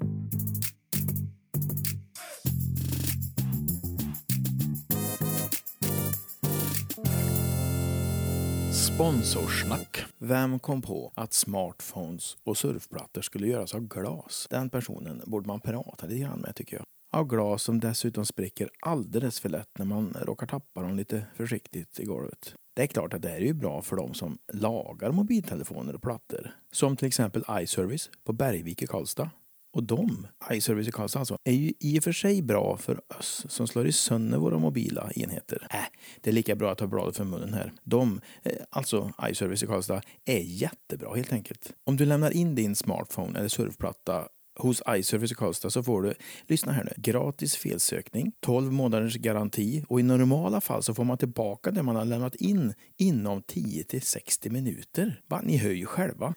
Sponsorsnack. 8.71 10.05
Vem 10.17 10.59
kom 10.59 10.81
på 10.81 11.11
att 11.15 11.33
smartphones 11.33 12.37
och 12.43 12.57
surfplattor 12.57 13.21
skulle 13.21 13.47
göras 13.47 13.73
av 13.75 13.81
glas? 13.87 14.47
Den 14.49 14.69
personen 14.69 15.21
borde 15.25 15.47
man 15.47 15.59
prata 15.59 16.07
lite 16.07 16.19
grann 16.21 16.39
med 16.39 16.55
tycker 16.55 16.75
jag. 16.77 16.85
Av 17.11 17.27
glas 17.27 17.63
som 17.63 17.79
dessutom 17.79 18.25
spricker 18.25 18.69
alldeles 18.79 19.39
för 19.39 19.49
lätt 19.49 19.77
när 19.77 19.85
man 19.85 20.17
råkar 20.21 20.47
tappa 20.47 20.81
dem 20.81 20.95
lite 20.95 21.25
försiktigt 21.35 21.99
i 21.99 22.05
golvet. 22.05 22.55
Det 22.75 22.81
är 22.83 22.87
klart 22.87 23.13
att 23.13 23.21
det 23.21 23.29
här 23.29 23.37
är 23.37 23.45
ju 23.45 23.53
bra 23.53 23.81
för 23.81 23.95
de 23.95 24.13
som 24.13 24.37
lagar 24.53 25.11
mobiltelefoner 25.11 25.95
och 25.95 26.01
plattor. 26.01 26.51
Som 26.71 26.97
till 26.97 27.07
exempel 27.07 27.43
iService 27.51 28.09
på 28.23 28.33
Bergvik 28.33 28.81
i 28.81 28.87
Karlstad. 28.87 29.29
Och 29.73 29.83
de, 29.83 30.27
iService 30.51 30.87
i 30.87 30.91
Karlstad 30.91 31.19
alltså, 31.19 31.37
är 31.43 31.53
ju 31.53 31.73
i 31.79 31.99
och 31.99 32.03
för 32.03 32.11
sig 32.11 32.41
bra 32.41 32.77
för 32.77 33.01
oss 33.19 33.45
som 33.49 33.67
slår 33.67 33.87
i 33.87 33.91
sönder 33.91 34.37
våra 34.37 34.57
mobila 34.57 35.11
enheter. 35.15 35.67
Äh, 35.71 35.79
det 36.21 36.29
är 36.29 36.33
lika 36.33 36.55
bra 36.55 36.71
att 36.71 36.77
ta 36.77 36.87
bladet 36.87 37.17
för 37.17 37.23
munnen 37.23 37.53
här. 37.53 37.73
De, 37.83 38.21
eh, 38.43 38.53
alltså 38.69 39.11
iService 39.29 39.63
i 39.63 39.67
Karlstad, 39.67 40.01
är 40.25 40.39
jättebra 40.39 41.15
helt 41.15 41.33
enkelt. 41.33 41.73
Om 41.83 41.97
du 41.97 42.05
lämnar 42.05 42.31
in 42.31 42.55
din 42.55 42.75
smartphone 42.75 43.39
eller 43.39 43.49
surfplatta 43.49 44.27
hos 44.59 44.81
iService 44.89 45.31
i 45.31 45.35
Karlstad 45.35 45.69
så 45.69 45.83
får 45.83 46.01
du, 46.01 46.13
lyssna 46.47 46.71
här 46.71 46.83
nu, 46.83 46.91
gratis 46.97 47.55
felsökning, 47.55 48.31
12 48.39 48.71
månaders 48.71 49.15
garanti 49.15 49.83
och 49.87 49.99
i 49.99 50.03
normala 50.03 50.61
fall 50.61 50.83
så 50.83 50.93
får 50.93 51.03
man 51.03 51.17
tillbaka 51.17 51.71
det 51.71 51.83
man 51.83 51.95
har 51.95 52.05
lämnat 52.05 52.35
in 52.35 52.73
inom 52.97 53.41
10 53.41 53.83
till 53.83 54.01
60 54.01 54.49
minuter. 54.49 55.21
Va, 55.27 55.41
ni 55.43 55.57
hör 55.57 55.71
ju 55.71 55.85
själva. 55.85 56.33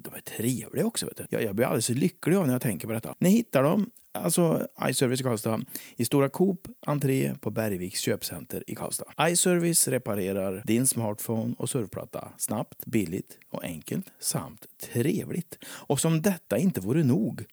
De 0.00 0.14
är 0.14 0.20
trevliga 0.20 0.86
också. 0.86 1.06
Vet 1.06 1.16
du. 1.16 1.26
Jag, 1.30 1.42
jag 1.42 1.56
blir 1.56 1.66
alldeles 1.66 1.88
lycklig 1.88 2.36
av 2.36 2.46
när 2.46 2.54
jag 2.54 2.62
tänker 2.62 2.86
på 2.86 2.92
detta. 2.92 3.14
Ni 3.18 3.30
hittar 3.30 3.62
dem, 3.62 3.90
alltså 4.16 4.66
iService 4.88 5.20
i 5.20 5.24
Karlstad, 5.24 5.60
i 5.96 6.04
Stora 6.04 6.28
Coop, 6.28 6.68
entré 6.86 7.34
på 7.40 7.50
Bergviks 7.50 8.00
köpcenter 8.00 8.64
i 8.66 8.74
Karlstad. 8.74 9.04
iService 9.20 9.88
reparerar 9.88 10.62
din 10.64 10.86
smartphone 10.86 11.54
och 11.58 11.70
surfplatta 11.70 12.28
snabbt, 12.38 12.86
billigt 12.86 13.38
och 13.50 13.64
enkelt 13.64 14.06
samt 14.18 14.66
trevligt. 14.92 15.58
Och 15.66 16.00
som 16.00 16.22
detta 16.22 16.58
inte 16.58 16.80
vore 16.80 17.04
nog, 17.04 17.44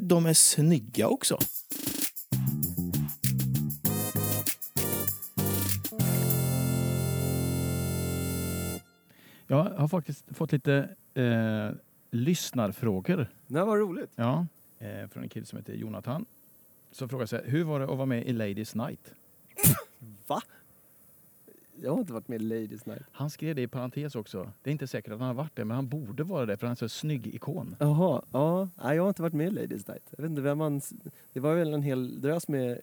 de 0.00 0.26
är 0.26 0.34
snygga 0.34 1.08
också. 1.08 1.38
Jag 9.46 9.64
har 9.64 9.88
faktiskt 9.88 10.24
fått 10.36 10.52
lite 10.52 10.88
eh, 11.14 11.70
lyssnarfrågor. 12.10 13.26
Nej, 13.46 13.64
vad 13.64 13.78
roligt. 13.78 14.10
Ja. 14.14 14.46
Eh, 14.82 15.08
från 15.08 15.22
en 15.22 15.28
kille 15.28 15.46
som 15.46 15.56
heter 15.58 15.74
Jonathan. 15.74 16.24
Som 16.90 17.08
frågar 17.08 17.26
sig, 17.26 17.42
hur 17.44 17.64
var 17.64 17.78
det 17.80 17.84
att 17.84 17.96
vara 17.96 18.06
med 18.06 18.26
i 18.26 18.32
Ladies 18.32 18.74
Night? 18.74 19.14
Va? 20.26 20.42
Jag 21.82 21.92
har 21.92 21.98
inte 22.00 22.12
varit 22.12 22.28
med 22.28 22.42
i 22.42 22.44
Ladies 22.44 22.86
Night. 22.86 23.02
Han 23.12 23.30
skrev 23.30 23.54
det 23.54 23.62
i 23.62 23.68
parentes 23.68 24.14
också. 24.14 24.52
Det 24.62 24.70
är 24.70 24.72
inte 24.72 24.86
säkert 24.86 25.12
att 25.12 25.18
han 25.18 25.26
har 25.28 25.34
varit 25.34 25.56
det, 25.56 25.64
men 25.64 25.74
han 25.74 25.88
borde 25.88 26.22
vara 26.24 26.46
det 26.46 26.56
för 26.56 26.66
han 26.66 26.70
är 26.70 26.82
en 26.82 26.88
så 26.88 26.88
snygg 26.88 27.26
ikon. 27.26 27.76
Jaha, 27.78 28.22
ja. 28.32 28.68
Nej, 28.84 28.96
jag 28.96 29.02
har 29.02 29.08
inte 29.08 29.22
varit 29.22 29.32
med 29.34 29.46
i 29.46 29.50
Ladies 29.50 29.88
Night. 29.88 30.02
Jag 30.16 30.22
vet 30.22 30.30
inte 30.30 30.42
vem 30.42 30.58
man... 30.58 30.80
Det 31.32 31.40
var 31.40 31.54
väl 31.54 31.74
en 31.74 31.82
hel 31.82 32.20
drös 32.20 32.48
med 32.48 32.70
eh, 32.72 32.78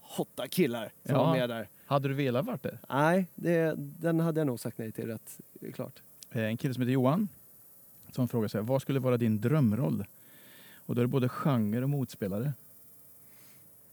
hotta 0.00 0.48
killar 0.48 0.92
som 1.04 1.14
Ja. 1.14 1.24
var 1.24 1.32
med 1.36 1.48
där. 1.48 1.68
Hade 1.86 2.08
du 2.08 2.14
velat 2.14 2.46
varit 2.46 2.62
det? 2.62 2.78
Nej, 2.88 3.26
det, 3.34 3.74
den 3.78 4.20
hade 4.20 4.40
jag 4.40 4.46
nog 4.46 4.60
sagt 4.60 4.78
nej 4.78 4.92
till 4.92 5.06
rätt 5.06 5.40
klart. 5.74 6.02
Eh, 6.30 6.42
En 6.42 6.56
kille 6.56 6.74
som 6.74 6.80
heter 6.82 6.92
Johan 6.92 7.28
som 8.12 8.28
frågar 8.28 8.48
sig, 8.48 8.62
vad 8.62 8.82
skulle 8.82 9.00
vara 9.00 9.16
din 9.16 9.40
drömroll? 9.40 10.04
Och 10.88 10.94
då 10.94 11.00
är 11.00 11.04
det 11.04 11.08
både 11.08 11.28
genre 11.28 11.82
och 11.82 11.90
motspelare. 11.90 12.52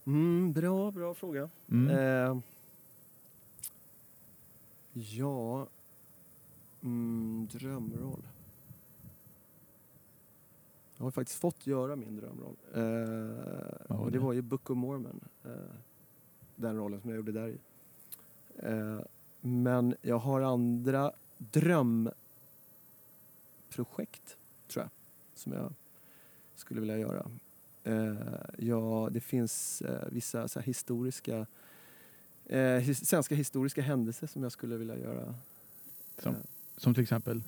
Mm, 0.05 0.53
bra, 0.53 0.91
bra 0.91 1.13
fråga. 1.13 1.49
Mm. 1.71 1.89
Eh, 1.89 2.37
ja... 4.93 5.67
Mm, 6.83 7.47
drömroll. 7.51 8.27
Jag 10.97 11.03
har 11.03 11.11
faktiskt 11.11 11.39
fått 11.39 11.67
göra 11.67 11.95
min 11.95 12.15
drömroll. 12.15 12.55
Eh, 12.73 12.81
var 13.97 14.05
det 14.05 14.11
det? 14.11 14.19
var 14.19 14.33
ju 14.33 14.41
Book 14.41 14.69
of 14.69 14.77
Mormon. 14.77 15.19
Eh, 15.43 15.51
den 16.55 16.77
rollen 16.77 17.01
som 17.01 17.09
jag 17.09 17.17
gjorde 17.17 17.31
där 17.31 17.47
i. 17.47 17.57
Eh, 18.55 18.99
men 19.41 19.95
jag 20.01 20.17
har 20.17 20.41
andra 20.41 21.11
drömprojekt, 21.37 24.37
tror 24.67 24.83
jag, 24.83 24.89
som 25.33 25.51
jag 25.51 25.73
skulle 26.56 26.80
vilja 26.82 26.97
göra. 26.97 27.30
Eh, 27.84 28.16
ja, 28.58 29.10
det 29.12 29.20
finns 29.22 29.82
eh, 29.82 30.08
vissa 30.12 30.47
så 30.47 30.60
historiska 30.60 31.45
eh, 32.45 32.60
his, 32.62 33.06
svenska 33.10 33.36
historiska 33.36 33.82
händelser 33.82 34.28
som 34.28 34.43
jag 34.43 34.51
skulle 34.51 34.78
vilja 34.78 34.97
göra. 34.97 35.36
Som, 36.18 36.36
som 36.78 36.93
till 36.93 37.03
exempel? 37.03 37.43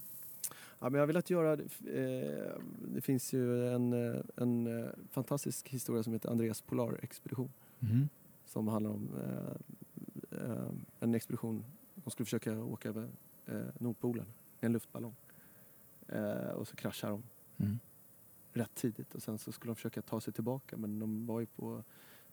ja, 0.80 0.90
men 0.90 0.94
jag 0.94 1.02
har 1.02 1.08
velat 1.08 1.30
göra, 1.30 1.54
eh, 1.54 2.54
det 2.94 3.02
finns 3.02 3.34
ju 3.34 3.68
en, 3.74 3.94
en 4.36 4.86
fantastisk 5.12 5.68
historia 5.70 6.04
som 6.04 6.14
heter 6.14 6.30
Andreas 6.30 6.62
polarexpedition 6.62 7.50
Mhm. 7.80 8.10
som 8.46 8.68
handlar 8.68 8.92
om 8.92 9.10
eh, 10.32 10.70
en 11.00 11.16
expedition. 11.16 11.64
De 11.96 12.12
skulle 12.12 12.26
försöka 12.26 12.64
åka 12.64 12.90
över 12.90 13.08
eh, 13.46 13.62
Nordpolen 13.80 14.26
med 14.60 14.66
en 14.68 14.74
luftballong. 14.74 15.16
Och 16.56 16.68
så 16.68 16.76
kraschar 16.76 17.10
de 17.10 17.24
Mm. 17.60 17.80
Rätt 18.58 18.76
tidigt 18.76 19.16
och 19.16 19.24
sen 19.24 19.38
så 19.38 19.52
skulle 19.52 19.70
de 19.72 19.76
försöka 19.76 20.02
ta 20.02 20.22
sig 20.22 20.34
tillbaka 20.34 20.78
men 20.78 21.00
de 21.00 21.26
var 21.26 21.40
ju 21.40 21.46
på 21.46 21.84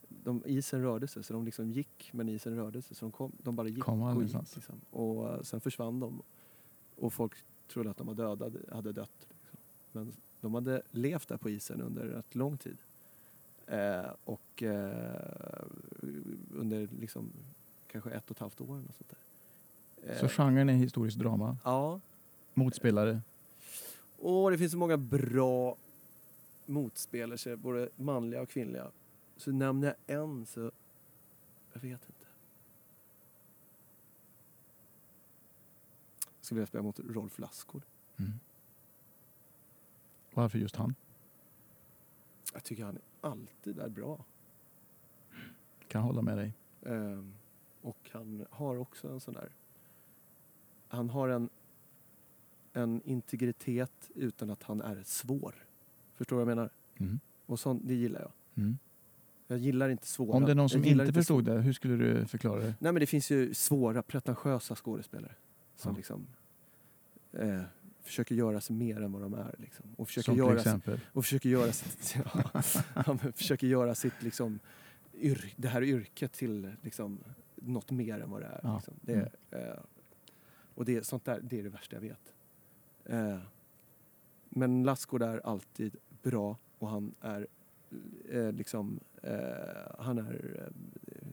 de, 0.09 0.43
isen 0.47 0.83
rörde 0.83 1.09
sig 1.09 1.23
så 1.23 1.33
de 1.33 1.45
liksom 1.45 1.71
gick 1.71 2.11
men 2.13 2.29
isen 2.29 2.57
rörde 2.57 2.83
sig 2.83 2.97
så 2.97 3.05
de, 3.05 3.13
kom, 3.13 3.33
de 3.43 3.57
bara 3.57 3.69
gick 3.69 3.83
Kom 3.85 4.03
och 4.03 4.23
gick. 4.23 4.35
Liksom. 4.55 4.81
Och 4.91 5.35
eh, 5.35 5.43
sen 5.43 5.61
försvann 5.61 6.01
de 6.01 6.23
och 6.97 7.13
folk 7.13 7.33
trodde 7.69 7.91
att 7.91 7.97
de 7.97 8.07
var 8.07 8.15
döda, 8.15 8.51
hade 8.73 8.93
dött. 8.93 9.29
Liksom. 9.29 9.59
Men 9.93 10.13
de 10.41 10.55
hade 10.55 10.83
levt 10.91 11.29
där 11.29 11.37
på 11.37 11.51
isen 11.51 11.81
under 11.83 12.03
rätt 12.05 12.35
lång 12.35 12.59
tid. 12.59 12.77
Eh, 13.67 14.11
och 14.25 14.63
eh, 14.63 15.65
under 16.55 16.89
liksom 17.01 17.33
kanske 17.87 18.11
ett 18.11 18.25
och 18.31 18.37
ett 18.37 18.41
halvt 18.41 18.61
år 18.61 18.75
eller 18.75 18.85
något 18.85 18.95
sånt 18.95 19.11
där. 20.03 20.13
Eh, 20.13 20.21
Så 20.21 20.29
genren 20.29 20.69
är 20.69 20.75
historiskt 20.75 21.19
drama. 21.19 21.57
Ja, 21.65 22.01
Motspelare. 22.55 23.21
och 24.19 24.51
det 24.51 24.59
finns 24.59 24.73
så 24.73 24.79
många 24.79 24.97
bra 24.97 25.77
motspelare, 26.67 27.57
både 27.57 27.89
manliga 27.97 28.43
och 28.43 28.49
kvinnliga. 28.49 28.91
Så 29.37 29.53
nämner 29.53 29.95
jag 30.07 30.21
en 30.21 30.47
så... 30.47 30.71
Jag 31.73 31.81
vet 31.81 32.07
inte. 32.07 32.27
Jag 36.21 36.47
skulle 36.47 36.59
vilja 36.59 36.67
spela 36.67 36.83
mot 36.83 37.01
Rolf 37.01 37.39
Lassgård. 37.39 37.83
Mm. 38.17 38.33
Varför 40.35 40.59
just 40.59 40.77
han? 40.77 40.95
Jag 42.53 42.65
tycker 42.65 42.85
han 42.85 42.99
alltid 43.21 43.79
är 43.79 43.89
bra. 43.89 44.25
Kan 45.89 46.03
hålla 46.03 46.23
med 46.23 46.39
dig. 46.39 46.53
Ehm, 46.83 47.35
och 47.83 48.11
han 48.13 48.47
har 48.51 48.77
också 48.77 49.09
en 49.09 49.21
sån 49.21 49.35
där... 49.35 49.53
Han 50.89 51.11
har 51.11 51.29
en, 51.29 51.49
en 52.73 53.03
integritet 53.05 54.11
utan 54.15 54.51
att 54.51 54.63
han 54.63 54.81
är 54.81 55.03
svår. 55.03 55.64
Förstår 56.15 56.37
du 56.37 56.45
vad 56.45 56.51
jag 56.51 56.57
menar? 56.57 56.71
Mm. 56.97 57.21
Och 57.47 57.61
sånt, 57.61 57.83
det 57.85 57.95
gillar 57.95 58.21
jag. 58.21 58.33
Mm. 58.65 58.79
Jag 59.47 59.59
gillar 59.59 59.89
inte 59.89 60.07
svåra. 60.07 60.37
Om 60.37 60.45
det 60.45 60.51
är 60.51 60.55
någon 60.55 60.69
som 60.69 60.85
inte 60.85 61.13
förstod 61.13 61.45
det, 61.45 61.53
hur 61.61 61.73
skulle 61.73 61.97
du 61.97 62.27
förklara 62.27 62.61
det? 62.61 62.75
Nej 62.79 62.93
men 62.93 63.01
det 63.01 63.07
finns 63.07 63.31
ju 63.31 63.55
svåra, 63.55 64.03
pretentiösa 64.03 64.77
skådespelare. 64.77 65.33
Som 65.77 65.93
Ja. 65.93 65.97
liksom 65.97 66.27
eh, 67.33 67.61
försöker 68.03 68.35
göra 68.35 68.61
sig 68.61 68.77
mer 68.77 69.01
än 69.03 69.13
vad 69.13 69.23
de 69.23 69.35
är. 69.35 69.55
Liksom. 69.59 69.87
Och, 69.97 70.07
försöker 70.09 70.25
Som 70.25 70.35
till 70.35 70.45
göra, 70.45 70.59
exempel? 70.59 71.01
och 71.13 71.25
försöker 71.25 71.49
göra 71.49 71.73
sitt, 71.73 72.17
ja, 72.95 73.19
försöker 73.35 73.67
göra 73.67 73.95
sitt 73.95 74.23
liksom, 74.23 74.59
yr, 75.15 75.53
det 75.57 75.69
här 75.69 75.83
yrket 75.83 76.33
till 76.33 76.73
liksom, 76.83 77.19
något 77.55 77.91
mer 77.91 78.21
än 78.21 78.31
vad 78.31 78.41
det 78.43 78.47
är. 78.47 78.61
Ja. 78.63 78.75
Liksom. 78.77 78.95
Det, 79.01 79.31
är, 79.51 79.69
eh, 79.71 79.79
och 80.75 80.85
det, 80.85 81.07
sånt 81.07 81.25
där, 81.25 81.41
det 81.43 81.59
är 81.59 81.63
det 81.63 81.69
värsta 81.69 81.97
jag 81.97 82.01
vet. 82.01 82.33
Eh, 83.05 83.39
men 84.49 84.83
Lassgård 84.85 85.23
är 85.23 85.47
alltid 85.47 85.97
bra 86.25 86.57
och 86.79 86.89
han 86.89 87.15
är 87.21 87.47
eh, 88.31 88.53
liksom, 88.53 89.01
eh, 89.23 89.33
han 89.99 90.19
är 90.19 90.69
eh, 91.07 91.29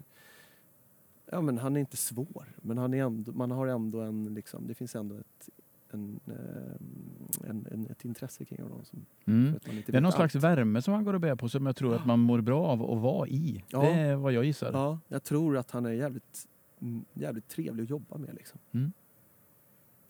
Ja 1.33 1.41
men 1.41 1.57
han 1.57 1.75
är 1.75 1.79
inte 1.79 1.97
svår, 1.97 2.45
men 2.61 2.77
han 2.77 2.93
är 2.93 3.03
ändå, 3.03 3.31
man 3.31 3.51
har 3.51 3.67
ändå 3.67 4.01
en, 4.01 4.33
liksom, 4.33 4.67
det 4.67 4.73
finns 4.73 4.95
ändå 4.95 5.15
ett, 5.15 5.49
en, 5.91 6.19
eh, 6.27 7.49
en, 7.49 7.67
en, 7.71 7.87
ett 7.89 8.05
intresse 8.05 8.45
kring 8.45 8.61
honom. 8.61 8.85
Som, 8.85 9.05
Mm. 9.25 9.59
Det 9.85 9.97
är 9.97 10.01
någon 10.01 10.11
slags 10.11 10.35
allt. 10.35 10.43
värme 10.43 10.81
som 10.81 10.93
han 10.93 11.03
går 11.03 11.13
och 11.13 11.21
bär 11.21 11.35
på 11.35 11.49
som 11.49 11.65
jag 11.65 11.75
tror 11.75 11.95
att 11.95 12.05
man 12.05 12.19
mår 12.19 12.41
bra 12.41 12.65
av 12.65 12.91
att 12.91 13.01
vara 13.01 13.27
i. 13.27 13.63
Ja. 13.69 13.81
Det 13.81 13.87
är 13.91 14.15
vad 14.15 14.33
jag 14.33 14.45
gissar. 14.45 14.71
Ja, 14.73 14.99
jag 15.07 15.23
tror 15.23 15.57
att 15.57 15.71
han 15.71 15.85
är 15.85 15.91
jävligt 15.91 16.47
mm, 16.79 17.05
jävligt 17.13 17.47
trevlig 17.47 17.83
att 17.83 17.89
jobba 17.89 18.17
med. 18.17 18.33
Liksom. 18.35 18.59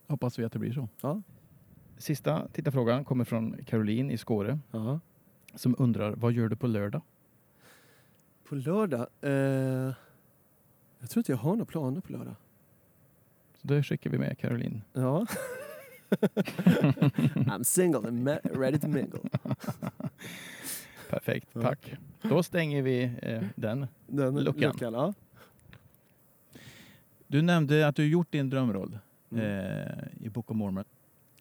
Hoppas 0.06 0.38
vi 0.38 0.44
att 0.44 0.52
det 0.52 0.58
blir 0.58 0.72
så. 0.72 0.88
Ja. 1.00 1.22
Sista 2.02 2.48
tittarfrågan 2.52 3.04
kommer 3.04 3.24
från 3.24 3.64
Caroline 3.64 4.10
i 4.10 4.18
Skåre 4.18 4.58
Ja. 4.70 5.00
som 5.54 5.74
undrar 5.78 6.10
vad 6.16 6.32
gör 6.32 6.48
du 6.48 6.56
på 6.56 6.66
lördag? 6.66 7.02
På 8.48 8.54
lördag? 8.54 9.06
Eh, 9.20 9.32
jag 10.98 11.10
tror 11.10 11.20
inte 11.20 11.32
jag 11.32 11.36
har 11.36 11.50
några 11.50 11.64
planer 11.64 12.00
på 12.00 12.12
lördag. 12.12 12.34
Så 13.54 13.66
då 13.68 13.82
skickar 13.82 14.10
vi 14.10 14.18
med 14.18 14.38
Caroline. 14.38 14.82
Ja. 14.92 15.26
I'm 17.34 17.62
single 17.62 18.08
and 18.08 18.28
ma- 18.28 18.58
ready 18.60 18.78
to 18.78 18.88
mingle. 18.88 19.20
Perfekt, 21.10 21.48
Ja. 21.52 21.62
tack. 21.62 21.94
Då 22.22 22.42
stänger 22.42 22.82
vi 22.82 23.02
eh, 23.22 23.42
den. 23.56 23.86
Den 24.06 24.34
Luckan. 24.44 24.74
ja. 24.80 25.14
Du 27.26 27.42
nämnde 27.42 27.88
att 27.88 27.96
du 27.96 28.08
gjort 28.08 28.32
din 28.32 28.50
drömroll 28.50 28.98
Mm. 29.30 29.44
eh, 29.44 30.04
i 30.20 30.28
Book 30.28 30.50
of 30.50 30.56
Mormon. 30.56 30.84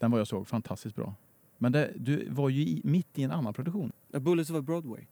Den 0.02 0.12
var 0.12 0.18
jag 0.18 0.28
såg 0.28 0.47
fantastiskt 0.47 0.95
bra. 0.95 1.16
Men 1.58 1.72
det, 1.72 1.93
du 1.95 2.30
var 2.30 2.49
ju 2.49 2.62
i, 2.62 2.82
mitt 2.84 3.20
i 3.20 3.24
en 3.24 3.32
annan 3.32 3.54
produktion. 3.54 3.91
A 4.14 4.20
Bullets 4.20 4.49
of 4.49 4.66
Broadway. 4.66 5.06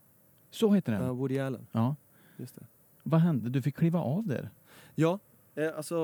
Så 0.50 0.74
heter 0.74 0.92
den. 0.92 1.04
Ja, 1.04 1.14
Woody 1.14 1.40
Allen. 1.40 1.68
Ja. 1.72 1.96
Just 2.38 2.56
det. 2.56 2.66
Vad 3.04 3.22
hände? 3.22 3.50
Du 3.50 3.62
fick 3.62 3.76
kliva 3.76 4.00
av 4.00 4.28
där. 4.28 4.50
Ja, 4.96 5.20
eh, 5.56 5.78
alltså 5.78 5.98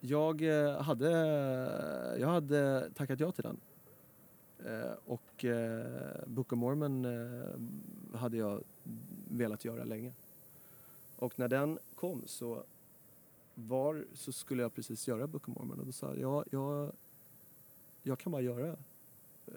jag 0.00 0.42
eh, 0.42 0.82
hade, 0.82 1.10
jag 2.18 2.28
hade 2.28 2.90
tackat 2.94 3.20
ja 3.20 3.32
till 3.32 3.44
den. 3.44 3.60
Eh, 4.66 4.92
och 5.06 5.44
eh, 5.44 6.26
Book 6.26 6.52
of 6.52 6.58
Mormon 6.58 7.04
eh, 7.04 8.18
hade 8.18 8.36
jag 8.36 8.62
velat 9.28 9.64
göra 9.64 9.84
länge. 9.84 10.12
Och 11.16 11.38
när 11.38 11.48
den 11.48 11.78
kom 11.94 12.22
så, 12.26 12.64
var, 13.54 14.04
så 14.14 14.32
skulle 14.32 14.62
jag 14.62 14.74
precis 14.74 15.08
göra 15.08 15.26
Book 15.26 15.48
of 15.48 15.56
Mormon 15.56 15.80
och 15.80 15.86
då 15.86 15.92
sa 15.92 16.06
jag, 16.06 16.18
ja, 16.18 16.44
jag, 16.50 16.92
jag 18.06 18.18
kan 18.18 18.32
bara 18.32 18.42
göra 18.42 18.68
eh, 19.46 19.54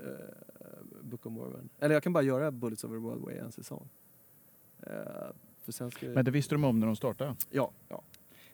Book 1.01 1.25
of 1.25 1.33
Mormon. 1.33 1.69
Eller 1.79 1.95
jag 1.95 2.03
kan 2.03 2.13
bara 2.13 2.23
göra 2.23 2.51
Bullets 2.51 2.83
over 2.83 2.99
Broadway 2.99 3.37
en 3.37 3.51
säsong. 3.51 3.89
Eh, 4.79 4.93
för 5.63 5.71
sen 5.71 5.91
ska 5.91 6.07
Men 6.07 6.25
det 6.25 6.31
visste 6.31 6.55
de 6.55 6.63
om 6.63 6.79
när 6.79 6.87
de 6.87 6.95
startade. 6.95 7.35
Ja, 7.51 7.71
ja. 7.89 8.01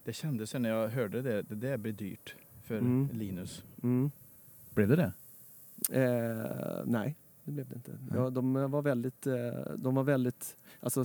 Det 0.04 0.14
kändes 0.14 0.50
sen 0.50 0.62
när 0.62 0.70
jag 0.70 0.88
hörde 0.88 1.22
det. 1.22 1.42
Det 1.42 1.56
där 1.56 1.78
blir 1.78 1.94
dyrt 1.94 2.36
för 2.64 2.78
Mm. 2.78 3.10
Linus. 3.14 3.64
Mm. 3.84 4.12
Blev 4.74 4.88
det 4.88 4.96
det? 4.96 5.14
Eh, 5.90 6.82
nej, 6.86 7.16
det 7.44 7.52
blev 7.52 7.70
det 7.70 7.76
inte. 7.76 7.92
Nej. 7.92 8.20
Ja, 8.20 8.30
de 8.30 8.54
var 8.54 8.82
väldigt, 8.82 9.28
eh, 9.28 9.36
de 9.78 9.96
var 9.96 10.04
väldigt, 10.04 10.58
alltså 10.80 11.04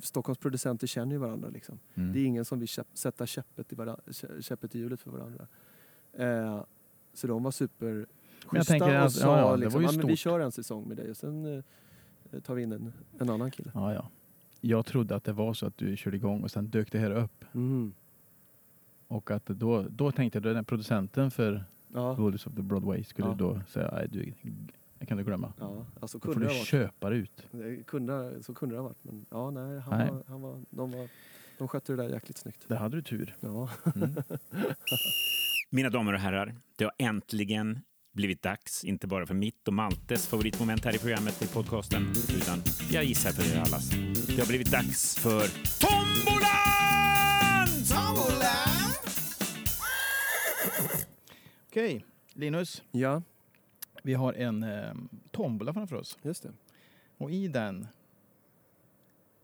Stockholms 0.00 0.38
producenter 0.38 0.86
känner 0.86 1.12
ju 1.12 1.18
varandra 1.18 1.48
liksom. 1.48 1.78
Mm. 1.94 2.12
Det 2.12 2.20
är 2.20 2.24
ingen 2.24 2.44
som 2.44 2.58
vill 2.58 2.68
käpp, 2.68 2.86
sätta 2.94 3.26
käppet 3.26 3.72
i, 3.72 3.76
varandra, 3.76 4.02
käppet 4.40 4.74
i 4.74 4.78
hjulet 4.78 5.00
för 5.00 5.10
varandra. 5.10 5.46
Eh, 6.12 6.64
så 7.14 7.26
de 7.26 7.42
var 7.42 7.50
super 7.50 8.06
jag 8.52 8.66
tänker 8.66 8.88
och 8.98 9.04
att- 9.04 9.12
sa 9.12 9.26
ja, 9.26 9.38
ja, 9.38 9.56
liksom, 9.56 9.82
"Ja, 9.82 9.92
men 9.92 10.06
vi 10.06 10.16
stort." 10.16 10.18
kör 10.18 10.40
en 10.40 10.52
säsong 10.52 10.88
med 10.88 10.96
dig 10.96 11.10
och 11.10 11.16
sen 11.16 11.64
eh, 12.32 12.40
tar 12.40 12.54
vi 12.54 12.62
in 12.62 12.72
en, 12.72 12.92
en 13.18 13.30
annan 13.30 13.50
kille. 13.50 13.70
Ja, 13.74 13.94
ja. 13.94 14.08
Jag 14.60 14.86
trodde 14.86 15.14
att 15.16 15.24
det 15.24 15.32
var 15.32 15.54
så 15.54 15.66
att 15.66 15.76
du 15.78 15.96
körde 15.96 16.16
igång 16.16 16.42
och 16.42 16.50
sen 16.50 16.66
dök 16.68 16.92
det 16.92 16.98
här 16.98 17.10
upp. 17.10 17.44
Mm. 17.54 17.92
Och 19.08 19.30
att 19.30 19.46
då, 19.46 19.82
då 19.90 20.12
tänkte 20.12 20.36
jag 20.38 20.54
den 20.56 20.64
producenten 20.64 21.30
för 21.30 21.64
Ja, 21.94 22.14
Bullets 22.14 22.46
of 22.46 22.54
the 22.54 22.62
Broadway 22.62 23.04
skulle 23.04 23.28
Ja. 23.28 23.34
då 23.34 23.60
säga 23.68 23.90
nej 23.92 24.08
du, 24.12 24.32
det 24.98 25.06
kan 25.06 25.16
du 25.18 25.24
glömma. 25.24 25.52
ja, 25.60 25.86
alltså 26.00 26.18
Då 26.18 26.32
får 26.32 26.40
du 26.40 26.48
köpa 26.50 27.10
det 27.10 27.16
ut. 27.16 27.46
Det 27.50 27.86
kunde, 27.86 28.42
så 28.42 28.54
kunde 28.54 28.74
det 28.74 28.78
ha 28.80 28.84
varit. 28.88 29.04
Men 29.04 29.26
ja, 29.30 29.50
nej, 29.50 29.78
han 29.80 29.98
Nej. 29.98 30.10
Var, 30.10 30.22
han 30.26 30.42
var, 30.42 30.60
de, 30.70 30.90
var, 30.92 31.08
de 31.58 31.68
skötte 31.68 31.92
det 31.92 32.02
där 32.02 32.08
jäkligt 32.08 32.36
snyggt. 32.38 32.68
Där 32.68 32.76
hade 32.76 32.96
du 32.96 33.02
tur. 33.02 33.34
Ja. 33.40 33.68
Mm. 33.96 34.14
Mina 35.74 35.90
damer 35.90 36.12
och 36.12 36.18
herrar, 36.20 36.54
det 36.76 36.84
har 36.84 36.92
äntligen 36.98 37.80
blivit 38.12 38.42
dags, 38.42 38.84
inte 38.84 39.06
bara 39.06 39.26
för 39.26 39.34
mitt 39.34 39.68
och 39.68 39.74
Maltes 39.74 40.26
favoritmoment 40.26 40.84
här 40.84 40.94
i 40.94 40.98
programmet 40.98 41.42
i 41.42 41.46
podcasten, 41.46 42.02
utan 42.36 42.58
jag 42.90 43.04
gissar 43.04 43.30
för 43.30 43.56
er 43.56 43.60
allas. 43.60 43.90
Det 44.26 44.38
har 44.38 44.46
blivit 44.46 44.70
dags 44.70 45.18
för 45.18 45.46
Tombolan! 45.80 46.52
Okej, 51.68 52.04
Linus. 52.32 52.82
ja, 52.90 53.22
Vi 54.02 54.14
har 54.14 54.32
en 54.32 54.62
eh, 54.62 54.92
tombola 55.30 55.72
framför 55.74 55.96
oss. 55.96 56.18
just 56.22 56.42
det. 56.42 56.52
Och 57.18 57.30
i 57.30 57.48
den 57.48 57.86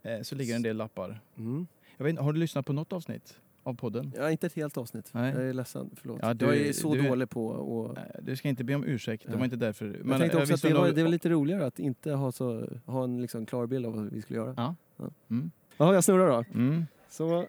eh, 0.02 0.22
så 0.22 0.34
ligger 0.34 0.56
en 0.56 0.62
del 0.62 0.76
lappar. 0.76 1.20
Mm. 1.36 1.66
Jag 1.96 2.04
vet, 2.04 2.18
har 2.18 2.32
du 2.32 2.38
lyssnat 2.40 2.66
på 2.66 2.72
något 2.72 2.92
avsnitt 2.92 3.40
av 3.68 3.74
podden? 3.74 4.12
Ja, 4.16 4.30
inte 4.30 4.46
ett 4.46 4.54
helt 4.54 4.76
avsnitt. 4.78 5.10
Nej. 5.12 5.32
Jag 5.34 5.42
är 5.48 5.52
ledsen, 5.52 5.90
förlåt. 5.96 6.18
Ja, 6.22 6.34
du- 6.34 6.46
jag 6.46 6.56
är 6.56 6.72
så 6.72 6.94
du- 6.94 7.02
dålig 7.08 7.30
på 7.30 7.46
och 7.46 7.98
Eh, 7.98 8.02
Du 8.22 8.36
ska 8.36 8.48
inte 8.48 8.64
be 8.64 8.74
om 8.74 8.84
ursäkt, 8.84 9.24
det 9.30 9.36
var 9.36 9.44
inte 9.44 9.56
därför. 9.56 9.84
Men 9.84 10.10
jag 10.10 10.20
tänkte 10.20 10.38
också 10.38 10.54
att 10.54 10.62
det 10.62 10.74
var, 10.74 10.88
det 10.92 11.02
var 11.02 11.10
lite 11.10 11.28
roligare 11.28 11.66
att 11.66 11.78
inte 11.78 12.12
ha, 12.12 12.32
så, 12.32 12.66
ha 12.86 13.04
en 13.04 13.20
liksom 13.22 13.46
klar 13.46 13.66
bild 13.66 13.86
av 13.86 13.94
vad 13.96 14.04
vi 14.12 14.22
skulle 14.22 14.38
göra. 14.38 14.54
Ja. 14.56 14.74
Ja, 14.96 15.10
Mm. 15.30 15.50
ja 15.76 15.94
jag 15.94 16.04
snurrar 16.04 16.28
då. 16.28 16.44
Mm. 16.54 16.86
Så. 17.08 17.46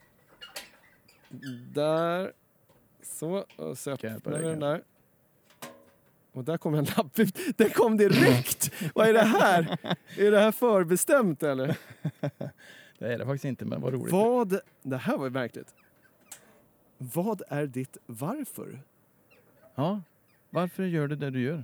Där. 1.74 2.32
Så. 3.04 3.46
Och 3.56 3.78
så 3.78 3.92
öppnar 3.92 4.38
vi 4.40 4.48
den 4.48 4.60
där. 4.60 4.82
Och 6.32 6.44
där 6.44 6.58
kom 6.58 6.74
en 6.74 6.86
lapp 6.98 7.20
ut. 7.20 7.38
Den 7.58 7.70
kom 7.70 7.98
direkt! 7.98 8.72
vad 8.96 9.08
är 9.08 9.14
det 9.14 9.20
här? 9.22 9.78
Är 10.18 10.32
det 10.32 10.40
här 10.40 10.52
förbestämt 10.52 11.44
eller? 11.44 11.78
Det 13.00 13.14
är 13.14 13.18
det 13.18 13.26
faktiskt 13.26 13.46
inte, 13.46 13.66
men 13.66 13.82
vad 13.82 13.94
roligt. 13.94 14.12
Vad... 14.14 14.60
Det 14.82 14.98
här 14.98 15.18
var 15.18 15.26
ju 15.26 15.32
märkligt. 15.32 15.74
Vad 17.02 17.42
är 17.48 17.68
ditt 17.68 17.98
varför? 18.06 18.80
Ja. 19.76 20.02
Varför 20.50 20.84
gör 20.84 21.08
du 21.08 21.16
det 21.16 21.30
du 21.30 21.42
gör? 21.42 21.64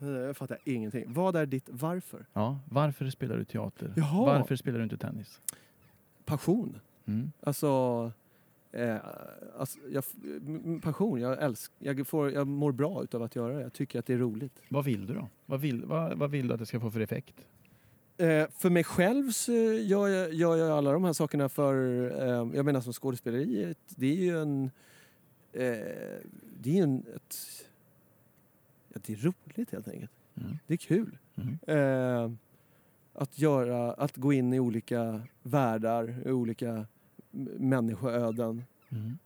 Eh, 0.00 0.08
Jag 0.08 0.36
fattar 0.36 0.58
ingenting. 0.64 1.04
Vad 1.08 1.36
är 1.36 1.46
ditt 1.46 1.68
varför? 1.72 2.26
Ja. 2.32 2.58
Varför 2.70 3.10
spelar 3.10 3.36
du 3.36 3.44
teater? 3.44 3.92
Jaha. 3.96 4.26
Varför 4.26 4.56
spelar 4.56 4.78
du 4.78 4.84
inte 4.84 4.96
tennis? 4.96 5.40
Passion. 6.24 6.80
Mm. 7.06 7.32
Alltså, 7.40 8.12
eh, 8.72 8.96
alltså 9.58 9.78
jag, 9.90 10.04
passion. 10.82 11.20
Jag, 11.20 11.42
älsk, 11.42 11.72
jag, 11.78 12.06
får, 12.06 12.30
jag 12.32 12.46
mår 12.48 12.72
bra 12.72 13.02
utav 13.02 13.22
att 13.22 13.36
göra 13.36 13.54
det. 13.54 13.62
Jag 13.62 13.72
tycker 13.72 13.98
att 13.98 14.06
det 14.06 14.14
är 14.14 14.18
roligt. 14.18 14.60
Vad 14.68 14.84
vill 14.84 15.06
du 15.06 15.14
då? 15.14 15.28
Vad 15.46 15.60
vill, 15.60 15.84
vad, 15.84 16.18
vad 16.18 16.30
vill 16.30 16.48
du 16.48 16.54
att 16.54 16.60
det 16.60 16.66
ska 16.66 16.80
få 16.80 16.90
för 16.90 17.00
effekt? 17.00 17.34
Eh, 18.16 18.48
för 18.50 18.70
mig 18.70 18.84
själv 18.84 19.30
så 19.30 19.52
gör 19.52 20.08
jag, 20.08 20.32
gör 20.32 20.56
jag 20.56 20.70
alla 20.70 20.92
de 20.92 21.04
här 21.04 21.12
sakerna 21.12 21.48
för... 21.48 21.76
Eh, 22.22 22.56
jag 22.56 22.64
menar 22.64 22.80
som 22.80 22.92
skådespeleriet, 22.92 23.78
det 23.88 24.06
är 24.06 24.24
ju 24.24 24.40
en... 24.42 24.70
Eh, 25.52 26.20
det 26.60 26.70
är 26.70 26.74
ju 26.74 26.82
en... 26.82 27.06
Ett, 27.16 27.36
ja, 28.88 29.00
det 29.06 29.12
är 29.12 29.16
roligt 29.16 29.70
helt 29.70 29.88
enkelt. 29.88 30.10
Mm. 30.34 30.58
Det 30.66 30.74
är 30.74 30.78
kul. 30.78 31.18
Mm. 31.66 32.38
Att 33.12 33.38
göra, 33.38 33.92
att 33.92 34.16
gå 34.16 34.32
in 34.32 34.52
i 34.52 34.60
olika 34.60 35.22
världar, 35.42 36.22
i 36.26 36.30
olika 36.30 36.86
människoöden. 37.56 38.64
Mm. 38.88 39.18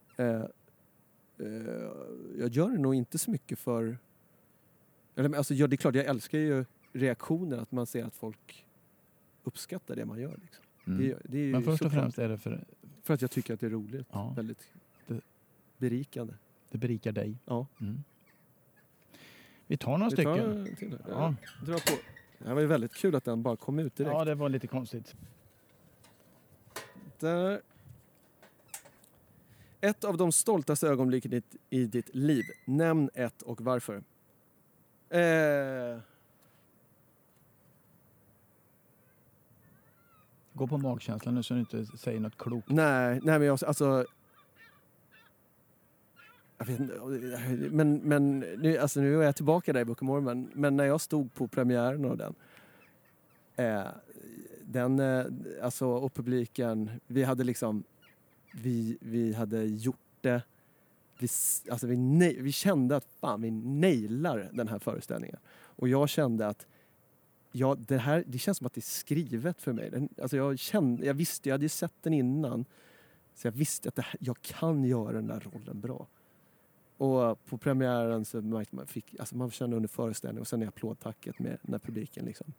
Jag 2.38 2.48
gör 2.48 2.70
det 2.70 2.78
nog 2.78 2.94
inte 2.94 3.18
så 3.18 3.30
mycket 3.30 3.58
för... 3.58 3.98
Eller, 5.16 5.36
alltså, 5.36 5.54
ja, 5.54 5.66
det 5.66 5.74
är 5.74 5.76
klart, 5.76 5.94
jag 5.94 6.06
älskar 6.06 6.38
ju 6.38 6.64
reaktioner, 6.92 7.58
att 7.58 7.72
man 7.72 7.86
ser 7.86 8.04
att 8.04 8.14
folk 8.14 8.66
uppskattar 9.48 9.96
det 9.96 10.04
man 10.04 10.20
gör. 10.20 10.38
Liksom. 10.42 10.64
Mm. 10.86 10.98
Det, 11.08 11.18
det 11.24 11.38
är 11.38 11.42
ju 11.42 11.52
Men 11.52 11.62
först 11.62 11.82
och 11.82 11.92
främst 11.92 12.18
är 12.18 12.28
det 12.28 12.38
för 12.38 12.64
för 13.02 13.14
att 13.14 13.22
jag 13.22 13.30
tycker 13.30 13.54
att 13.54 13.60
det 13.60 13.66
är 13.66 13.70
roligt. 13.70 14.06
Ja. 14.12 14.32
Väldigt 14.36 14.72
Det- 15.06 15.20
berikande. 15.78 16.34
det 16.70 16.78
berikar 16.78 17.12
dig. 17.12 17.36
Ja. 17.44 17.66
Mm. 17.80 18.04
Vi 19.66 19.76
tar 19.76 19.98
några 19.98 20.10
Vi 20.16 20.24
tar 20.24 20.34
stycken. 20.36 20.66
en 20.66 20.76
till. 20.76 20.98
Ja. 21.08 21.34
Ja. 21.60 21.66
Dra 21.66 21.74
på. 21.78 21.92
Det 22.44 22.54
var 22.54 22.60
ju 22.60 22.66
väldigt 22.66 22.94
kul 22.94 23.14
att 23.14 23.24
den 23.24 23.42
bara 23.42 23.56
kom 23.56 23.78
ut 23.78 23.96
direkt. 23.96 24.12
ja, 24.14 24.24
det 24.24 24.34
var 24.34 24.48
lite 24.48 24.66
konstigt. 24.66 25.14
Där. 27.18 27.60
Ett 29.80 30.04
av 30.04 30.16
de 30.16 30.32
stoltaste 30.32 30.88
ögonblicken 30.88 31.32
i, 31.34 31.42
i 31.70 31.86
ditt 31.86 32.14
liv. 32.14 32.44
Nämn 32.64 33.10
ett 33.14 33.42
och 33.42 33.60
varför. 33.60 34.02
Eh, 35.08 36.00
Gå 40.58 40.66
på 40.66 40.78
magkänslan 40.78 41.34
nu 41.34 41.42
så 41.42 41.54
du 41.54 41.60
inte 41.60 41.86
säger 41.86 42.20
något 42.20 42.38
klokt. 42.38 42.68
nej, 42.68 43.20
nej, 43.22 43.38
men 43.38 43.42
jag, 43.42 43.58
alltså... 43.64 44.06
Jag 46.58 46.66
vet 46.66 46.80
inte, 46.80 47.00
men, 47.70 47.94
men 47.96 48.38
nu, 48.38 48.78
alltså 48.78 49.00
nu 49.00 49.20
är 49.20 49.22
jag 49.22 49.36
tillbaka 49.36 49.72
där 49.72 49.80
i 49.80 49.84
Book 49.84 50.02
of 50.02 50.06
Mormon. 50.06 50.50
Men 50.54 50.76
när 50.76 50.84
jag 50.84 51.00
stod 51.00 51.34
på 51.34 51.48
premiären 51.48 52.04
av 52.04 52.16
den. 52.16 52.34
Eh, 53.56 53.86
den, 54.64 55.00
eh, 55.00 55.24
alltså, 55.62 55.86
och 55.86 56.14
publiken, 56.14 56.90
vi 57.06 57.24
hade 57.24 57.44
liksom... 57.44 57.84
Vi, 58.52 58.98
vi 59.00 59.32
hade 59.32 59.64
gjort 59.64 59.96
det. 60.20 60.42
Vi, 61.18 61.28
alltså 61.70 61.86
vi, 61.86 61.96
vi 62.40 62.52
kände 62.52 62.96
att 62.96 63.04
fan, 63.20 63.42
vi 63.42 63.50
nailar 63.50 64.50
den 64.52 64.68
här 64.68 64.78
föreställningen. 64.78 65.38
Och 65.50 65.88
jag 65.88 66.08
kände 66.08 66.46
att 66.46 66.66
ja, 67.52 67.74
det, 67.74 67.98
här, 67.98 68.24
det 68.26 68.38
känns 68.38 68.58
som 68.58 68.66
att 68.66 68.72
det 68.72 68.78
är 68.78 68.82
skrivet 68.82 69.60
för 69.60 69.72
mig. 69.72 69.90
Den, 69.90 70.08
alltså 70.22 70.36
jag, 70.36 70.58
kände, 70.58 71.06
jag 71.06 71.14
visste, 71.14 71.48
jag 71.48 71.54
hade 71.54 71.64
ju 71.64 71.68
sett 71.68 71.94
den 72.02 72.12
innan. 72.12 72.64
Så 73.34 73.46
jag 73.46 73.52
visste 73.52 73.88
att 73.88 73.94
det 73.94 74.02
här, 74.02 74.16
jag 74.20 74.40
kan 74.40 74.84
göra 74.84 75.12
den 75.12 75.26
där 75.26 75.40
rollen 75.40 75.80
bra. 75.80 76.06
Och 76.96 77.44
på 77.44 77.58
premiären 77.58 78.24
så 78.24 78.42
märkte 78.42 78.76
man, 78.76 78.86
fick, 78.86 79.20
alltså 79.20 79.36
man 79.36 79.50
kände 79.50 79.76
under 79.76 79.88
föreställningen 79.88 80.40
och 80.40 80.48
sen 80.48 80.62
i 80.62 80.66
applådtacket 80.66 81.38
med 81.38 81.58
när 81.62 81.78
publiken 81.78 82.24
liksom. 82.24 82.52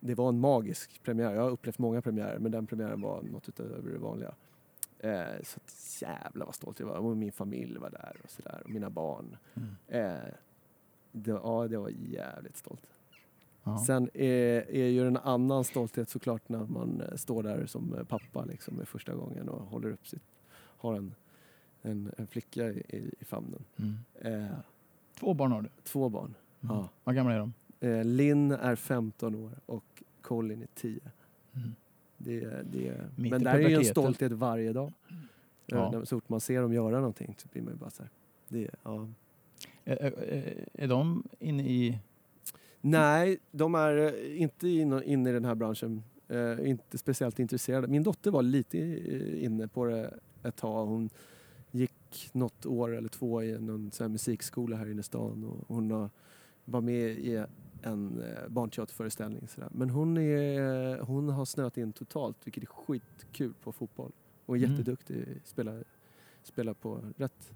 Det 0.00 0.14
var 0.14 0.28
en 0.28 0.38
magisk 0.38 1.02
premiär. 1.02 1.34
Jag 1.34 1.42
har 1.42 1.50
upplevt 1.50 1.78
många 1.78 2.02
premiärer 2.02 2.38
men 2.38 2.52
den 2.52 2.66
premiären 2.66 3.00
var 3.00 3.22
något 3.22 3.48
utöver 3.48 3.92
det 3.92 3.98
vanliga. 3.98 4.34
Eh, 4.98 5.42
så 5.44 5.60
att 5.64 6.02
jävlar 6.02 6.46
vad 6.46 6.54
stolt 6.54 6.80
jag 6.80 6.86
var. 6.86 6.96
Och 6.96 7.16
min 7.16 7.32
familj 7.32 7.78
var 7.78 7.90
där 7.90 8.16
och 8.24 8.30
sådär. 8.30 8.62
Och 8.64 8.70
mina 8.70 8.90
barn. 8.90 9.36
Mm. 9.54 9.76
Eh, 9.88 10.32
det, 11.12 11.30
ja, 11.30 11.68
det 11.68 11.78
var 11.78 11.88
jävligt 11.88 12.56
stolt. 12.56 12.95
Ja. 13.66 13.78
Sen 13.78 14.10
är, 14.14 14.70
är 14.70 14.88
ju 14.88 15.06
en 15.06 15.16
annan 15.16 15.64
stolthet 15.64 16.08
såklart 16.10 16.48
när 16.48 16.64
man 16.66 17.00
eh, 17.00 17.16
står 17.16 17.42
där 17.42 17.66
som 17.66 17.94
eh, 17.94 18.04
pappa 18.04 18.44
liksom, 18.44 18.76
för 18.76 18.84
första 18.84 19.14
gången 19.14 19.48
och 19.48 19.62
håller 19.66 19.90
upp 19.90 20.06
sitt, 20.06 20.22
har 20.56 20.94
en, 20.94 21.14
en, 21.82 22.12
en 22.18 22.26
flicka 22.26 22.64
i, 22.68 23.12
i, 23.20 23.24
famnen. 23.24 23.64
Mm. 23.76 23.96
Eh, 24.42 24.56
Två 25.20 25.34
barn 25.34 25.52
har 25.52 25.62
du. 25.62 25.68
två 25.84 26.08
barn. 26.08 26.34
Mm. 26.62 26.76
Ja. 26.76 26.88
Vad 27.04 27.14
gamla 27.14 27.34
är 27.34 27.38
de? 27.38 27.52
Eh, 27.80 28.04
Linn 28.04 28.50
är 28.52 28.76
15 28.76 29.34
år 29.34 29.50
och 29.66 30.02
Colin 30.20 30.62
är 30.62 30.68
10. 30.74 31.00
Mm. 31.54 31.74
Det, 32.16 32.40
det, 32.72 33.00
Mitt 33.16 33.30
men 33.30 33.42
där 33.42 33.54
är 33.54 33.68
ju 33.68 33.74
en 33.76 33.84
stolthet 33.84 34.32
varje 34.32 34.72
dag. 34.72 34.92
Ja. 35.66 35.94
Eh, 35.94 36.02
Så 36.02 36.16
fort 36.16 36.28
man 36.28 36.40
ser 36.40 36.62
dem 36.62 36.72
göra 36.72 36.96
någonting 36.96 37.34
så 37.38 37.48
blir 37.52 37.62
man 37.62 37.72
ju 37.72 37.78
bara 37.78 37.90
så 37.90 38.02
här. 38.02 38.10
Det, 38.48 38.70
ja. 38.82 39.08
Är, 39.84 39.96
är, 40.06 40.68
är 40.72 40.88
de 40.88 41.22
inne 41.38 41.62
i... 41.62 41.98
Nej, 42.90 43.38
de 43.50 43.74
är 43.74 43.96
eh, 43.96 44.42
inte 44.42 44.68
inne, 44.68 45.02
i 45.02 45.32
den 45.32 45.44
här 45.44 45.54
branschen. 45.54 46.02
Eh, 46.28 46.68
inte 46.70 46.98
speciellt 46.98 47.38
intresserade. 47.38 47.88
Min 47.88 48.02
dotter 48.02 48.30
var 48.30 48.42
lite 48.42 48.78
eh, 48.78 49.44
inne 49.44 49.68
på 49.68 49.84
det 49.84 50.14
ett 50.42 50.56
tag. 50.56 50.86
Hon 50.86 51.10
gick 51.70 52.28
något 52.32 52.66
år 52.66 52.96
eller 52.96 53.08
två 53.08 53.42
i 53.42 53.58
någon 53.58 53.90
musikskola 54.00 54.76
här 54.76 54.90
inne 54.90 55.00
i 55.00 55.02
stan. 55.02 55.44
Och 55.44 55.74
hon 55.74 55.90
har, 55.90 56.10
var 56.64 56.80
med 56.80 57.10
i 57.10 57.44
en 57.82 58.22
barnteaterföreställning. 58.48 59.48
Sådär. 59.48 59.68
Men 59.72 59.90
hon, 59.90 60.16
är, 60.18 61.00
hon 61.00 61.28
har 61.28 61.44
snöat 61.44 61.78
in 61.78 61.92
totalt, 61.92 62.36
vilket 62.44 62.62
är 62.62 62.66
skitkul 62.66 63.54
på 63.62 63.72
fotboll. 63.72 64.12
Och 64.46 64.56
är 64.56 64.58
Mm. 64.58 64.70
jätteduktig. 64.70 65.26
Spelar, 65.44 65.84
spelar 66.42 66.74
på 66.74 67.00
rätt, 67.16 67.52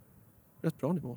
rätt 0.63 0.79
bra 0.79 0.93
nivå. 0.93 1.17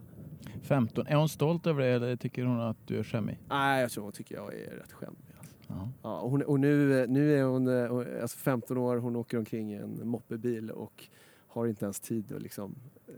15. 0.61 1.07
Är 1.07 1.15
hon 1.15 1.29
stolt 1.29 1.67
över 1.67 1.81
det 1.81 1.87
eller 1.87 2.15
tycker 2.15 2.43
hon 2.45 2.59
att 2.59 2.77
du 2.87 2.97
är 2.99 3.03
skämmig? 3.03 3.39
Nej, 3.49 3.81
jag 3.81 3.91
tror 3.91 4.03
hon 4.03 4.11
tycker 4.13 4.35
jag 4.35 4.53
är 4.53 4.71
rätt 4.75 4.91
skämmig. 4.91 5.17
Alltså. 5.39 5.55
Ja. 5.67 5.89
Ja, 6.03 6.19
och 6.19 6.31
hon, 6.31 6.41
och 6.41 6.59
nu, 6.59 7.07
nu 7.07 7.35
är 7.39 7.43
hon 7.43 7.67
eh, 7.67 8.21
alltså 8.21 8.37
15 8.37 8.77
år, 8.77 8.97
hon 8.97 9.15
åker 9.15 9.37
omkring 9.37 9.73
i 9.73 9.75
en 9.75 10.07
moppebil 10.07 10.71
och 10.71 11.07
har 11.47 11.67
inte 11.67 11.85
ens 11.85 11.99
tid 11.99 12.31
att 12.35 12.41
liksom 12.41 12.75
eh, 13.07 13.13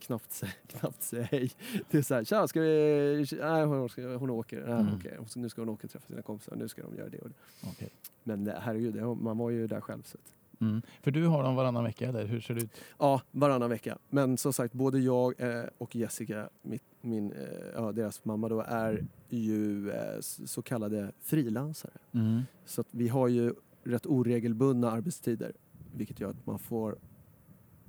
knappt, 0.00 0.32
säga, 0.32 0.52
knappt 0.66 1.02
säga 1.02 1.22
hej. 1.22 1.50
Det 1.90 1.98
är 1.98 2.02
så 2.02 2.14
här, 2.14 2.24
tja 2.24 2.48
ska 2.48 2.60
vi... 2.60 3.26
Nej, 3.40 3.64
hon, 3.64 3.88
ska, 3.88 4.16
hon 4.16 4.30
åker. 4.30 4.60
Nej, 4.66 5.12
Mm. 5.14 5.26
så 5.26 5.38
nu 5.40 5.48
ska 5.48 5.60
hon 5.62 5.68
åka 5.68 5.84
och 5.86 5.90
träffa 5.90 6.06
sina 6.06 6.22
kompisar, 6.22 6.56
nu 6.56 6.68
ska 6.68 6.82
de 6.82 6.96
göra 6.96 7.08
det 7.08 7.18
och 7.18 7.28
det. 7.28 7.68
Okej. 7.70 7.90
Men 8.22 8.52
herregud, 8.60 8.96
man 9.22 9.38
var 9.38 9.50
ju 9.50 9.66
där 9.66 9.80
själv. 9.80 10.02
Så 10.02 10.18
att, 10.18 10.32
Mm. 10.60 10.82
För 11.02 11.10
du 11.10 11.26
har 11.26 11.42
dem 11.42 11.54
varannan 11.54 11.84
vecka 11.84 12.08
eller 12.08 12.24
hur 12.26 12.40
ser 12.40 12.54
det 12.54 12.60
ut? 12.60 12.70
ja, 12.98 13.20
varannan 13.30 13.70
vecka. 13.70 13.98
Men 14.10 14.36
som 14.36 14.52
sagt, 14.52 14.74
både 14.74 14.98
jag 14.98 15.40
eh, 15.40 15.64
och 15.78 15.96
Jessica, 15.96 16.48
mitt, 16.62 16.82
min, 17.00 17.32
eh, 17.32 17.38
ja, 17.74 17.92
deras 17.92 18.24
mamma 18.24 18.48
då, 18.48 18.60
är 18.60 19.06
ju 19.28 19.90
eh, 19.90 20.20
så 20.20 20.62
kallade 20.62 21.12
frilansare. 21.20 21.92
Mm. 22.12 22.42
Så 22.64 22.80
att 22.80 22.88
vi 22.90 23.08
har 23.08 23.28
ju 23.28 23.54
rätt 23.84 24.06
oregelbundna 24.06 24.90
arbetstider. 24.90 25.52
Vilket 25.96 26.20
gör 26.20 26.30
att 26.30 26.46
man 26.46 26.58
får, 26.58 26.96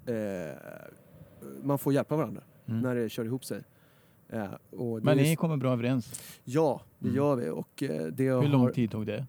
eh, 0.05 0.55
man 1.63 1.79
får 1.79 1.93
hjälpa 1.93 2.15
varandra 2.15 2.41
Mm. 2.67 2.81
när 2.81 2.95
det 2.95 3.09
kör 3.09 3.25
ihop 3.25 3.45
sig. 3.45 3.61
Eh, 4.29 4.47
Men 5.01 5.17
ni 5.17 5.35
kommer 5.35 5.57
bra 5.57 5.73
överens. 5.73 6.21
Ja, 6.43 6.81
det 6.99 7.07
Mm. 7.07 7.17
gör 7.17 7.35
vi. 7.35 7.49
Och, 7.49 7.83
eh, 7.83 8.05
det 8.07 8.23
Hur 8.23 8.47
lång 8.47 8.61
har, 8.61 8.69
tid 8.69 8.91
tog 8.91 9.05
det? 9.05 9.25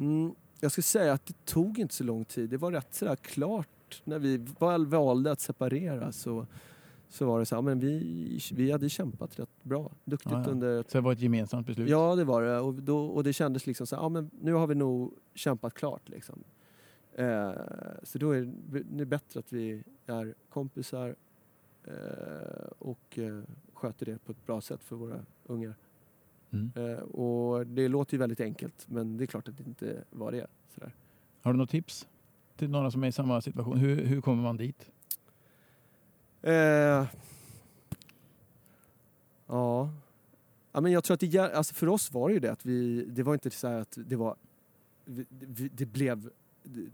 Mm, 0.00 0.34
jag 0.60 0.72
ska 0.72 0.82
säga 0.82 1.12
att 1.12 1.26
det 1.26 1.44
tog 1.44 1.78
inte 1.78 1.94
så 1.94 2.04
lång 2.04 2.24
tid. 2.24 2.50
Det 2.50 2.56
var 2.56 2.72
rätt 2.72 2.94
sådär 2.94 3.16
klart 3.16 4.02
när 4.04 4.18
vi 4.18 4.36
väl 4.60 4.86
valde 4.86 5.32
att 5.32 5.40
separera 5.40 6.12
så, 6.12 6.46
så 7.08 7.26
var 7.26 7.38
det 7.38 7.46
så 7.46 7.54
här, 7.54 7.62
men 7.62 7.78
vi, 7.78 8.40
vi 8.52 8.70
hade 8.70 8.88
kämpat 8.88 9.38
rätt 9.38 9.62
bra. 9.62 9.92
Duktigt 10.04 10.32
Ja, 10.32 10.42
ja. 10.44 10.50
under 10.50 10.82
Så 10.82 10.98
det 10.98 11.00
var 11.00 11.12
ett 11.12 11.20
gemensamt 11.20 11.66
beslut? 11.66 11.88
Ja, 11.88 12.14
det 12.14 12.24
var 12.24 12.42
det. 12.42 12.60
Och, 12.60 12.74
då, 12.74 13.06
och 13.06 13.24
det 13.24 13.32
kändes 13.32 13.66
liksom 13.66 13.86
så 13.86 13.96
här, 13.96 14.02
ja 14.02 14.08
men 14.08 14.30
nu 14.40 14.52
har 14.52 14.66
vi 14.66 14.74
nog 14.74 15.14
kämpat 15.34 15.74
klart 15.74 16.08
liksom. 16.08 16.44
Eh, 17.12 17.52
så 18.02 18.18
då 18.18 18.30
är 18.30 18.40
det, 18.40 18.82
det 18.82 19.02
är 19.02 19.06
bättre 19.06 19.40
att 19.40 19.52
vi 19.52 19.82
är 20.06 20.34
kompisar 20.48 21.16
eh, 21.84 22.66
och 22.78 23.18
eh, 23.18 23.42
sköter 23.72 24.06
det 24.06 24.18
på 24.24 24.32
ett 24.32 24.46
bra 24.46 24.60
sätt 24.60 24.84
för 24.84 24.96
våra 24.96 25.20
ungar. 25.44 25.74
Mm. 26.56 26.92
Eh, 26.94 26.98
och 26.98 27.66
det 27.66 27.88
låter 27.88 28.14
ju 28.14 28.18
väldigt 28.18 28.40
enkelt, 28.40 28.86
men 28.88 29.16
det 29.16 29.24
är 29.24 29.26
klart 29.26 29.48
att 29.48 29.56
det 29.56 29.64
inte 29.66 30.04
var 30.10 30.32
det. 30.32 30.46
Sådär. 30.74 30.94
Har 31.42 31.52
du 31.52 31.58
något 31.58 31.70
tips 31.70 32.06
till 32.56 32.70
några 32.70 32.90
som 32.90 33.04
är 33.04 33.08
i 33.08 33.12
samma 33.12 33.40
situation? 33.40 33.76
Hur, 33.76 34.04
hur 34.04 34.20
kommer 34.20 34.42
man 34.42 34.56
dit? 34.56 34.90
Eh, 36.42 36.52
ja. 39.46 39.90
ja 40.72 40.80
men 40.80 40.92
jag 40.92 41.04
tror 41.04 41.14
att 41.14 41.20
det, 41.20 41.38
alltså 41.38 41.74
för 41.74 41.88
oss 41.88 42.12
var 42.12 42.28
det 42.28 42.34
ju 42.34 42.40
det 42.40 42.52
att 42.52 42.66
vi, 42.66 43.04
det 43.04 43.22
var 43.22 43.34
inte 43.34 43.50
så 43.50 43.66
att 43.66 43.98
det 44.06 44.16
var, 44.16 44.36
det 45.70 45.86
blev 45.86 46.30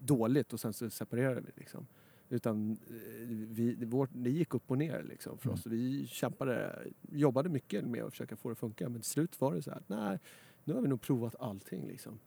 dåligt 0.00 0.52
och 0.52 0.60
sen 0.60 0.72
så 0.72 0.90
separerade 0.90 1.40
vi 1.40 1.50
liksom. 1.56 1.86
Utan 2.33 2.70
eh, 2.91 2.97
vi, 3.28 3.74
vårt, 3.85 4.11
det 4.12 4.30
gick 4.30 4.55
upp 4.55 4.70
och 4.70 4.78
ner 4.78 5.03
liksom 5.03 5.39
för 5.39 5.47
Mm. 5.49 5.55
oss. 5.55 5.66
Vi 5.66 6.07
kämpade, 6.07 6.83
jobbade 7.12 7.49
mycket 7.49 7.85
med 7.85 8.03
att 8.05 8.11
försöka 8.11 8.37
få 8.37 8.49
det 8.49 8.53
att 8.53 8.59
funka 8.59 8.89
men 8.89 9.01
till 9.01 9.11
slut 9.11 9.41
var 9.41 9.55
det 9.55 9.62
så 9.62 9.70
här, 9.70 9.83
nej, 9.87 10.18
nu 10.64 10.74
har 10.74 10.80
vi 10.80 10.89
nog 10.89 11.01
provat 11.01 11.35
allting 11.41 11.87
liksom. 11.87 12.18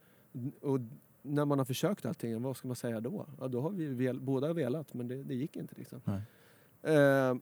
Och 0.62 0.80
när 1.22 1.46
man 1.46 1.58
har 1.58 1.66
försökt 1.66 2.06
allting, 2.06 2.42
vad 2.42 2.58
ska 2.58 2.68
man 2.68 2.76
säga 2.76 3.02
då? 3.02 3.26
Ja, 3.40 3.48
då 3.48 3.62
har 3.62 3.70
vi 3.70 3.88
vel, 3.88 4.20
båda 4.22 4.54
velat 4.54 4.94
men 4.94 5.08
det, 5.08 5.24
det 5.24 5.36
gick 5.36 5.56
inte 5.56 5.76
liksom. 5.78 6.02
Eh, 6.82 7.36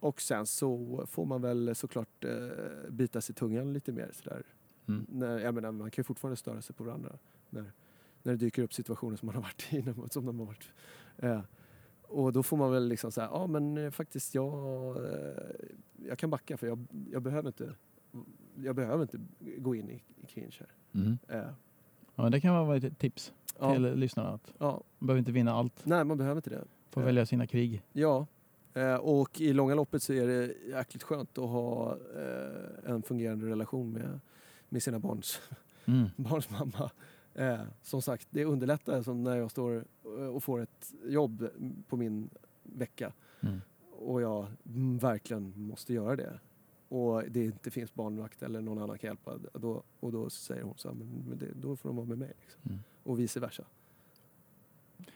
och 0.00 0.20
sen 0.20 0.46
så 0.46 1.04
får 1.06 1.26
man 1.26 1.42
väl 1.42 1.74
såklart 1.74 2.24
eh, 2.24 2.90
bita 2.90 3.20
sig 3.20 3.32
i 3.32 3.34
tungan 3.36 3.72
lite 3.72 3.92
mer 3.92 4.10
sådär. 4.12 4.42
Mm. 4.88 5.06
När, 5.08 5.38
jag 5.38 5.54
menar, 5.54 5.72
man 5.72 5.90
kan 5.90 6.02
ju 6.02 6.04
fortfarande 6.04 6.36
störa 6.36 6.62
sig 6.62 6.76
på 6.76 6.84
varandra 6.84 7.18
när, 7.50 7.72
när 8.22 8.32
det 8.32 8.36
dyker 8.38 8.62
upp 8.62 8.74
situationer 8.74 9.16
som 9.16 9.26
man 9.26 9.34
har 9.34 9.42
varit 9.42 9.66
i. 9.72 9.82
när 9.82 9.94
man- 9.96 10.08
Som 10.10 10.26
de 10.26 10.38
har 10.38 10.46
varit. 10.46 10.72
Eh, 11.16 11.40
och 12.08 12.32
då 12.32 12.42
får 12.42 12.56
man 12.56 12.70
väl 12.72 12.88
liksom 12.88 13.12
säga, 13.12 13.28
ja 13.32 13.46
men 13.46 13.76
eh, 13.78 13.90
faktiskt 13.90 14.34
jag, 14.34 14.96
eh, 14.96 15.42
jag 15.96 16.18
kan 16.18 16.30
backa 16.30 16.56
för 16.56 16.66
jag, 16.66 16.86
jag, 17.12 17.22
behöver 17.22 17.48
inte, 17.48 17.74
jag 18.56 18.74
behöver 18.76 19.02
inte 19.02 19.20
gå 19.58 19.74
in 19.74 19.90
i, 19.90 20.02
i 20.22 20.26
clinch 20.26 20.60
här. 20.60 21.00
Mm. 21.00 21.18
Eh, 21.28 21.50
Ja, 22.14 22.30
det 22.30 22.40
kan 22.40 22.66
vara 22.66 22.76
ett 22.76 22.98
tips 22.98 23.32
ja, 23.58 23.72
till 23.72 23.82
lyssnarna. 23.94 24.28
Att 24.30 24.52
ja, 24.58 24.82
man 24.98 25.06
behöver 25.06 25.18
inte 25.18 25.32
vinna 25.32 25.52
allt. 25.52 25.80
nej 25.86 26.04
man 26.04 26.18
behöver 26.18 26.36
inte 26.38 26.50
det. 26.50 26.64
Får 26.90 27.02
Ja. 27.02 27.06
välja 27.06 27.26
sina 27.26 27.46
krig. 27.46 27.82
Ja, 27.92 28.26
och 29.00 29.40
i 29.40 29.52
långa 29.52 29.74
loppet 29.74 30.02
så 30.02 30.12
är 30.12 30.26
det 30.26 30.54
jäkligt 30.68 31.02
skönt 31.02 31.38
att 31.38 31.48
ha 31.48 31.96
en 32.86 33.02
fungerande 33.02 33.46
relation 33.46 33.92
med, 33.92 34.20
med 34.68 34.82
sina 34.82 34.98
barns, 34.98 35.40
Mm. 35.84 36.08
barns 36.16 36.50
mamma. 36.50 36.90
Eh, 37.38 37.60
som 37.82 38.02
sagt, 38.02 38.28
det 38.30 38.44
underlättar 38.44 39.02
som 39.02 39.24
när 39.24 39.36
jag 39.36 39.50
står 39.50 39.84
eh, 40.04 40.10
och 40.26 40.44
får 40.44 40.60
ett 40.60 40.92
jobb 41.04 41.48
på 41.88 41.96
min 41.96 42.30
vecka 42.62 43.12
Mm. 43.40 43.60
och 43.92 44.22
jag 44.22 44.46
verkligen 45.00 45.52
måste 45.56 45.94
göra 45.94 46.16
det 46.16 46.40
och 46.88 47.22
det 47.30 47.44
inte 47.44 47.70
finns 47.70 47.94
barnvakt 47.94 48.42
eller 48.42 48.60
någon 48.60 48.78
annan 48.82 48.98
kan 48.98 49.08
hjälpa 49.08 49.38
då, 49.52 49.82
och 50.00 50.12
då 50.12 50.30
säger 50.30 50.62
hon 50.62 50.74
så 50.76 50.88
här, 50.88 50.94
men 50.94 51.38
det, 51.38 51.46
då 51.54 51.76
får 51.76 51.88
de 51.88 51.96
vara 51.96 52.06
med 52.06 52.18
mig. 52.18 52.32
Liksom. 52.40 52.60
Mm. 52.70 52.78
Och 53.02 53.18
vice 53.18 53.40
versa. 53.40 53.64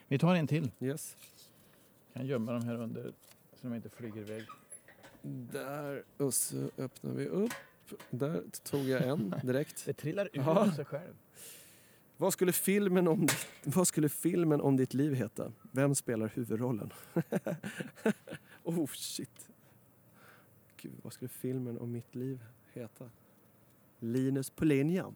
Vi 0.07 0.19
tar 0.19 0.35
en 0.35 0.47
till. 0.47 0.71
Yes. 0.79 1.17
kan 2.13 2.25
gömma 2.27 2.51
dem 2.51 2.61
här 2.63 2.75
under 2.81 3.03
så 3.53 3.67
de 3.67 3.73
inte 3.73 3.89
flyger 3.89 4.21
iväg. 4.21 4.43
Där 5.51 6.03
och 6.17 6.33
så 6.33 6.69
öppnar 6.77 7.11
vi 7.11 7.27
upp. 7.27 7.51
Där 8.09 8.43
tog 8.63 8.81
jag 8.81 9.07
en 9.07 9.35
direkt. 9.43 9.85
Det 9.85 9.93
trillar 9.93 10.25
ur 10.33 10.41
Ja. 10.45 10.71
sig 10.75 10.85
själv. 10.85 11.13
Vad 12.17 12.33
skulle, 12.33 12.51
filmen 12.51 13.07
om 13.07 13.25
ditt, 13.25 13.47
vad 13.63 13.87
skulle 13.87 14.09
filmen 14.09 14.61
om 14.61 14.77
ditt 14.77 14.93
liv 14.93 15.13
heta? 15.13 15.51
Vem 15.71 15.95
spelar 15.95 16.31
huvudrollen? 16.35 16.93
oh 18.63 18.87
shit. 18.87 19.49
Gud, 20.77 20.93
vad 21.01 21.13
skulle 21.13 21.29
filmen 21.29 21.77
om 21.79 21.91
mitt 21.91 22.15
liv 22.15 22.43
heta? 22.73 23.09
Linus 23.99 24.49
på 24.49 24.65
linjen. 24.65 25.15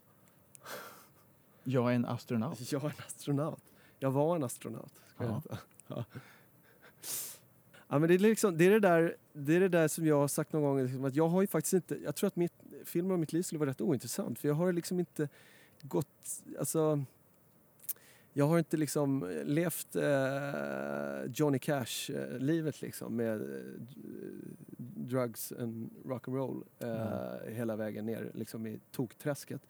Jag 1.64 1.92
är 1.92 1.96
en 1.96 2.06
astronaut. 2.06 2.72
Jag 2.72 2.84
är 2.84 2.90
en 2.90 3.02
astronaut. 3.08 3.64
Jag 4.00 4.12
var 4.12 4.36
en 4.36 4.44
astronaut. 4.44 4.94
Ska 5.16 5.24
jag 5.24 5.42
Ja. 5.88 6.06
Ja, 7.90 8.00
men 8.00 8.10
det, 8.10 8.14
är 8.14 8.20
liksom, 8.20 8.58
det, 8.58 8.66
är 8.66 8.70
det, 8.70 8.80
där, 8.80 9.16
det 9.34 9.56
är 9.56 9.60
det 9.60 9.70
där 9.70 9.88
som 9.88 10.06
jag 10.06 10.16
har 10.16 10.28
sagt 10.28 10.54
någon 10.54 10.64
gång. 10.64 10.84
Liksom, 10.84 11.06
att 11.06 11.16
jag 11.16 11.28
har 11.28 11.42
ju 11.42 11.48
faktiskt 11.48 11.74
inte... 11.74 11.98
Jag 12.04 12.16
tror 12.16 12.28
att 12.28 12.36
mitt, 12.36 12.54
filmen 12.86 13.12
om 13.12 13.20
mitt 13.20 13.34
liv 13.34 13.42
skulle 13.42 13.60
vara 13.60 13.70
rätt 13.70 13.82
ointressant. 13.82 14.40
För 14.40 14.48
jag 14.48 14.56
har 14.56 14.74
liksom 14.74 15.00
inte 15.00 15.30
gått... 15.88 16.44
Alltså, 16.60 17.06
jag 18.34 18.48
har 18.48 18.58
inte 18.58 18.78
liksom 18.78 19.42
levt 19.46 19.96
eh, 19.96 21.32
Johnny 21.34 21.60
Cash-livet 21.60 22.82
liksom 22.82 23.16
med 23.16 23.42
eh, 23.42 23.64
drugs 24.78 25.54
and 25.60 25.90
rock'n'roll 26.06 26.64
eh, 26.80 27.54
hela 27.54 27.76
vägen 27.76 28.06
ner 28.06 28.32
liksom 28.34 28.68
i 28.68 28.80
tokträsket. 28.92 29.62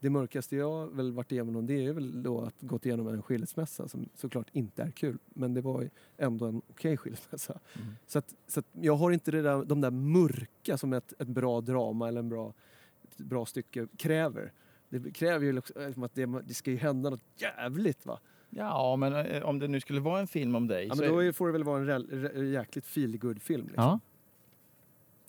Det 0.00 0.10
mörkaste 0.10 0.56
jag 0.56 0.96
väl 0.96 1.12
varit 1.12 1.32
igenom 1.32 1.66
det 1.66 1.86
är 1.86 1.92
väl 1.92 2.22
då 2.22 2.40
att 2.40 2.54
gått 2.60 2.86
igenom 2.86 3.08
en 3.08 3.22
skilsmässa 3.22 3.88
som 3.88 4.08
såklart 4.14 4.46
inte 4.52 4.82
är 4.82 4.90
kul. 4.90 5.18
Men 5.26 5.54
det 5.54 5.60
var 5.60 5.82
ju 5.82 5.90
ändå 6.16 6.46
en 6.46 6.62
okej 6.70 6.96
skilsmässa. 6.96 7.60
Mm. 7.74 7.88
Så, 8.06 8.18
att, 8.18 8.34
så 8.46 8.60
att 8.60 8.66
jag 8.72 8.96
har 8.96 9.10
inte 9.10 9.30
det 9.30 9.42
där, 9.42 9.64
de 9.64 9.80
där 9.80 9.90
mörka 9.90 10.78
som 10.78 10.92
ett, 10.92 11.12
ett 11.18 11.28
bra 11.28 11.60
drama 11.60 12.08
eller 12.08 12.20
en 12.20 12.28
bra, 12.28 12.54
ett 13.02 13.16
bra 13.16 13.46
stycke 13.46 13.86
kräver. 13.96 14.52
Det 14.98 15.10
kräver 15.10 15.46
ju 15.46 15.52
liksom 15.52 16.02
att 16.02 16.14
det, 16.14 16.26
det 16.26 16.54
ska 16.54 16.70
ju 16.70 16.76
hända 16.76 17.10
något 17.10 17.20
jävligt 17.36 18.06
va. 18.06 18.18
Ja, 18.50 18.96
men 18.96 19.12
eh, 19.14 19.42
om 19.42 19.58
det 19.58 19.68
nu 19.68 19.80
skulle 19.80 20.00
vara 20.00 20.20
en 20.20 20.26
film 20.26 20.54
om 20.54 20.66
dig. 20.66 20.86
Ja, 20.86 20.94
men 20.94 21.08
då 21.08 21.22
är- 21.24 21.32
får 21.32 21.46
det 21.46 21.52
väl 21.52 21.64
vara 21.64 21.78
en 21.80 21.86
rel- 21.86 22.10
re- 22.10 22.42
jäkligt 22.42 22.86
feelgood 22.86 23.42
film 23.42 23.66
liksom. 23.66 23.84
ja. 23.84 24.00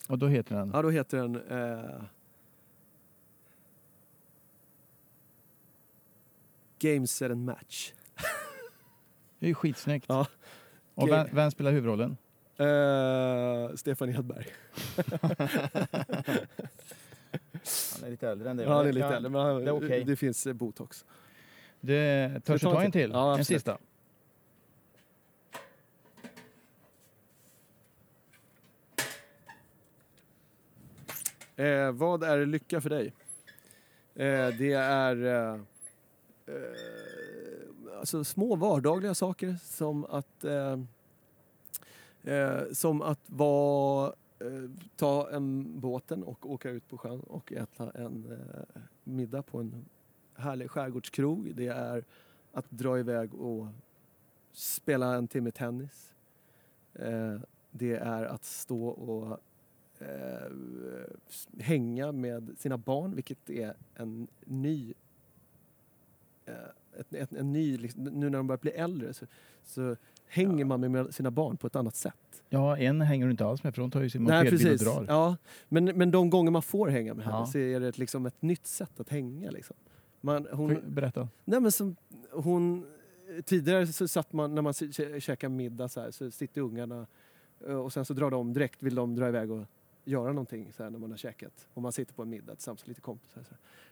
Och 0.08 0.20
då 0.20 0.28
heter 0.28 0.56
den? 0.56 0.72
Ja, 0.74 0.82
då 0.82 0.90
heter 0.90 1.18
den... 1.18 1.36
Eh, 1.36 2.02
Game 6.80 7.08
Set 7.08 7.32
and 7.32 7.46
Match. 7.46 7.94
Det 9.40 9.46
är 9.46 9.48
ju 9.48 9.54
skitsnyggt. 9.56 10.06
Ja. 10.10 10.28
Och 10.96 11.10
vem, 11.10 11.28
vem 11.32 11.52
spelar 11.52 11.72
huvudrollen? 11.72 12.18
Eh, 12.58 13.76
Stefan 13.76 14.10
Edberg. 14.10 14.46
Han 17.96 18.04
är 18.08 18.12
lite 18.12 18.30
äldre 18.30 18.50
än 18.50 18.58
dig. 18.58 18.66
Ja, 18.66 18.74
han 18.74 18.88
är 18.88 18.94
lite 18.94 19.08
äldre, 19.08 19.30
men 19.30 19.42
han, 19.42 19.66
det 19.66 19.70
är 19.70 19.86
okej. 19.86 20.04
det 20.04 20.16
finns 20.16 20.48
eh, 20.48 20.54
botox. 20.54 21.06
Det, 21.80 22.32
törs 22.46 22.62
du 22.62 22.68
ta 22.68 22.84
en 22.84 22.92
till? 22.92 23.12
Ja, 23.12 23.34
en 23.34 23.40
absolut. 23.40 23.48
sista? 23.48 23.78
Eh, 31.56 31.92
vad 31.92 32.24
är 32.24 32.46
lycka 32.46 32.82
för 32.82 32.90
dig? 32.90 33.14
Eh, 34.16 34.48
det 34.48 34.74
är 34.74 35.26
eh, 35.26 35.60
eh, 36.46 38.00
alltså 38.00 38.24
små 38.24 38.56
vardagliga 38.56 39.16
saker 39.16 39.58
som 39.64 40.06
att 40.06 40.44
eh, 40.44 40.80
eh, 42.34 42.62
som 42.72 43.02
att 43.02 43.20
vara, 43.26 44.14
Eh, 44.46 44.70
ta 44.96 45.30
en 45.32 45.80
båten 45.80 46.24
och 46.24 46.52
åka 46.52 46.70
ut 46.70 46.88
på 46.88 46.98
sjön 46.98 47.20
och 47.20 47.54
äta 47.54 47.92
en 47.92 48.32
eh, 48.32 48.82
middag 49.04 49.42
på 49.42 49.60
en 49.60 49.86
härlig 50.36 50.72
skärgårdskrog. 50.72 51.56
Det 51.56 51.68
är 51.68 52.06
att 52.52 52.72
dra 52.72 53.00
iväg 53.00 53.34
och 53.34 53.68
spela 54.52 55.16
en 55.16 55.28
timme 55.28 55.52
tennis. 55.52 56.14
Eh, 56.94 57.40
det 57.72 57.94
är 57.94 58.26
att 58.26 58.44
stå 58.44 58.88
och 58.88 59.40
eh, 60.00 60.52
hänga 61.60 62.12
med 62.12 62.56
sina 62.58 62.78
barn, 62.78 63.16
vilket 63.16 63.50
är 63.50 63.74
en 63.96 64.28
ny... 64.46 64.94
Eh, 66.46 66.54
ett, 67.00 67.14
ett, 67.14 67.34
en 67.34 67.54
ny 67.54 67.78
liksom, 67.78 68.04
nu 68.04 68.30
när 68.30 68.38
de 68.38 68.48
börjar 68.48 68.60
bli 68.60 68.72
äldre 68.72 69.14
så, 69.14 69.26
så 69.64 69.96
hänger 70.28 70.66
man 70.66 70.92
med 70.92 71.14
sina 71.16 71.32
barn 71.32 71.58
på 71.58 71.68
ett 71.68 71.76
annat 71.76 71.96
sätt. 71.96 72.44
Ja, 72.50 72.78
en 72.78 73.02
hänger 73.02 73.26
du 73.26 73.32
inte 73.32 73.46
alls 73.46 73.64
med 73.64 73.76
för 73.76 73.82
de 73.82 73.92
tar 73.92 74.02
ju 74.02 74.10
sin 74.10 74.24
Nej, 74.24 74.44
mopedbil 74.44 74.68
och 74.68 74.72
precis. 74.72 74.88
drar. 74.88 75.06
Ja, 75.08 75.38
men, 75.70 75.86
men 75.86 76.12
de 76.12 76.30
gånger 76.30 76.52
man 76.52 76.62
får 76.62 76.88
hänga 76.88 77.14
med 77.14 77.26
henne 77.26 77.38
Ja. 77.38 77.46
så 77.46 77.58
är 77.58 77.80
det 77.80 77.98
liksom 77.98 78.26
ett 78.26 78.42
nytt 78.42 78.68
sätt 78.68 79.00
att 79.00 79.10
hänga. 79.10 79.52
Liksom. 79.52 79.76
Man, 80.22 80.48
hon, 80.52 80.82
Berätta. 80.88 81.28
Nej, 81.46 81.60
men 81.62 81.72
som, 81.72 81.96
hon, 82.32 82.86
tidigare 83.46 83.88
så 83.88 84.08
satt 84.08 84.34
man, 84.34 84.56
när 84.56 84.62
man 84.62 84.74
kä- 84.74 84.88
kä- 84.92 85.20
käkar 85.20 85.50
middag 85.50 85.88
så 85.90 86.02
här, 86.02 86.12
så 86.12 86.32
sitter 86.32 86.62
ungarna 86.62 87.08
eh, 87.68 87.76
och 87.76 87.94
sen 87.94 88.06
så 88.06 88.14
drar 88.14 88.32
de 88.32 88.54
direkt, 88.54 88.84
vill 88.84 88.96
de 88.96 89.16
dra 89.16 89.28
iväg 89.28 89.52
och 89.52 89.66
göra 90.06 90.28
någonting 90.28 90.74
så 90.74 90.84
här, 90.84 90.90
när 90.90 91.00
man 91.00 91.10
har 91.12 91.18
käkat. 91.18 91.68
Och 91.74 91.82
man 91.82 91.92
sitter 91.92 92.14
på 92.14 92.22
en 92.22 92.30
middag 92.30 92.56
tillsammans 92.56 92.82
med 92.84 92.88
lite 92.90 93.02
kompisar. 93.02 93.44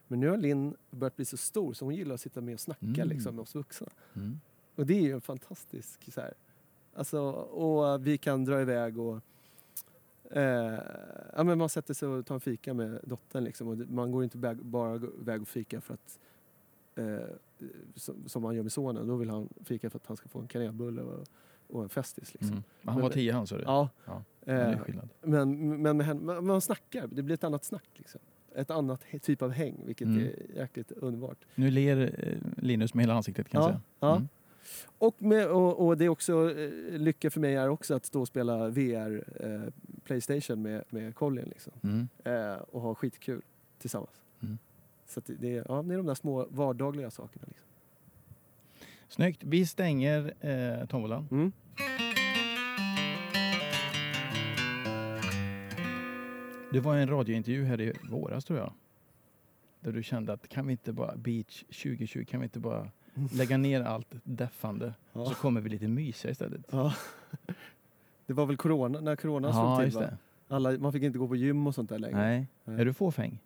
Men 0.07 0.19
nu 0.19 0.29
har 0.29 0.37
Linn 0.37 0.75
börjat 0.91 1.15
bli 1.15 1.25
så 1.25 1.37
stor 1.37 1.73
så 1.73 1.85
hon 1.85 1.95
gillar 1.95 2.15
att 2.15 2.21
sitta 2.21 2.41
med 2.41 2.53
och 2.53 2.59
snacka 2.59 2.85
Mm. 2.85 3.07
liksom, 3.07 3.35
med 3.35 3.41
oss 3.41 3.55
vuxna. 3.55 3.87
Mm. 4.15 4.39
Och 4.75 4.85
det 4.85 4.93
är 4.93 5.01
ju 5.01 5.13
en 5.13 5.21
fantastisk 5.21 6.13
så 6.13 6.21
här. 6.21 6.33
Alltså, 6.95 7.21
och 7.31 8.07
vi 8.07 8.17
kan 8.17 8.45
dra 8.45 8.61
iväg 8.61 8.99
och 8.99 9.19
eh, 10.31 10.79
ja, 11.35 11.43
men 11.43 11.57
man 11.57 11.69
sätter 11.69 11.93
sig 11.93 12.07
och 12.07 12.25
tar 12.25 12.35
en 12.35 12.41
fika 12.41 12.73
med 12.73 12.99
dottern 13.03 13.43
liksom, 13.43 13.67
och 13.67 13.77
man 13.77 14.11
går 14.11 14.23
inte 14.23 14.37
bä- 14.37 14.63
bara 14.63 14.95
iväg 15.21 15.41
och 15.41 15.47
fika 15.47 15.81
för 15.81 15.93
att 15.93 16.19
eh, 16.95 17.17
som, 17.95 18.15
som 18.29 18.41
man 18.41 18.55
gör 18.55 18.63
med 18.63 18.71
sonen. 18.71 19.07
Då 19.07 19.15
vill 19.15 19.29
han 19.29 19.49
fika 19.63 19.89
för 19.89 19.97
att 19.99 20.07
han 20.07 20.17
ska 20.17 20.29
få 20.29 20.39
en 20.39 20.47
kanelbulle 20.47 21.01
och, 21.01 21.27
och 21.67 21.83
en 21.83 21.89
Festis. 21.89 22.33
Liksom. 22.33 22.49
Mm. 22.51 22.63
Men 22.81 22.93
han 22.93 23.01
var 23.03 23.09
tio 23.09 23.33
han 23.33 23.47
sa 23.47 23.57
du? 23.57 23.63
Ja, 23.63 23.89
Ja, 24.05 24.23
eh, 24.53 24.79
skillnad. 24.79 25.09
men, 25.21 25.81
men 25.81 25.97
med 25.97 26.05
henne, 26.05 26.21
man, 26.21 26.45
man 26.47 26.61
snackar, 26.61 27.07
det 27.07 27.23
blir 27.23 27.33
ett 27.33 27.43
annat 27.43 27.63
snack. 27.63 27.89
Liksom. 27.93 28.21
Ett 28.55 28.69
annat 28.71 29.03
typ 29.21 29.41
av 29.41 29.51
häng, 29.51 29.81
vilket 29.85 30.07
Mm. 30.07 30.19
är 30.23 30.55
jäkligt 30.55 30.91
underbart. 30.91 31.37
Nu 31.55 31.71
ler 31.71 32.27
eh, 32.27 32.63
Linus 32.63 32.93
med 32.93 33.03
hela 33.05 33.13
ansiktet 33.13 33.49
kan 33.49 33.61
jag 33.61 33.69
Ja, 33.69 33.73
säga. 33.73 33.81
ja. 33.99 34.21
Och, 34.97 35.21
med, 35.21 35.47
och, 35.47 35.85
och 35.87 35.97
det 35.97 36.05
är 36.05 36.09
också, 36.09 36.59
eh, 36.59 36.99
lycka 36.99 37.29
för 37.29 37.39
mig 37.39 37.55
är 37.55 37.69
också 37.69 37.95
att 37.95 38.05
stå 38.05 38.21
och 38.21 38.27
spela 38.27 38.69
VR 38.69 39.23
eh, 39.39 39.73
Playstation 40.03 40.61
med, 40.61 40.83
med 40.89 41.15
Colin 41.15 41.45
liksom. 41.45 41.73
Mm. 41.83 42.07
eh, 42.23 42.57
och 42.57 42.81
ha 42.81 42.95
skitkul 42.95 43.41
tillsammans. 43.79 44.21
Mm. 44.41 44.57
Så 45.05 45.21
det, 45.25 45.57
är, 45.57 45.65
ja, 45.67 45.81
det 45.81 45.93
är 45.93 45.97
de 45.97 46.05
där 46.05 46.15
små 46.15 46.47
vardagliga 46.49 47.11
sakerna. 47.11 47.45
Liksom. 47.47 47.67
Snyggt. 49.07 49.43
Vi 49.43 49.65
stänger 49.65 50.33
eh, 50.39 50.85
tombolan. 50.87 51.27
Mm. 51.31 51.51
Det 56.71 56.79
var 56.79 56.95
en 56.95 57.09
radiointervju 57.09 57.65
här 57.65 57.81
i 57.81 57.93
våras 58.09 58.45
tror 58.45 58.59
jag. 58.59 58.73
Där 59.79 59.91
du 59.91 60.03
kände 60.03 60.33
att 60.33 60.47
kan 60.47 60.67
vi 60.67 60.71
inte 60.71 60.93
bara, 60.93 61.15
Beach 61.15 61.63
2020, 61.63 62.25
kan 62.25 62.39
vi 62.39 62.43
inte 62.43 62.59
bara 62.59 62.91
lägga 63.33 63.57
ner 63.57 63.81
allt 63.81 64.07
deffande 64.23 64.93
Ja. 65.13 65.25
så 65.25 65.33
kommer 65.35 65.61
vi 65.61 65.69
lite 65.69 65.87
mysiga 65.87 66.31
istället. 66.31 66.61
Ja. 66.71 66.93
Det 68.25 68.33
var 68.33 68.45
väl 68.45 68.57
corona, 68.57 68.99
när 68.99 69.15
corona 69.15 69.47
Ja, 69.47 69.77
slog 69.77 69.91
till 69.91 69.99
va? 69.99 70.17
Alla, 70.47 70.71
man 70.71 70.93
fick 70.93 71.03
inte 71.03 71.17
gå 71.19 71.27
på 71.27 71.35
gym 71.35 71.67
och 71.67 71.75
sånt 71.75 71.89
där 71.89 71.99
längre. 71.99 72.17
Nej. 72.17 72.47
Nej. 72.63 72.81
Är 72.81 72.85
du 72.85 72.93
fåfäng? 72.93 73.39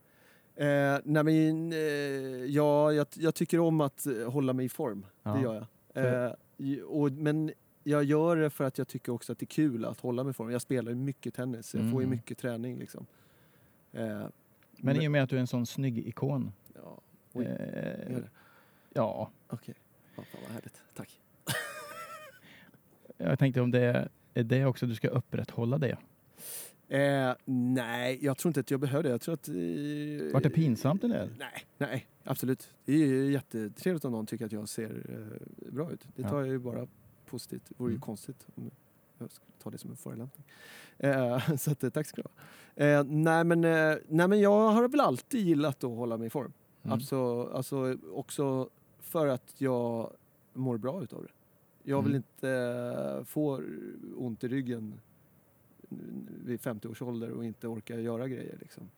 Eh, 0.55 0.97
nej 1.03 1.23
men, 1.23 1.71
eh, 1.73 1.77
ja, 2.45 2.91
jag, 2.93 3.07
jag 3.13 3.35
tycker 3.35 3.59
om 3.59 3.81
att 3.81 4.05
eh, 4.07 4.31
hålla 4.31 4.53
mig 4.53 4.65
i 4.65 4.69
form. 4.69 5.05
Ja. 5.23 5.31
Det 5.33 5.41
gör 5.41 5.65
jag. 5.93 6.25
Eh, 6.25 6.31
och, 6.83 7.11
men 7.11 7.51
jag 7.83 8.03
gör 8.03 8.35
det 8.35 8.49
för 8.49 8.63
att 8.63 8.77
jag 8.77 8.87
tycker 8.87 9.11
också 9.11 9.31
att 9.31 9.39
det 9.39 9.43
är 9.43 9.47
kul 9.47 9.85
att 9.85 9.99
hålla 9.99 10.23
mig 10.23 10.31
i 10.31 10.33
form. 10.33 10.51
Jag 10.51 10.61
spelar 10.61 10.91
ju 10.91 10.95
mycket 10.95 11.33
tennis, 11.33 11.73
jag 11.75 11.91
får 11.91 12.01
ju 12.01 12.05
Mm. 12.05 12.09
mycket 12.09 12.37
träning 12.37 12.77
liksom. 12.77 13.05
Eh, 13.93 14.21
Men 14.77 15.01
i 15.01 15.07
och 15.07 15.11
med 15.11 15.23
att 15.23 15.29
du 15.29 15.35
är 15.35 15.39
en 15.39 15.47
sån 15.47 15.65
snygg 15.65 15.97
ikon. 16.07 16.51
ja, 16.75 17.01
oj, 17.33 17.45
Eh. 17.45 18.17
Ja, 18.97 19.31
Okej. 19.47 19.75
Ja, 20.15 20.23
fan 20.23 20.41
vad 20.43 20.51
härligt. 20.51 20.81
Tack. 20.95 21.21
jag 23.17 23.39
tänkte 23.39 23.61
om 23.61 23.71
det 23.71 24.09
är 24.33 24.43
det 24.43 24.65
också 24.65 24.85
du 24.85 24.95
ska 24.95 25.07
upprätthålla 25.07 25.77
det. 25.77 25.97
Eh, 26.89 27.33
nej, 27.45 28.19
jag 28.21 28.37
tror 28.37 28.49
inte 28.49 28.59
att 28.59 28.71
jag 28.71 28.79
behöver 28.79 29.03
det. 29.03 29.09
Jag 29.09 29.21
tror 29.21 29.33
att... 29.33 29.47
Eh, 29.49 30.33
Vart 30.33 30.43
det 30.43 30.49
pinsamt 30.49 31.03
eller? 31.03 31.29
Nej, 31.39 31.65
nej, 31.77 32.07
absolut. 32.23 32.69
Det 32.85 32.93
är 32.93 32.97
ju 32.97 33.31
jättetrevligt 33.31 34.05
om 34.05 34.11
någon 34.11 34.25
tycker 34.25 34.45
att 34.45 34.51
jag 34.51 34.69
ser 34.69 35.05
eh, 35.09 35.71
bra 35.73 35.91
ut. 35.91 36.07
Det 36.15 36.21
Ja. 36.21 36.29
tar 36.29 36.39
jag 36.39 36.47
ju 36.47 36.59
bara 36.59 36.87
positivt. 37.25 37.63
Det 37.69 37.75
vore 37.77 37.89
ju 37.91 37.93
Mm. 37.95 38.01
konstigt 38.01 38.47
om 38.55 38.71
jag 39.17 39.31
skulle 39.31 39.51
ta 39.63 39.69
det 39.69 39.77
som 39.77 39.89
en 39.91 39.97
förolämpning. 39.97 40.45
Eh, 40.97 41.55
så 41.57 41.71
att, 41.71 41.83
eh, 41.83 41.89
tack 41.89 42.07
ska 42.07 42.21
du 42.21 42.27
ha. 42.27 42.85
Eh, 42.85 43.03
nej, 43.03 43.43
men, 43.43 43.63
eh, 43.63 43.95
nej, 44.07 44.27
men 44.27 44.39
jag 44.39 44.69
har 44.71 44.87
väl 44.87 44.99
alltid 44.99 45.41
gillat 45.47 45.83
att 45.83 45.89
hålla 45.91 46.17
mig 46.17 46.27
i 46.27 46.29
form. 46.29 46.53
Mm. 46.83 46.93
Alltså, 46.93 47.43
alltså 47.53 47.97
också 48.13 48.69
för 49.07 49.27
att 49.27 49.61
jag 49.61 50.11
mår 50.53 50.77
bra 50.77 51.03
utav 51.03 51.23
det. 51.23 51.29
Jag 51.83 52.01
vill 52.01 52.11
Mm. 52.11 52.23
inte 52.37 52.49
eh, 53.17 53.23
få 53.23 53.61
ont 54.17 54.43
i 54.43 54.47
ryggen 54.47 54.99
vid 56.45 56.61
50 56.61 56.87
års 56.87 57.01
ålder 57.01 57.29
och 57.31 57.45
inte 57.45 57.67
orka 57.67 57.99
göra 57.99 58.27
grejer. 58.27 58.57
Liksom. 58.59 58.89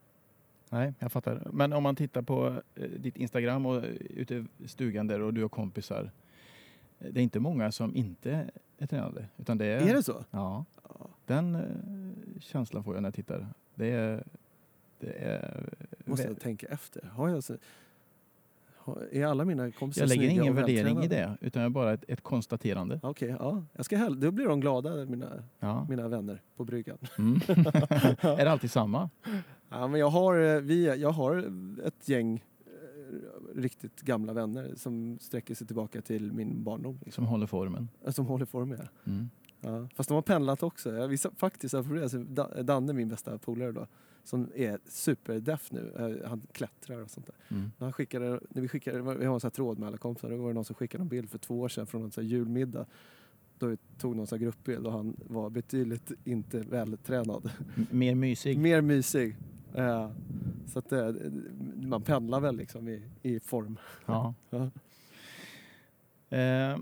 Nej, 0.69 0.93
jag 0.99 1.11
fattar. 1.11 1.47
Men 1.53 1.73
om 1.73 1.83
man 1.83 1.95
tittar 1.95 2.21
på 2.21 2.61
eh, 2.75 2.89
ditt 2.89 3.17
Instagram 3.17 3.65
och 3.65 3.75
eh, 3.75 3.83
ute 3.93 4.45
i 4.57 4.67
stugan 4.67 5.07
där 5.07 5.21
och 5.21 5.33
du 5.33 5.41
har 5.41 5.49
kompisar. 5.49 6.11
Det 6.99 7.19
är 7.19 7.23
inte 7.23 7.39
många 7.39 7.71
som 7.71 7.95
inte 7.95 8.49
är 8.77 8.87
tränade. 8.87 9.27
Utan 9.37 9.57
det 9.57 9.65
är, 9.65 9.89
Är 9.89 9.93
det 9.93 10.03
så? 10.03 10.23
Ja, 10.31 10.65
Ja. 10.83 11.09
den 11.25 11.57
känslan 12.39 12.83
får 12.83 12.93
jag 12.95 13.01
när 13.01 13.07
jag 13.07 13.13
tittar. 13.15 13.47
Det 13.75 13.91
är... 13.91 14.23
Det 14.99 15.11
är 15.25 15.69
Måste 16.05 16.27
jag 16.27 16.39
tänka 16.39 16.67
efter. 16.67 17.01
Har 17.05 17.29
jag 17.29 17.43
så, 17.43 17.57
är 19.11 19.25
alla 19.25 19.45
mina 19.45 19.71
kompisar 19.71 20.01
jag 20.01 20.09
lägger 20.09 20.29
ingen 20.29 20.55
värdering 20.55 21.03
i 21.03 21.07
det, 21.07 21.37
utan 21.41 21.61
jag 21.61 21.71
bara 21.71 21.93
ett, 21.93 22.03
ett 22.07 22.21
konstaterande. 22.23 22.99
Okej, 23.03 23.35
ja. 23.39 23.63
Jag 23.73 23.85
ska 23.85 23.97
hell- 23.97 24.19
då 24.19 24.31
blir 24.31 24.45
de 24.47 24.59
glada, 24.59 25.05
mina, 25.05 25.43
Ja. 25.59 25.85
mina 25.89 26.07
vänner 26.07 26.41
på 26.57 26.63
bryggan. 26.65 26.97
Mm. 27.17 27.35
är 28.21 28.45
det 28.45 28.51
alltid 28.51 28.71
samma? 28.71 29.09
Ja, 29.69 29.87
men 29.87 29.99
jag, 29.99 30.09
har, 30.09 30.39
eh, 30.55 30.61
vi, 30.61 31.01
jag 31.01 31.09
har 31.11 31.37
ett 31.85 32.09
gäng 32.09 32.35
eh, 32.35 33.61
riktigt 33.61 34.01
gamla 34.01 34.33
vänner 34.33 34.73
som 34.75 35.19
sträcker 35.21 35.55
sig 35.55 35.67
tillbaka 35.67 36.01
till 36.01 36.31
min 36.33 36.63
barndom. 36.63 36.99
Liksom. 37.05 37.11
Som 37.23 37.25
håller 37.25 37.45
formen. 37.47 37.89
Som 38.07 38.25
håller 38.25 38.45
form 38.45 38.69
med. 38.69 38.87
Mm. 39.07 39.29
Ja. 39.61 39.87
Fast 39.95 40.09
de 40.09 40.13
har 40.15 40.21
pendlat 40.21 40.63
också. 40.63 40.95
Jag 40.95 41.07
visste 41.07 41.29
faktiskt, 41.37 41.73
alltså, 41.73 42.17
Da- 42.19 42.63
Danne, 42.63 42.93
min 42.93 43.09
bästa 43.09 43.37
polare 43.37 43.71
då, 43.71 43.87
som 44.23 44.47
är 44.55 44.79
superdeff 44.85 45.71
nu. 45.71 45.93
Eh, 46.23 46.29
Han 46.29 46.41
klättrar 46.51 47.01
och 47.01 47.09
sånt 47.09 47.25
där. 47.27 47.35
Mm. 47.57 47.71
När 47.77 47.85
han 47.85 47.93
skickade, 47.93 48.39
när 48.49 48.61
vi, 48.61 48.67
skickade, 48.67 49.01
vi 49.15 49.25
har 49.25 49.33
en 49.33 49.39
sån 49.39 49.51
tråd 49.51 49.79
med 49.79 49.87
alla 49.87 49.97
kompisar. 49.97 50.29
Då 50.29 50.37
var 50.37 50.47
det 50.47 50.53
någon 50.53 50.65
som 50.65 50.75
skickade 50.75 51.01
en 51.01 51.07
bild 51.07 51.29
för 51.29 51.37
två 51.37 51.59
år 51.59 51.69
sedan 51.69 51.87
från 51.87 52.03
en 52.03 52.11
sån 52.11 52.27
julmiddag. 52.27 52.85
Då 53.59 53.75
tog 53.97 54.15
någon 54.15 54.27
sån 54.27 54.37
här 54.39 54.43
gruppbild 54.45 54.85
och 54.85 54.91
han 54.91 55.15
var 55.27 55.49
betydligt 55.49 56.11
inte 56.23 56.59
vältränad. 56.59 57.49
M- 57.77 57.87
Mer 57.91 58.15
mysig. 58.15 58.57
Mer 58.59 58.81
mysig. 58.81 59.35
Eh, 59.75 60.11
så 60.67 60.79
att 60.79 60.91
eh, 60.91 61.11
man 61.81 62.01
pendlar 62.01 62.39
väl 62.39 62.55
liksom 62.57 62.87
i, 62.87 63.03
i 63.21 63.39
form. 63.39 63.77
Ja. 64.05 64.33
Ja. 66.29 66.79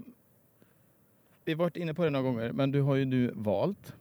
Vi 1.48 1.54
har 1.54 1.58
varit 1.58 1.78
inne 1.78 1.94
på 1.94 2.04
det 2.04 2.10
några 2.10 2.24
gånger, 2.24 2.52
men 2.52 2.72
du 2.72 2.82
har 2.82 2.96
ju 2.96 3.06
nu 3.06 3.32
valt 3.36 3.96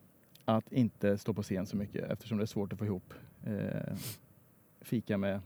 att 0.45 0.73
inte 0.73 1.19
stå 1.19 1.35
på 1.35 1.43
scen 1.43 1.67
så 1.67 1.77
mycket 1.77 2.11
eftersom 2.11 2.39
det 2.39 2.45
är 2.45 2.47
svårt 2.47 2.73
att 2.73 2.79
få 2.79 2.85
ihop 2.85 3.15
eh, 3.45 3.95
fika 4.81 5.19
med, 5.19 5.41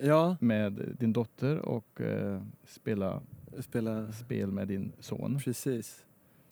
Ja, 0.00 0.36
med 0.40 0.72
din 0.98 1.12
dotter 1.12 1.58
och 1.58 2.00
eh, 2.00 2.42
spela 2.66 3.22
spela 3.58 4.12
spel 4.12 4.50
med 4.50 4.68
din 4.68 4.92
son. 5.00 5.38
precis. 5.44 6.04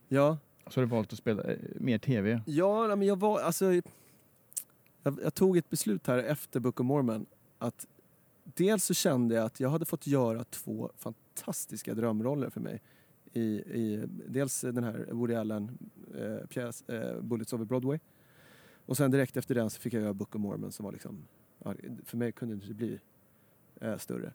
Ja, 0.08 0.38
Så 0.66 0.80
har 0.80 0.86
du 0.86 0.90
valt 0.90 1.12
att 1.12 1.18
spela 1.18 1.42
eh, 1.42 1.58
mer 1.74 1.98
tv. 1.98 2.40
Ja, 2.46 2.96
men 2.96 3.06
jag 3.06 3.16
var, 3.18 3.40
alltså, 3.40 3.72
jag, 3.72 3.82
jag 5.22 5.34
tog 5.34 5.56
ett 5.56 5.70
beslut 5.70 6.06
här 6.06 6.18
efter 6.18 6.60
Book 6.60 6.80
of 6.80 6.84
Mormon 6.86 7.26
att 7.58 7.86
dels 8.44 8.84
så 8.84 8.94
kände 8.94 9.34
jag 9.34 9.44
att 9.44 9.60
jag 9.60 9.70
hade 9.70 9.84
fått 9.84 10.06
göra 10.06 10.44
två 10.44 10.90
fantastiska 10.96 11.94
drömroller 11.94 12.50
för 12.50 12.60
mig. 12.60 12.80
I, 13.32 13.40
i 13.56 14.04
dels 14.28 14.60
den 14.60 14.84
här 14.84 15.08
Woody 15.12 15.34
Allen 15.34 15.78
eh, 16.14 16.46
pjäs 16.46 16.82
eh, 16.88 17.20
Bullets 17.20 17.52
over 17.52 17.64
Broadway 17.64 17.98
och 18.86 18.96
sen 18.96 19.10
direkt 19.10 19.36
efter 19.36 19.54
den 19.54 19.70
så 19.70 19.80
fick 19.80 19.92
jag 19.92 20.02
göra 20.02 20.14
Book 20.14 20.34
of 20.34 20.40
Mormon 20.40 20.72
som 20.72 20.84
var 20.84 20.92
liksom, 20.92 21.26
ja, 21.58 21.74
för 22.04 22.16
mig 22.16 22.32
kunde 22.32 22.54
det 22.54 22.62
inte 22.62 22.74
bli 22.74 23.00
eh, 23.80 23.96
större. 23.96 24.32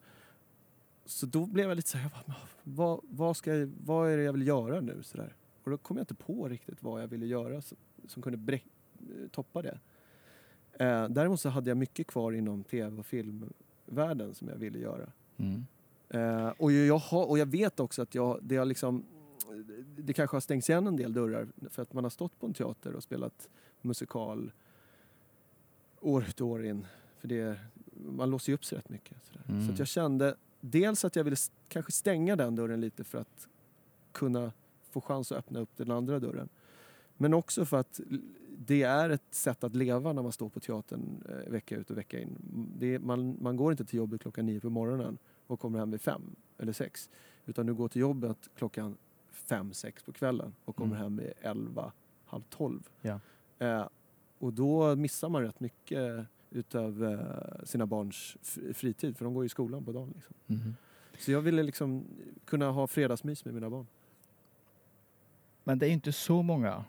Så 1.05 1.25
då 1.25 1.45
blev 1.45 1.69
jag 1.69 1.75
lite 1.75 1.89
så 1.89 1.97
här, 1.97 2.11
jag 2.15 2.25
bara, 2.25 2.47
vad, 2.63 2.99
vad, 3.03 3.37
ska 3.37 3.55
jag, 3.55 3.71
vad 3.85 4.11
är 4.11 4.17
det 4.17 4.23
jag 4.23 4.33
vill 4.33 4.47
göra 4.47 4.81
nu? 4.81 5.03
Så 5.03 5.17
där. 5.17 5.35
Och 5.63 5.71
då 5.71 5.77
kom 5.77 5.97
jag 5.97 6.01
inte 6.01 6.15
på 6.15 6.49
riktigt 6.49 6.83
vad 6.83 7.01
jag 7.01 7.07
ville 7.07 7.25
göra 7.25 7.61
som, 7.61 7.77
som 8.07 8.21
kunde 8.23 8.37
bre- 8.37 8.61
eh, 8.99 9.27
toppa 9.31 9.61
det. 9.61 9.79
Eh, 10.73 11.09
däremot 11.09 11.39
så 11.39 11.49
hade 11.49 11.69
jag 11.69 11.77
mycket 11.77 12.07
kvar 12.07 12.31
inom 12.31 12.63
tv 12.63 12.97
och 12.99 13.05
filmvärlden 13.05 14.33
som 14.33 14.47
jag 14.47 14.55
ville 14.55 14.79
göra. 14.79 15.11
Mm. 15.37 15.65
Eh, 16.13 16.47
och, 16.57 16.71
jag 16.71 16.97
har, 16.97 17.25
och 17.25 17.39
jag 17.39 17.45
vet 17.45 17.79
också 17.79 18.01
att 18.01 18.15
jag, 18.15 18.39
det, 18.41 18.55
har 18.55 18.65
liksom, 18.65 19.05
det 19.97 20.13
kanske 20.13 20.35
har 20.35 20.41
stängts 20.41 20.69
igen 20.69 20.87
en 20.87 20.95
del 20.95 21.13
dörrar 21.13 21.47
för 21.69 21.81
att 21.81 21.93
man 21.93 22.03
har 22.03 22.09
stått 22.09 22.39
på 22.39 22.45
en 22.45 22.53
teater 22.53 22.93
och 22.95 23.03
spelat 23.03 23.49
musikal 23.81 24.51
år 25.99 26.23
ut 26.23 26.41
och 26.41 26.47
år 26.47 26.65
in. 26.65 26.87
För 27.19 27.27
det, 27.27 27.59
man 27.93 28.29
låser 28.29 28.51
ju 28.51 28.55
upp 28.55 28.65
sig 28.65 28.77
rätt 28.77 28.89
mycket. 28.89 29.17
Mm. 29.49 29.67
Så 29.67 29.81
jag 29.81 29.87
kände 29.87 30.35
dels 30.61 31.05
att 31.05 31.15
jag 31.15 31.23
ville 31.23 31.35
kanske 31.67 31.91
stänga 31.91 32.35
den 32.35 32.55
dörren 32.55 32.81
lite 32.81 33.03
för 33.03 33.17
att 33.17 33.47
kunna 34.11 34.51
få 34.89 35.01
chans 35.01 35.31
att 35.31 35.37
öppna 35.37 35.59
upp 35.59 35.77
den 35.77 35.91
andra 35.91 36.19
dörren. 36.19 36.49
Men 37.17 37.33
också 37.33 37.65
för 37.65 37.77
att 37.77 37.99
det 38.57 38.83
är 38.83 39.09
ett 39.09 39.23
sätt 39.31 39.63
att 39.63 39.75
leva 39.75 40.13
när 40.13 40.21
man 40.21 40.31
står 40.31 40.49
på 40.49 40.59
teatern 40.59 41.23
eh, 41.29 41.51
vecka 41.51 41.75
ut 41.75 41.91
och 41.91 41.97
vecka 41.97 42.19
in. 42.19 42.37
Är, 42.81 42.99
man, 42.99 43.37
man 43.41 43.57
går 43.57 43.71
inte 43.71 43.85
till 43.85 43.97
jobbet 43.97 44.21
klockan 44.21 44.45
nio 44.45 44.59
på 44.59 44.69
morgonen 44.69 45.17
och 45.53 45.59
kommer 45.59 45.79
hem 45.79 45.91
vid 45.91 46.01
fem 46.01 46.35
eller 46.57 46.73
sex. 46.73 47.09
Utan 47.45 47.65
du 47.65 47.73
går 47.73 47.87
till 47.87 48.01
jobbet 48.01 48.49
klockan 48.55 48.97
fem, 49.31 49.73
sex 49.73 50.03
på 50.03 50.11
kvällen 50.11 50.55
och 50.65 50.75
kommer 50.75 50.95
Mm. 50.95 51.03
hem 51.03 51.17
vid 51.17 51.33
elva, 51.41 51.91
halv 52.25 52.41
tolv. 52.49 52.89
Ja. 53.01 53.19
Eh, 53.59 53.87
och 54.39 54.53
då 54.53 54.95
missar 54.95 55.29
man 55.29 55.41
rätt 55.41 55.59
mycket 55.59 56.25
utav 56.49 57.03
eh, 57.03 57.65
sina 57.65 57.85
barns 57.85 58.37
fritid 58.73 59.17
för 59.17 59.25
de 59.25 59.33
går 59.33 59.43
ju 59.43 59.45
i 59.45 59.49
skolan 59.49 59.85
på 59.85 59.91
dagen. 59.91 60.11
Liksom. 60.15 60.35
Mhm. 60.47 60.75
Så 61.19 61.31
jag 61.31 61.41
ville 61.41 61.63
liksom 61.63 62.05
kunna 62.45 62.71
ha 62.71 62.87
fredagsmys 62.87 63.45
med 63.45 63.53
mina 63.53 63.69
barn. 63.69 63.87
Men 65.63 65.79
det 65.79 65.87
är 65.87 65.91
inte 65.91 66.11
så 66.11 66.41
många 66.41 66.85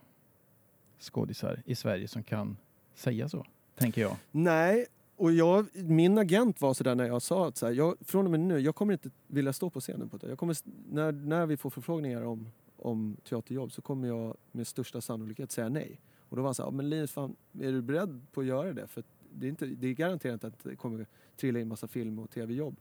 skådisar 0.99 1.63
i 1.67 1.75
Sverige 1.75 2.09
som 2.09 2.23
kan 2.23 2.57
säga 2.95 3.29
så, 3.29 3.47
tänker 3.75 4.01
jag. 4.03 4.17
Nej, 4.31 4.87
och 5.17 5.33
jag, 5.33 5.67
min 5.75 6.19
agent 6.19 6.61
var 6.61 6.75
sådär 6.75 6.95
när 6.95 7.07
jag 7.07 7.23
sa 7.23 7.49
att 7.49 7.57
så 7.57 7.67
här, 7.67 7.73
jag, 7.73 7.97
från 8.01 8.25
och 8.25 8.31
med 8.31 8.41
nu, 8.41 8.59
jag 8.59 8.75
kommer 8.75 8.93
inte 8.93 9.11
vilja 9.27 9.53
stå 9.53 9.71
på 9.71 9.81
scenen 9.81 10.09
på 10.09 10.17
det. 10.17 10.29
Jag 10.29 10.39
kommer, 10.39 10.57
när, 10.91 11.13
när 11.13 11.47
vi 11.47 11.57
får 11.57 11.71
förfrågningar 11.71 12.23
om, 12.23 12.49
om 12.77 13.17
teaterjobb 13.29 13.73
så 13.73 13.83
kommer 13.83 14.09
jag 14.09 14.37
med 14.53 14.67
största 14.67 15.01
sannolikhet 15.01 15.51
säga 15.51 15.69
nej. 15.69 16.01
Och 16.29 16.37
då 16.37 16.43
var 16.43 16.49
han 16.49 16.55
såhär, 16.55 16.71
men 16.71 16.91
Linus, 16.91 17.11
fan, 17.11 17.37
är 17.61 17.73
du 17.73 17.83
beredd 17.83 18.27
på 18.33 18.41
att 18.41 18.47
göra 18.47 18.73
det? 18.73 18.87
För 18.87 19.05
det 19.33 19.47
är, 19.47 19.51
inte, 19.51 19.67
det 19.67 19.89
är 19.89 19.93
garanterat 19.93 20.45
att 20.45 20.65
det 20.65 20.77
kommer 20.77 21.07
trilla 21.37 21.61
in 21.61 21.69
massa 21.69 21.89
film 21.89 22.19
och 22.19 22.31
tv-jobb. 22.31 22.77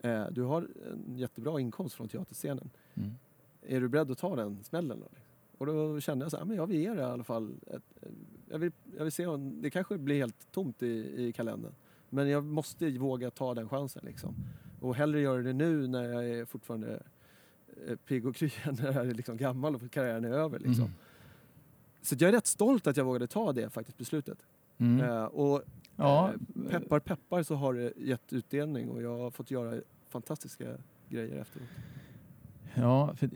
Eh, 0.00 0.26
du 0.30 0.42
har 0.42 0.68
en 0.92 1.16
jättebra 1.16 1.60
inkomst 1.60 1.94
från 1.94 2.08
teaterscenen. 2.08 2.70
Mm. 2.94 3.10
Är 3.62 3.80
du 3.80 3.88
beredd 3.88 4.10
att 4.10 4.18
ta 4.18 4.36
den 4.36 4.64
smällen 4.64 5.00
då? 5.00 5.06
Och 5.68 5.74
då 5.94 6.00
kände 6.00 6.24
jag 6.24 6.30
så 6.30 6.36
här, 6.36 6.44
men 6.44 6.56
jag 6.56 6.66
vill 6.66 6.80
ge 6.80 6.94
det 6.94 7.00
i 7.00 7.04
alla 7.04 7.24
fall. 7.24 7.54
Ett, 7.66 7.82
jag, 8.48 8.58
vill, 8.58 8.72
jag 8.96 9.04
vill 9.04 9.12
se 9.12 9.26
om, 9.26 9.62
det 9.62 9.70
kanske 9.70 9.98
blir 9.98 10.16
helt 10.16 10.52
tomt 10.52 10.82
i, 10.82 11.14
i 11.16 11.32
kalendern. 11.32 11.72
Men 12.10 12.28
jag 12.28 12.44
måste 12.44 12.90
våga 12.90 13.30
ta 13.30 13.54
den 13.54 13.68
chansen 13.68 14.02
liksom. 14.04 14.34
Och 14.80 14.94
hellre 14.94 15.20
göra 15.20 15.42
det 15.42 15.52
nu 15.52 15.86
när 15.86 16.04
jag 16.04 16.24
är 16.28 16.44
fortfarande 16.44 17.02
eh, 17.86 17.96
pigg 17.96 18.26
och 18.26 18.36
kry 18.36 18.50
när 18.78 18.92
jag 18.92 19.06
är 19.06 19.14
liksom 19.14 19.36
gammal 19.36 19.74
och 19.74 19.90
karriären 19.90 20.24
är 20.24 20.30
över. 20.30 20.58
Liksom. 20.58 20.84
Mm. 20.84 20.96
Så 22.02 22.16
jag 22.18 22.28
är 22.28 22.32
rätt 22.32 22.46
stolt 22.46 22.86
att 22.86 22.96
jag 22.96 23.04
vågade 23.04 23.26
ta 23.26 23.52
det 23.52 23.70
faktiskt 23.70 23.98
beslutet. 23.98 24.38
Mm. 24.78 25.00
Eh, 25.00 25.24
och 25.24 25.62
Ja, 25.96 26.32
eh, 26.32 26.70
peppar 26.70 27.00
peppar 27.00 27.42
så 27.42 27.54
har 27.54 27.74
det 27.74 27.92
gett 27.96 28.32
utdelning 28.32 28.88
och 28.90 29.02
jag 29.02 29.18
har 29.18 29.30
fått 29.30 29.50
göra 29.50 29.80
fantastiska 30.08 30.76
grejer 31.08 31.40
efteråt. 31.40 31.68
Ja 32.76 33.14
för, 33.14 33.26
eh, 33.26 33.30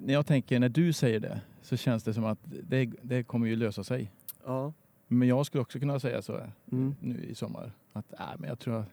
när 0.00 0.14
jag 0.14 0.26
tänker 0.26 0.58
när 0.60 0.68
du 0.68 0.92
säger 0.92 1.20
det 1.20 1.40
så 1.62 1.76
känns 1.76 2.02
det 2.04 2.14
som 2.14 2.24
att 2.24 2.38
det, 2.68 2.86
det 3.02 3.22
kommer 3.22 3.46
ju 3.46 3.56
lösa 3.56 3.84
sig. 3.84 4.10
Ja. 4.44 4.72
Men 5.08 5.28
jag 5.28 5.46
skulle 5.46 5.62
också 5.62 5.78
kunna 5.78 6.00
säga 6.00 6.22
så 6.22 6.40
Mm. 6.72 6.94
nu 7.00 7.24
i 7.24 7.34
sommar. 7.34 7.72
Att 7.92 8.12
äh, 8.12 8.18
men 8.38 8.48
jag 8.48 8.58
tror 8.58 8.74
att 8.80 8.86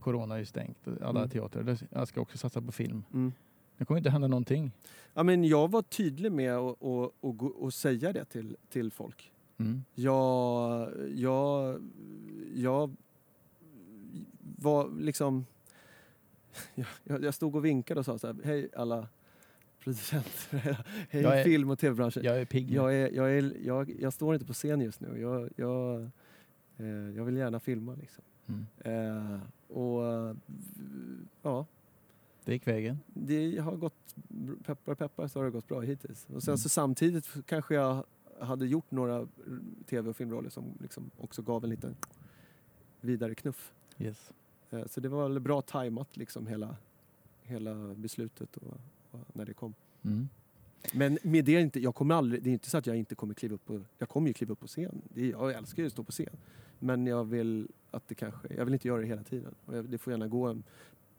corona 0.00 0.38
är 0.38 0.44
stängt. 0.44 0.86
och 0.86 1.02
Alla 1.02 1.20
Mm. 1.20 1.30
teatrar. 1.30 1.78
Jag 1.90 2.08
ska 2.08 2.20
också 2.20 2.38
satsa 2.38 2.62
på 2.62 2.72
film. 2.72 3.04
Mm. 3.12 3.32
Det 3.78 3.84
kommer 3.84 3.98
inte 3.98 4.10
hända 4.10 4.28
någonting. 4.28 4.72
Ja, 5.14 5.22
men 5.22 5.44
jag 5.44 5.70
var 5.70 5.82
tydlig 5.82 6.32
med 6.32 6.54
att 6.56 6.76
och, 6.80 7.62
och 7.62 7.74
säga 7.74 8.12
det 8.12 8.24
till, 8.24 8.56
till 8.68 8.90
folk. 8.90 9.32
Mm. 9.58 9.84
Jag, 9.94 10.88
jag, 11.14 11.80
jag 12.54 12.96
var 14.58 14.90
liksom... 15.00 15.46
Jag, 17.04 17.24
jag 17.24 17.34
stod 17.34 17.54
och 17.56 17.64
vinkade 17.64 18.00
och 18.00 18.06
sa 18.06 18.18
så 18.18 18.26
här, 18.26 18.36
hej 18.44 18.68
alla 18.76 19.08
producenter, 19.80 20.84
hej 21.10 21.24
är- 21.24 21.44
film 21.44 21.70
och 21.70 21.78
tv-branschen. 21.78 22.22
Jag 22.24 22.40
är 22.40 22.44
pigg. 22.44 22.70
Jag, 22.70 22.94
är, 22.94 23.10
jag, 23.12 23.32
är, 23.38 23.52
jag, 23.66 23.90
jag 24.00 24.12
står 24.12 24.34
inte 24.34 24.46
på 24.46 24.52
scen 24.52 24.80
just 24.80 25.00
nu. 25.00 25.20
Jag, 25.20 25.50
jag, 25.56 26.02
eh, 26.76 26.86
jag 27.16 27.24
vill 27.24 27.36
gärna 27.36 27.60
filma 27.60 27.94
liksom. 27.94 28.24
Mm. 28.46 28.66
Eh, 28.78 29.40
och 29.76 30.02
ja, 31.42 31.66
Det 32.44 32.52
gick 32.52 32.66
vägen. 32.66 32.98
det 33.06 33.58
har 33.58 33.76
gått, 33.76 34.14
peppar 34.64 34.94
peppar 34.94 35.28
så 35.28 35.38
har 35.38 35.44
det 35.44 35.50
gått 35.50 35.68
bra 35.68 35.80
hittills. 35.80 36.26
Och 36.34 36.42
sen 36.42 36.52
Mm. 36.52 36.58
så 36.58 36.68
samtidigt 36.68 37.28
kanske 37.46 37.74
jag 37.74 38.04
hade 38.40 38.66
gjort 38.66 38.90
några 38.90 39.28
tv 39.86 40.10
och 40.10 40.16
filmroller 40.16 40.50
som 40.50 40.64
liksom 40.80 41.10
också 41.18 41.42
gav 41.42 41.64
en 41.64 41.70
liten 41.70 41.96
vidare 43.00 43.34
knuff. 43.34 43.72
Yes. 43.98 44.32
Eh, 44.70 44.86
Så 44.86 45.00
det 45.00 45.08
var 45.08 45.28
väl 45.28 45.40
bra 45.40 45.62
tajmat 45.62 46.16
liksom 46.16 46.46
hela, 46.46 46.76
hela 47.42 47.94
beslutet 47.94 48.56
och, 48.56 48.80
och 49.10 49.20
när 49.32 49.44
det 49.44 49.54
kom. 49.54 49.74
Mm. 50.02 50.28
Men 50.92 51.18
med 51.22 51.44
det 51.44 51.60
inte, 51.60 51.80
jag 51.80 51.94
kommer 51.94 52.14
aldrig, 52.14 52.42
det 52.42 52.50
är 52.50 52.52
inte 52.52 52.70
så 52.70 52.78
att 52.78 52.86
jag 52.86 52.96
inte 52.96 53.14
kommer 53.14 53.34
kliva 53.34 53.54
upp 53.54 53.64
på, 53.64 53.82
jag 53.98 54.08
kommer 54.08 54.28
ju 54.28 54.34
kliva 54.34 54.52
upp 54.52 54.60
på 54.60 54.66
scen. 54.66 55.02
Det, 55.14 55.26
jag 55.28 55.52
älskar 55.54 55.82
ju 55.82 55.86
att 55.86 55.92
stå 55.92 56.04
på 56.04 56.12
scen. 56.12 56.36
Men 56.78 57.06
jag 57.06 57.24
vill 57.24 57.68
att 57.90 58.08
det 58.08 58.14
kanske, 58.14 58.54
jag 58.54 58.64
vill 58.64 58.74
inte 58.74 58.88
göra 58.88 59.00
det 59.00 59.06
hela 59.06 59.22
tiden. 59.22 59.54
Jag, 59.66 59.84
det 59.84 59.98
får 59.98 60.12
gärna 60.12 60.28
gå 60.28 60.46
en 60.46 60.62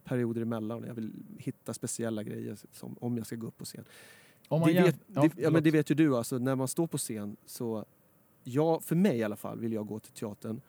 perioder 0.03 0.41
emellan. 0.41 0.83
Jag 0.87 0.93
vill 0.93 1.13
hitta 1.37 1.73
speciella 1.73 2.23
grejer 2.23 2.57
som, 2.71 2.95
om 2.99 3.17
jag 3.17 3.25
ska 3.25 3.35
gå 3.35 3.47
upp 3.47 3.57
på 3.57 3.65
scen. 3.65 3.83
Om 4.47 4.59
man 4.59 4.73
det, 4.73 4.81
vet, 4.81 4.99
ja, 5.07 5.21
det, 5.21 5.41
ja, 5.41 5.49
men 5.49 5.63
det 5.63 5.71
vet 5.71 5.91
ju 5.91 5.95
du, 5.95 6.17
alltså, 6.17 6.37
när 6.37 6.55
man 6.55 6.67
står 6.67 6.87
på 6.87 6.97
scen 6.97 7.37
så... 7.45 7.85
Jag, 8.43 8.83
för 8.83 8.95
mig 8.95 9.17
i 9.17 9.23
alla 9.23 9.35
fall 9.35 9.59
vill 9.59 9.73
jag 9.73 9.87
gå 9.87 9.99
till 9.99 10.13
teatern 10.13 10.61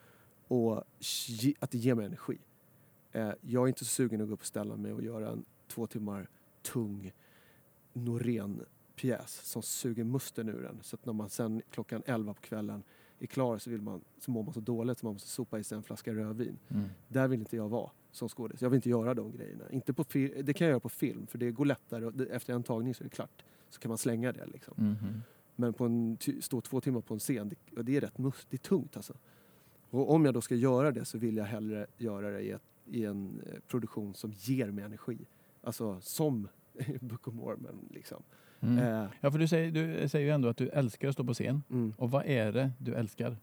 och 0.49 0.85
ge, 1.29 1.55
att 1.59 1.71
det 1.71 1.79
ger 1.79 1.95
mig 1.95 2.07
energi. 2.07 2.39
Eh, 3.13 3.31
jag 3.41 3.63
är 3.65 3.69
inte 3.69 3.85
så 3.85 3.91
sugen 3.91 4.21
att 4.21 4.29
gå 4.29 4.35
upp 4.35 4.41
och 4.41 4.47
ställa 4.47 4.77
mig 4.77 4.93
och 4.93 5.03
göra 5.03 5.29
en 5.31 5.45
två 5.69 5.87
timmar 5.87 6.29
tung 6.63 7.13
Norén-pjäs 7.93 9.41
som 9.45 9.63
suger 9.63 10.05
musten 10.05 10.49
ur 10.49 10.67
en. 10.67 10.79
Så 10.83 10.97
att 10.97 11.07
när 11.07 11.13
man 11.13 11.31
sen 11.31 11.63
klockan 11.71 12.03
11 12.07 12.35
på 12.35 12.41
kvällen 12.41 12.83
är 13.19 13.27
klar 13.27 13.59
så, 13.59 13.71
vill 13.71 13.83
man, 13.83 14.01
så 14.19 14.31
mår 14.31 14.43
man 14.43 14.55
så 14.55 14.61
dåligt 14.61 14.99
så 14.99 15.07
man 15.07 15.13
måste 15.13 15.29
sopa 15.29 15.59
i 15.59 15.65
sig 15.65 15.77
en 15.77 15.83
flaska 15.83 16.15
rödvin. 16.15 16.59
Mm. 16.69 16.89
Där 17.09 17.29
vill 17.29 17.41
inte 17.41 17.57
jag 17.57 17.69
vara. 17.69 17.91
som 18.11 18.29
skådis. 18.29 18.63
Jag 18.63 18.71
vill 18.71 18.77
inte 18.77 18.91
göra 18.91 19.15
de 19.15 19.33
grejerna. 19.33 19.71
Inte 19.71 19.93
på 19.93 20.05
det 20.13 20.55
kan 20.57 20.65
jag 20.67 20.71
göra 20.71 20.81
på 20.81 20.89
film 20.89 21.27
för 21.27 21.39
det 21.39 21.51
går 21.51 21.65
lättare. 21.65 22.27
Efter 22.31 22.55
en 22.55 22.63
tagning 22.63 22.95
så 22.95 23.03
är 23.03 23.05
det 23.05 23.11
klart. 23.15 23.45
Så 23.71 23.81
kan 23.81 23.89
man 23.89 23.99
slänga 23.99 24.33
det 24.33 24.47
liksom. 24.47 24.75
Mhm. 24.77 25.23
Men 25.57 25.73
på 25.73 25.85
en, 25.85 26.19
stå 26.41 26.61
två 26.61 26.81
timmar 26.81 27.01
på 27.01 27.15
en 27.15 27.21
scen, 27.21 27.49
det, 27.49 27.83
det 27.83 27.97
är 27.97 28.01
rätt 28.01 28.19
mus- 28.19 28.47
det 28.51 28.57
är 28.57 28.59
tungt 28.59 28.97
alltså. 28.97 29.15
Och 29.91 30.13
om 30.15 30.25
jag 30.25 30.35
då 30.35 30.41
ska 30.41 30.55
göra 30.55 30.91
det 30.93 31.05
så 31.05 31.19
vill 31.19 31.37
jag 31.37 31.45
hellre 31.45 31.87
göra 31.97 32.31
det 32.31 32.41
i, 32.41 32.51
ett, 32.51 32.63
i 32.91 33.05
en 33.05 33.43
eh, 33.47 33.61
produktion 33.69 34.15
som 34.15 34.33
ger 34.33 34.71
mig 34.71 34.85
energi. 34.85 35.19
Alltså 35.63 36.01
som 36.01 36.49
Book 37.01 37.29
of 37.29 37.35
Mormon 37.35 37.89
liksom. 37.91 38.23
Mm. 38.61 38.79
Eh, 38.79 39.11
Ja, 39.21 39.31
för 39.31 39.39
du 39.39 39.49
säger, 39.49 39.71
du 39.71 40.09
säger 40.09 40.27
ju 40.27 40.33
ändå 40.33 40.49
att 40.49 40.57
du 40.57 40.69
älskar 40.69 41.09
att 41.09 41.15
stå 41.15 41.25
på 41.25 41.35
scen. 41.35 41.63
mm. 41.71 41.95
Och 41.99 42.11
vad 42.11 42.27
är 42.27 42.53
det 42.53 42.71
du 42.79 42.95
älskar? 42.95 43.37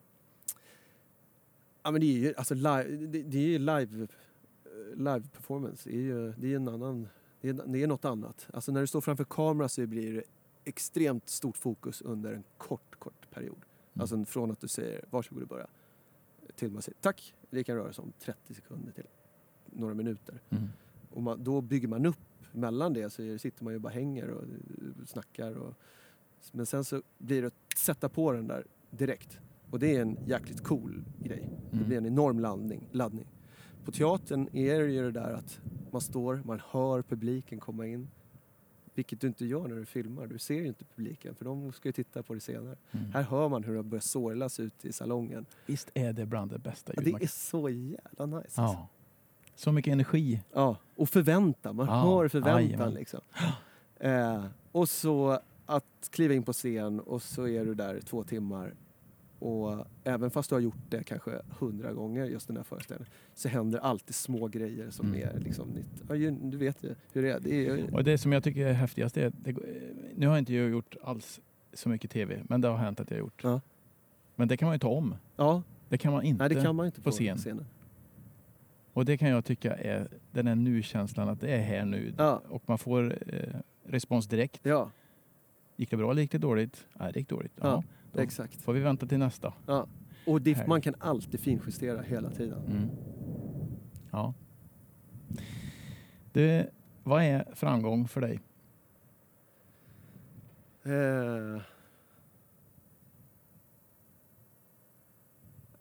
Ja 1.83 1.91
men 1.91 2.01
det 2.01 2.07
är 2.07 2.19
ju 2.19 2.33
alltså 2.37 2.53
live, 2.55 2.83
det, 3.07 3.23
det 3.23 3.55
är 3.55 3.59
live, 3.59 4.03
eh, 4.03 4.97
live 4.97 5.23
performance. 5.33 5.89
Det 5.89 5.95
är 5.95 6.01
ju 6.01 6.31
det 6.37 6.51
är 6.51 6.55
en 6.55 6.67
annan, 6.67 7.07
det 7.41 7.49
är, 7.49 7.53
det 7.53 7.83
är 7.83 7.87
något 7.87 8.05
annat. 8.05 8.47
Alltså 8.53 8.71
när 8.71 8.81
du 8.81 8.87
står 8.87 9.01
framför 9.01 9.23
kamera 9.23 9.69
så 9.69 9.87
blir 9.87 10.13
det 10.13 10.23
extremt 10.63 11.29
stort 11.29 11.57
fokus 11.57 12.01
under 12.01 12.33
en 12.33 12.43
kort, 12.57 12.99
kort 12.99 13.31
period. 13.31 13.57
Mm. 13.57 14.01
Alltså 14.01 14.25
från 14.25 14.51
att 14.51 14.61
du 14.61 14.67
säger 14.67 15.05
varsågod 15.09 15.43
och 15.43 15.49
börja 15.49 15.67
till 16.55 16.71
man 16.71 16.81
säger 16.81 16.97
tack. 17.01 17.33
Det 17.49 17.63
kan 17.63 17.75
röra 17.75 17.93
sig 17.93 18.03
om 18.03 18.13
30 18.19 18.53
sekunder 18.53 18.91
till 18.91 19.05
några 19.75 19.93
minuter. 19.93 20.41
Mm. 20.49 20.63
Och 21.11 21.23
man, 21.23 21.43
då 21.43 21.61
bygger 21.61 21.87
man 21.87 22.05
upp 22.05 22.17
mellan 22.51 22.93
det 22.93 23.09
så 23.09 23.37
sitter 23.37 23.63
man 23.63 23.73
ju 23.73 23.79
bara 23.79 23.93
hänger 23.93 24.29
och 24.29 24.43
eh, 24.43 25.05
snackar. 25.05 25.53
Och, 25.53 25.73
men 26.51 26.65
sen 26.65 26.83
så 26.83 27.01
blir 27.17 27.41
det 27.41 27.47
att 27.47 27.77
sätta 27.77 28.09
på 28.09 28.31
den 28.31 28.47
där 28.47 28.65
direkt. 28.89 29.39
Och 29.69 29.79
det 29.79 29.95
är 29.95 30.01
en 30.01 30.17
jäkligt 30.25 30.61
cool 30.63 31.03
grej. 31.23 31.49
Det 31.71 31.75
Mm. 31.77 31.87
blir 31.87 31.97
en 31.97 32.05
enorm 32.05 32.39
laddning. 32.39 32.87
laddning. 32.91 33.27
På 33.85 33.91
teatern 33.91 34.49
är 34.53 34.79
det 34.79 34.91
ju 34.91 35.01
det 35.03 35.11
där 35.11 35.33
att 35.33 35.59
man 35.91 36.01
står, 36.01 36.41
man 36.45 36.61
hör 36.69 37.01
publiken 37.01 37.59
komma 37.59 37.85
in. 37.87 38.07
Vilket 38.93 39.21
du 39.21 39.27
inte 39.27 39.45
gör 39.45 39.67
när 39.67 39.75
du 39.75 39.85
filmar. 39.85 40.27
Du 40.27 40.37
ser 40.39 40.55
ju 40.55 40.67
inte 40.67 40.85
publiken 40.85 41.35
för 41.35 41.45
de 41.45 41.71
ska 41.71 41.89
ju 41.89 41.93
titta 41.93 42.23
på 42.23 42.33
det 42.33 42.39
senare. 42.39 42.75
Mm. 42.91 43.11
Här 43.11 43.23
hör 43.23 43.49
man 43.49 43.63
hur 43.63 43.75
det 43.75 43.83
börjar 43.83 44.01
sorlas 44.01 44.59
ute 44.59 44.87
i 44.87 44.91
salongen. 44.91 45.45
Visst 45.65 45.91
är 45.93 46.13
det 46.13 46.25
bland 46.25 46.51
det 46.51 46.59
bästa 46.59 46.93
Ja, 46.95 47.01
ljud 47.03 47.15
det 47.19 47.23
är 47.23 47.27
så 47.27 47.69
jävla 47.69 48.25
nice. 48.25 48.61
Alltså. 48.61 48.87
Så 49.55 49.71
mycket 49.71 49.91
energi. 49.91 50.41
Ja, 50.53 50.77
och 50.95 51.09
förväntan. 51.09 51.75
Man 51.75 51.85
Ja, 51.87 51.93
hör 52.01 52.27
förväntan 52.27 52.63
jajamän. 52.65 52.93
liksom. 52.93 53.19
Eh, 53.99 54.45
och 54.71 54.89
så 54.89 55.39
att 55.65 55.85
kliva 56.11 56.33
in 56.33 56.43
på 56.43 56.53
scen 56.53 56.99
och 56.99 57.21
så 57.21 57.47
är 57.47 57.65
du 57.65 57.73
där 57.75 57.99
två 58.01 58.23
timmar. 58.23 58.73
Och 59.39 59.85
även 60.03 60.31
fast 60.31 60.49
du 60.49 60.55
har 60.55 60.59
gjort 60.61 60.75
det 60.89 61.03
kanske 61.03 61.41
hundra 61.59 61.93
gånger 61.93 62.25
just 62.25 62.47
den 62.47 62.57
här 62.57 62.63
föreställningen 62.63 63.11
så 63.35 63.49
händer 63.49 63.79
alltid 63.79 64.15
små 64.15 64.47
grejer 64.47 64.89
som 64.89 65.07
Mm. 65.13 65.29
är 65.29 65.39
liksom 65.39 65.69
nytt. 65.69 66.41
Du 66.51 66.57
vet 66.57 66.83
ju 66.83 66.95
hur 67.13 67.21
det 67.23 67.31
är. 67.31 67.39
Det 67.39 67.67
är 67.67 67.93
Och 67.95 68.03
det 68.03 68.17
som 68.17 68.31
jag 68.31 68.43
tycker 68.43 68.67
är 68.67 68.73
häftigast 68.73 69.17
är, 69.17 69.31
det, 69.35 69.55
nu 70.15 70.27
har 70.27 70.37
inte 70.37 70.53
jag 70.53 70.69
gjort 70.69 70.95
alls 71.03 71.39
så 71.73 71.89
mycket 71.89 72.11
tv, 72.11 72.43
men 72.49 72.61
det 72.61 72.67
har 72.67 72.77
hänt 72.77 72.99
att 72.99 73.09
jag 73.11 73.17
har 73.17 73.19
gjort. 73.19 73.43
Ja. 73.43 73.61
Men 74.35 74.47
det 74.47 74.57
kan 74.57 74.65
man 74.65 74.75
ju 74.75 74.79
ta 74.79 74.89
om. 74.89 75.15
ja, 75.35 75.61
Det 75.89 75.97
kan 75.97 76.13
man 76.13 76.23
inte. 76.23 76.43
nej 76.47 76.55
det 76.55 76.61
kan 76.61 76.75
man 76.75 76.85
inte 76.85 77.01
på 77.01 77.03
på, 77.03 77.11
scen. 77.11 77.37
scenen. 77.37 77.65
Och 78.95 79.05
det 79.05 79.17
kan 79.17 79.29
jag 79.29 79.45
tycka 79.45 79.75
är 79.75 80.07
den 80.31 80.47
här 80.47 80.55
nu-känslan 80.55 81.29
att 81.29 81.41
det 81.41 81.49
är 81.51 81.61
här 81.61 81.85
nu. 81.85 82.13
Ja, 82.17 82.41
Och 82.49 82.63
man 82.65 82.77
får 82.77 83.17
eh, 83.33 83.55
respons 83.83 84.27
direkt. 84.27 84.59
ja, 84.63 84.91
Gick 85.75 85.89
det 85.91 85.97
bra 85.97 86.11
eller 86.11 86.21
gick 86.21 86.31
det 86.31 86.37
dåligt? 86.37 86.87
Nej, 86.93 87.13
det 87.13 87.19
gick 87.19 87.29
dåligt. 87.29 87.51
Ja, 87.61 87.83
Ja, 88.13 88.21
exakt. 88.21 88.61
får 88.61 88.73
vi 88.73 88.79
vänta 88.79 89.05
till 89.05 89.17
nästa. 89.19 89.53
Ja. 89.65 89.87
Och 90.27 90.41
det, 90.41 90.67
man 90.67 90.81
kan 90.81 90.95
alltid 90.99 91.39
finjustera 91.39 92.01
hela 92.01 92.29
tiden. 92.29 92.65
Mm. 92.67 92.89
Ja. 94.11 94.33
Det, 96.31 96.69
vad 97.03 97.23
är 97.23 97.45
framgång 97.53 98.07
för 98.07 98.21
dig? 98.21 98.39
Eh, 100.83 101.61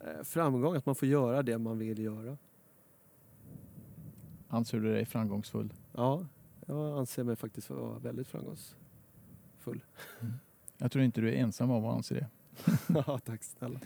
eh, 0.01 0.23
framgång, 0.25 0.77
att 0.77 0.87
man 0.87 0.95
får 0.95 1.09
göra 1.09 1.43
det 1.43 1.59
man 1.59 1.79
vill 1.79 1.99
göra. 1.99 2.37
Anser 4.55 4.81
du 4.81 4.93
dig 4.93 5.05
framgångsfull? 5.05 5.73
Ja, 5.93 6.27
jag 6.67 6.99
anser 6.99 7.25
mig 7.25 7.37
faktiskt 7.37 7.71
vara 7.71 7.99
väldigt 7.99 8.29
framgångsfull. 8.29 9.85
Jag 10.79 10.93
tror 10.93 11.05
inte 11.05 11.21
du 11.21 11.29
är 11.29 11.37
ensam 11.37 11.71
om 11.71 11.85
att 11.85 11.97
anse 11.97 12.15
det. 12.15 12.27
ja, 13.07 13.19
tack 13.19 13.43
snälla. 13.43 13.81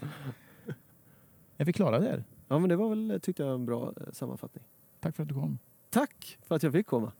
Är 1.57 1.65
vi 1.65 1.73
klara 1.73 1.99
där? 1.99 2.23
Ja, 2.47 2.59
men 2.59 2.69
det 2.69 2.75
var 2.75 2.89
väl, 2.89 3.19
tyckte 3.21 3.43
jag, 3.43 3.53
en 3.53 3.65
bra 3.65 3.93
eh, 4.01 4.11
sammanfattning. 4.11 4.63
Tack 4.99 5.15
för 5.15 5.23
att 5.23 5.29
du 5.29 5.35
kom. 5.35 5.59
Tack 5.89 6.37
för 6.41 6.55
att 6.55 6.63
jag 6.63 6.73
fick 6.73 6.87
komma. 6.87 7.11